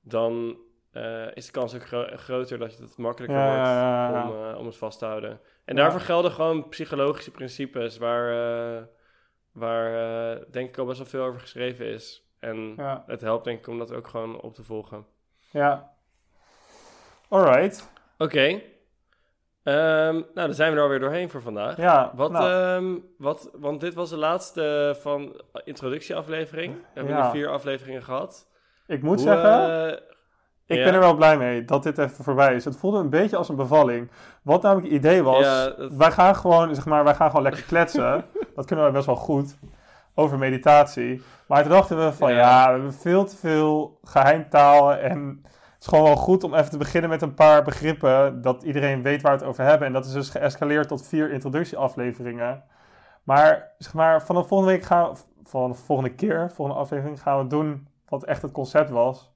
dan 0.00 0.58
eh, 0.92 1.34
is 1.34 1.46
de 1.46 1.52
kans 1.52 1.74
ook 1.74 1.86
gro- 1.86 2.16
groter 2.16 2.58
dat 2.58 2.76
het 2.76 2.96
makkelijker 2.96 3.38
Ja, 3.38 3.46
wordt 3.54 3.66
ja, 3.68 4.08
ja, 4.08 4.18
ja. 4.18 4.28
Om, 4.28 4.50
eh, 4.52 4.58
om 4.58 4.66
het 4.66 4.76
vast 4.76 4.98
te 4.98 5.04
houden. 5.04 5.40
En 5.64 5.76
daarvoor 5.76 6.00
gelden 6.00 6.30
gewoon 6.30 6.68
psychologische 6.68 7.30
principes 7.30 7.98
waar, 7.98 8.30
eh, 8.76 8.82
waar 9.52 9.90
denk 10.50 10.68
ik 10.68 10.78
al 10.78 10.84
best 10.86 10.98
wel 10.98 11.06
veel 11.06 11.24
over 11.24 11.40
geschreven 11.40 11.86
is. 11.86 12.24
En 12.38 12.74
het 13.06 13.20
helpt 13.20 13.44
denk 13.44 13.58
ik 13.58 13.66
om 13.66 13.78
dat 13.78 13.92
ook 13.94 14.08
gewoon 14.08 14.40
op 14.40 14.54
te 14.54 14.62
volgen. 14.64 15.06
ja. 15.50 15.90
Alright. 17.28 17.92
Oké. 18.18 18.60
Ehm, 19.62 20.12
nou, 20.14 20.32
dan 20.34 20.54
zijn 20.54 20.70
we 20.72 20.76
er 20.76 20.82
alweer 20.82 20.98
doorheen 21.00 21.30
voor 21.30 21.42
vandaag. 21.42 21.76
Ja, 21.76 22.12
Wat, 22.14 22.30
nou, 22.30 22.50
ehm, 22.50 22.98
wat, 23.18 23.50
want 23.54 23.80
dit 23.80 23.94
was 23.94 24.10
de 24.10 24.16
laatste 24.16 24.96
van 25.00 25.42
introductieaflevering. 25.64 26.74
We 26.74 26.80
hebben 26.94 27.14
nu 27.24 27.30
vier 27.30 27.48
afleveringen 27.48 28.02
gehad. 28.02 28.48
ik 28.86 29.02
moet 29.02 29.16
Hoe, 29.22 29.28
zeggen, 29.28 30.02
ik 30.70 30.78
ja? 30.78 30.84
ben 30.84 30.94
er 30.94 31.00
wel 31.00 31.14
blij 31.14 31.36
mee 31.38 31.64
dat 31.64 31.82
dit 31.82 31.98
even 31.98 32.24
voorbij 32.24 32.54
is. 32.54 32.64
Het 32.64 32.76
voelde 32.76 32.98
een 32.98 33.10
beetje 33.10 33.36
als 33.36 33.48
een 33.48 33.56
bevalling. 33.56 34.10
Wat 34.42 34.62
namelijk 34.62 34.86
het 34.86 34.96
idee 34.96 35.22
was, 35.22 35.44
Ja, 35.44 35.64
dat- 35.70 35.92
wij 35.92 36.10
gaan 36.10 36.36
gewoon, 36.36 36.74
zeg 36.74 36.86
maar, 36.86 37.04
wij 37.04 37.14
gaan 37.14 37.28
gewoon 37.28 37.42
lekker 37.44 37.62
kletsen. 37.62 38.24
dat 38.56 38.66
kunnen 38.66 38.84
wij 38.84 38.94
best 38.94 39.06
wel 39.06 39.16
goed. 39.16 39.56
Over 40.14 40.38
meditatie. 40.38 41.22
Maar 41.46 41.62
toen 41.62 41.70
dachten 41.72 42.04
we 42.04 42.12
van, 42.12 42.32
Ja. 42.32 42.38
ja, 42.38 42.66
we 42.66 42.72
hebben 42.72 42.92
veel 42.94 43.24
te 43.24 43.36
veel 43.36 43.98
geheimtaal. 44.04 44.94
En 44.94 45.40
het 45.44 45.80
is 45.80 45.86
gewoon 45.86 46.04
wel 46.04 46.16
goed 46.16 46.44
om 46.44 46.54
even 46.54 46.70
te 46.70 46.78
beginnen 46.78 47.10
met 47.10 47.22
een 47.22 47.34
paar 47.34 47.62
begrippen. 47.62 48.42
Dat 48.42 48.62
iedereen 48.62 49.02
weet 49.02 49.22
waar 49.22 49.32
we 49.32 49.38
het 49.38 49.46
over 49.48 49.64
hebben. 49.64 49.86
En 49.86 49.92
dat 49.92 50.04
is 50.06 50.12
dus 50.12 50.30
geëscaleerd 50.30 50.88
tot 50.88 51.06
vier 51.06 51.30
introductieafleveringen. 51.32 52.62
Maar, 53.24 53.70
zeg 53.78 53.94
maar, 53.94 54.22
van 54.22 54.34
de 54.36 54.44
volgende 54.44 54.72
week 54.72 54.82
gaan 54.82 55.10
we, 55.10 55.18
van 55.44 55.70
de 55.70 55.76
volgende 55.76 56.14
keer, 56.14 56.50
volgende 56.54 56.80
aflevering, 56.80 57.22
gaan 57.22 57.38
we 57.38 57.46
doen 57.46 57.88
wat 58.08 58.24
echt 58.24 58.42
het 58.42 58.52
concept 58.52 58.90
was. 58.90 59.32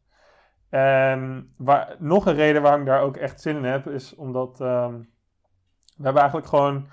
En 0.74 1.52
waar, 1.58 1.96
nog 1.98 2.26
een 2.26 2.34
reden 2.34 2.62
waarom 2.62 2.80
ik 2.80 2.86
daar 2.86 3.00
ook 3.00 3.16
echt 3.16 3.40
zin 3.40 3.56
in 3.56 3.64
heb, 3.64 3.86
is 3.86 4.14
omdat 4.14 4.60
ehm, 4.60 4.92
we 5.96 6.02
hebben 6.02 6.20
eigenlijk 6.22 6.46
gewoon 6.50 6.86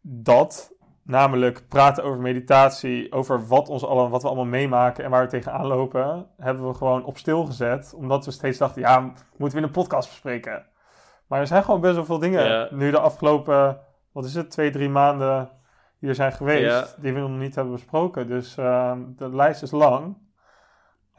dat, 0.00 0.72
namelijk 1.02 1.68
praten 1.68 2.04
over 2.04 2.20
meditatie, 2.20 3.12
over 3.12 3.46
wat, 3.46 3.68
ons 3.68 3.84
allemaal, 3.84 4.10
wat 4.10 4.22
we 4.22 4.28
allemaal 4.28 4.44
meemaken 4.46 5.04
en 5.04 5.10
waar 5.10 5.22
we 5.22 5.28
tegenaan 5.28 5.66
lopen, 5.66 6.26
hebben 6.36 6.68
we 6.68 6.74
gewoon 6.74 7.04
op 7.04 7.18
stil 7.18 7.44
gezet. 7.44 7.94
Omdat 7.96 8.24
we 8.24 8.30
steeds 8.30 8.58
dachten, 8.58 8.82
ja, 8.82 9.00
moeten 9.00 9.58
we 9.58 9.62
in 9.62 9.62
een 9.62 9.82
podcast 9.82 10.08
bespreken. 10.08 10.66
Maar 11.26 11.40
er 11.40 11.46
zijn 11.46 11.64
gewoon 11.64 11.80
best 11.80 11.94
wel 11.94 12.04
veel 12.04 12.18
dingen 12.18 12.44
Ja. 12.44 12.68
nu 12.70 12.90
de 12.90 13.00
afgelopen, 13.00 13.80
wat 14.12 14.24
is 14.24 14.34
het, 14.34 14.50
twee, 14.50 14.70
drie 14.70 14.88
maanden 14.88 15.50
hier 15.98 16.14
zijn 16.14 16.32
geweest, 16.32 16.96
Ja. 16.96 17.02
die 17.02 17.12
we 17.12 17.20
nog 17.20 17.30
niet 17.38 17.54
hebben 17.54 17.74
besproken. 17.74 18.26
Dus 18.26 18.56
ehm, 18.56 18.98
de 19.16 19.34
lijst 19.34 19.62
is 19.62 19.70
lang. 19.70 20.16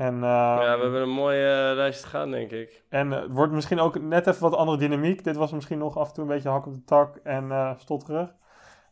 En, 0.01 0.13
ehm, 0.13 0.61
ja, 0.61 0.75
we 0.75 0.81
hebben 0.81 1.01
een 1.01 1.09
mooie 1.09 1.69
eh, 1.69 1.75
lijst 1.75 2.01
te 2.01 2.07
gaan, 2.07 2.31
denk 2.31 2.51
ik. 2.51 2.83
en 2.89 3.13
eh, 3.13 3.21
het 3.21 3.31
wordt 3.31 3.53
misschien 3.53 3.79
ook 3.79 4.01
net 4.01 4.27
even 4.27 4.41
wat 4.41 4.55
andere 4.55 4.77
dynamiek. 4.77 5.23
Dit 5.23 5.35
was 5.35 5.51
misschien 5.51 5.77
nog 5.77 5.97
af 5.97 6.07
en 6.07 6.13
toe 6.13 6.23
een 6.23 6.29
beetje 6.29 6.49
hak 6.49 6.65
op 6.65 6.73
de 6.73 6.83
tak 6.83 7.15
en 7.15 7.51
eh 7.51 7.71
stotterig. 7.77 8.33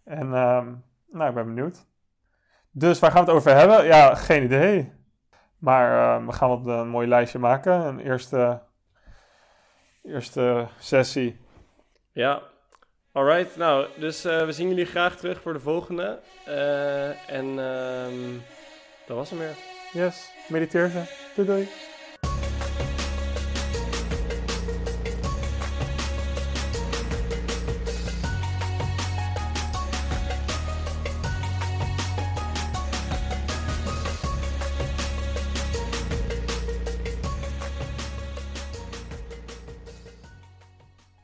En 0.04 0.34
ehm, 0.34 0.74
nou, 1.12 1.30
ik 1.30 1.36
ben 1.36 1.46
benieuwd. 1.46 1.86
Dus 2.72 3.00
waar 3.00 3.12
gaan 3.12 3.26
we 3.26 3.32
het 3.32 3.40
over 3.40 3.56
hebben? 3.56 3.86
Ja, 3.86 4.16
geen 4.16 4.44
idee. 4.44 4.94
Maar 5.58 6.18
eh, 6.18 6.26
we 6.26 6.32
gaan 6.34 6.50
wat 6.50 6.66
een 6.66 6.88
mooi 6.88 7.08
lijstje 7.08 7.40
maken. 7.40 7.74
Een 7.74 8.00
eerste, 8.00 8.62
eerste 10.04 10.68
sessie. 10.80 11.40
Ja. 12.12 12.42
Alright, 13.12 13.56
nou, 13.56 13.88
dus 13.96 14.26
eh, 14.26 14.46
we 14.46 14.52
zien 14.52 14.68
jullie 14.68 14.86
graag 14.86 15.16
terug 15.16 15.42
voor 15.42 15.54
de 15.54 15.60
volgende. 15.60 16.20
Eh, 16.46 17.30
en 17.30 17.60
ehm 17.60 18.38
dat 19.08 19.18
was 19.18 19.30
hem 19.30 19.40
weer. 19.40 19.79
Yes, 19.94 20.32
mediteer 20.50 20.90
ze. 20.90 21.04
Doei 21.36 21.48
doei. 21.48 21.68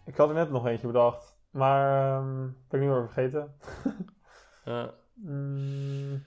Ik 0.05 0.21
had 0.21 0.29
er 0.29 0.35
net 0.35 0.51
nog 0.51 0.65
eentje 0.67 0.87
bedacht, 0.87 1.37
maar 1.49 2.17
ehm 2.17 2.49
ben 2.69 2.81
ik 2.81 2.87
nu 2.87 2.93
weer 2.93 3.09
vergeten. 3.11 3.55
Ja. 4.65 4.93
Mm, 5.17 6.23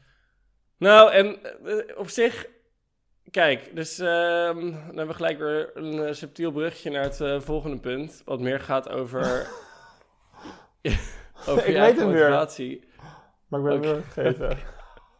Nou, 0.79 1.11
en 1.12 1.39
eh, 1.64 1.99
op 1.99 2.09
zich, 2.09 2.47
kijk, 3.31 3.70
dus 3.76 3.99
ehm, 3.99 4.61
dan 4.61 4.72
hebben 4.87 5.07
we 5.07 5.14
gelijk 5.14 5.39
weer 5.39 5.70
een 5.74 6.05
eh, 6.07 6.12
subtiel 6.12 6.53
brugje 6.53 6.91
naar 6.91 7.03
het 7.03 7.20
eh, 7.20 7.41
volgende 7.41 7.79
punt. 7.81 8.22
Wat 8.24 8.41
meer 8.41 8.61
gaat 8.61 8.89
over, 8.89 9.22
over 11.49 11.66
Ik 11.66 11.74
je 11.74 11.81
weet 11.81 11.97
weer. 12.12 12.31
maar 13.49 13.61
ik 13.61 13.81
ben 13.81 13.81
Oké. 13.81 13.87
het 13.89 14.03
weer 14.03 14.03
vergeten. 14.03 14.59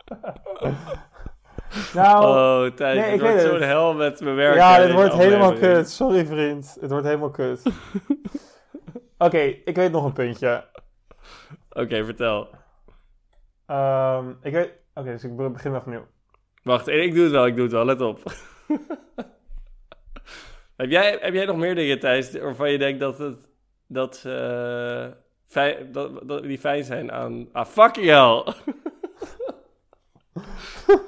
nou, 1.95 2.25
Oh, 2.25 2.75
Thijs, 2.77 2.95
nee, 2.99 3.05
het 3.05 3.15
ik 3.15 3.21
wordt 3.21 3.35
weet 3.35 3.45
zo'n 3.45 3.55
het. 3.55 3.65
hel 3.65 3.95
met 3.95 4.21
mijn 4.21 4.37
werk. 4.37 4.55
ja, 4.55 4.77
dit 4.77 4.83
deze 4.87 4.97
wordt 4.99 5.15
helemaal 5.15 5.53
kut. 5.53 5.91
Sorry 5.91 6.27
vriend, 6.27 6.77
het 6.81 6.91
wordt 6.91 7.07
helemaal 7.07 7.31
kut. 7.31 7.63
Oké, 9.19 9.39
ik 9.39 9.77
weet 9.77 9.93
nog 9.93 10.05
een 10.05 10.13
puntje. 10.13 10.65
Oké, 11.71 12.05
vertel. 12.05 12.49
Ehm, 13.67 14.31
ik 14.43 14.53
weet... 14.53 14.73
Oké, 14.99 15.11
dus 15.11 15.25
ik 15.25 15.37
be- 15.37 15.51
begin 15.51 15.71
even 15.71 15.83
opnieuw. 15.87 16.07
Wacht, 16.63 16.89
ik 16.89 17.15
doe 17.15 17.23
het 17.23 17.33
wel, 17.33 17.47
ik 17.47 17.55
doe 17.55 17.65
het 17.65 17.73
wel, 17.73 17.85
let 17.85 18.01
op. 18.01 18.23
heb, 20.77 20.91
jij, 20.91 21.19
heb 21.21 21.35
jij 21.35 21.45
nog 21.45 21.57
meer 21.57 21.75
dingen, 21.75 21.99
Thijs, 21.99 22.33
waarvan 22.33 22.71
je 22.71 22.79
denkt 22.79 23.01
dat, 23.01 23.19
het, 23.19 23.49
dat, 23.87 24.25
eh, 24.27 25.07
fijn, 25.47 25.93
dat, 25.93 26.29
dat 26.29 26.43
die 26.43 26.59
fijn 26.59 26.85
zijn 26.85 27.13
aan... 27.13 27.49
Ah, 27.53 27.67
fucking 27.67 28.07
hell! 28.07 28.55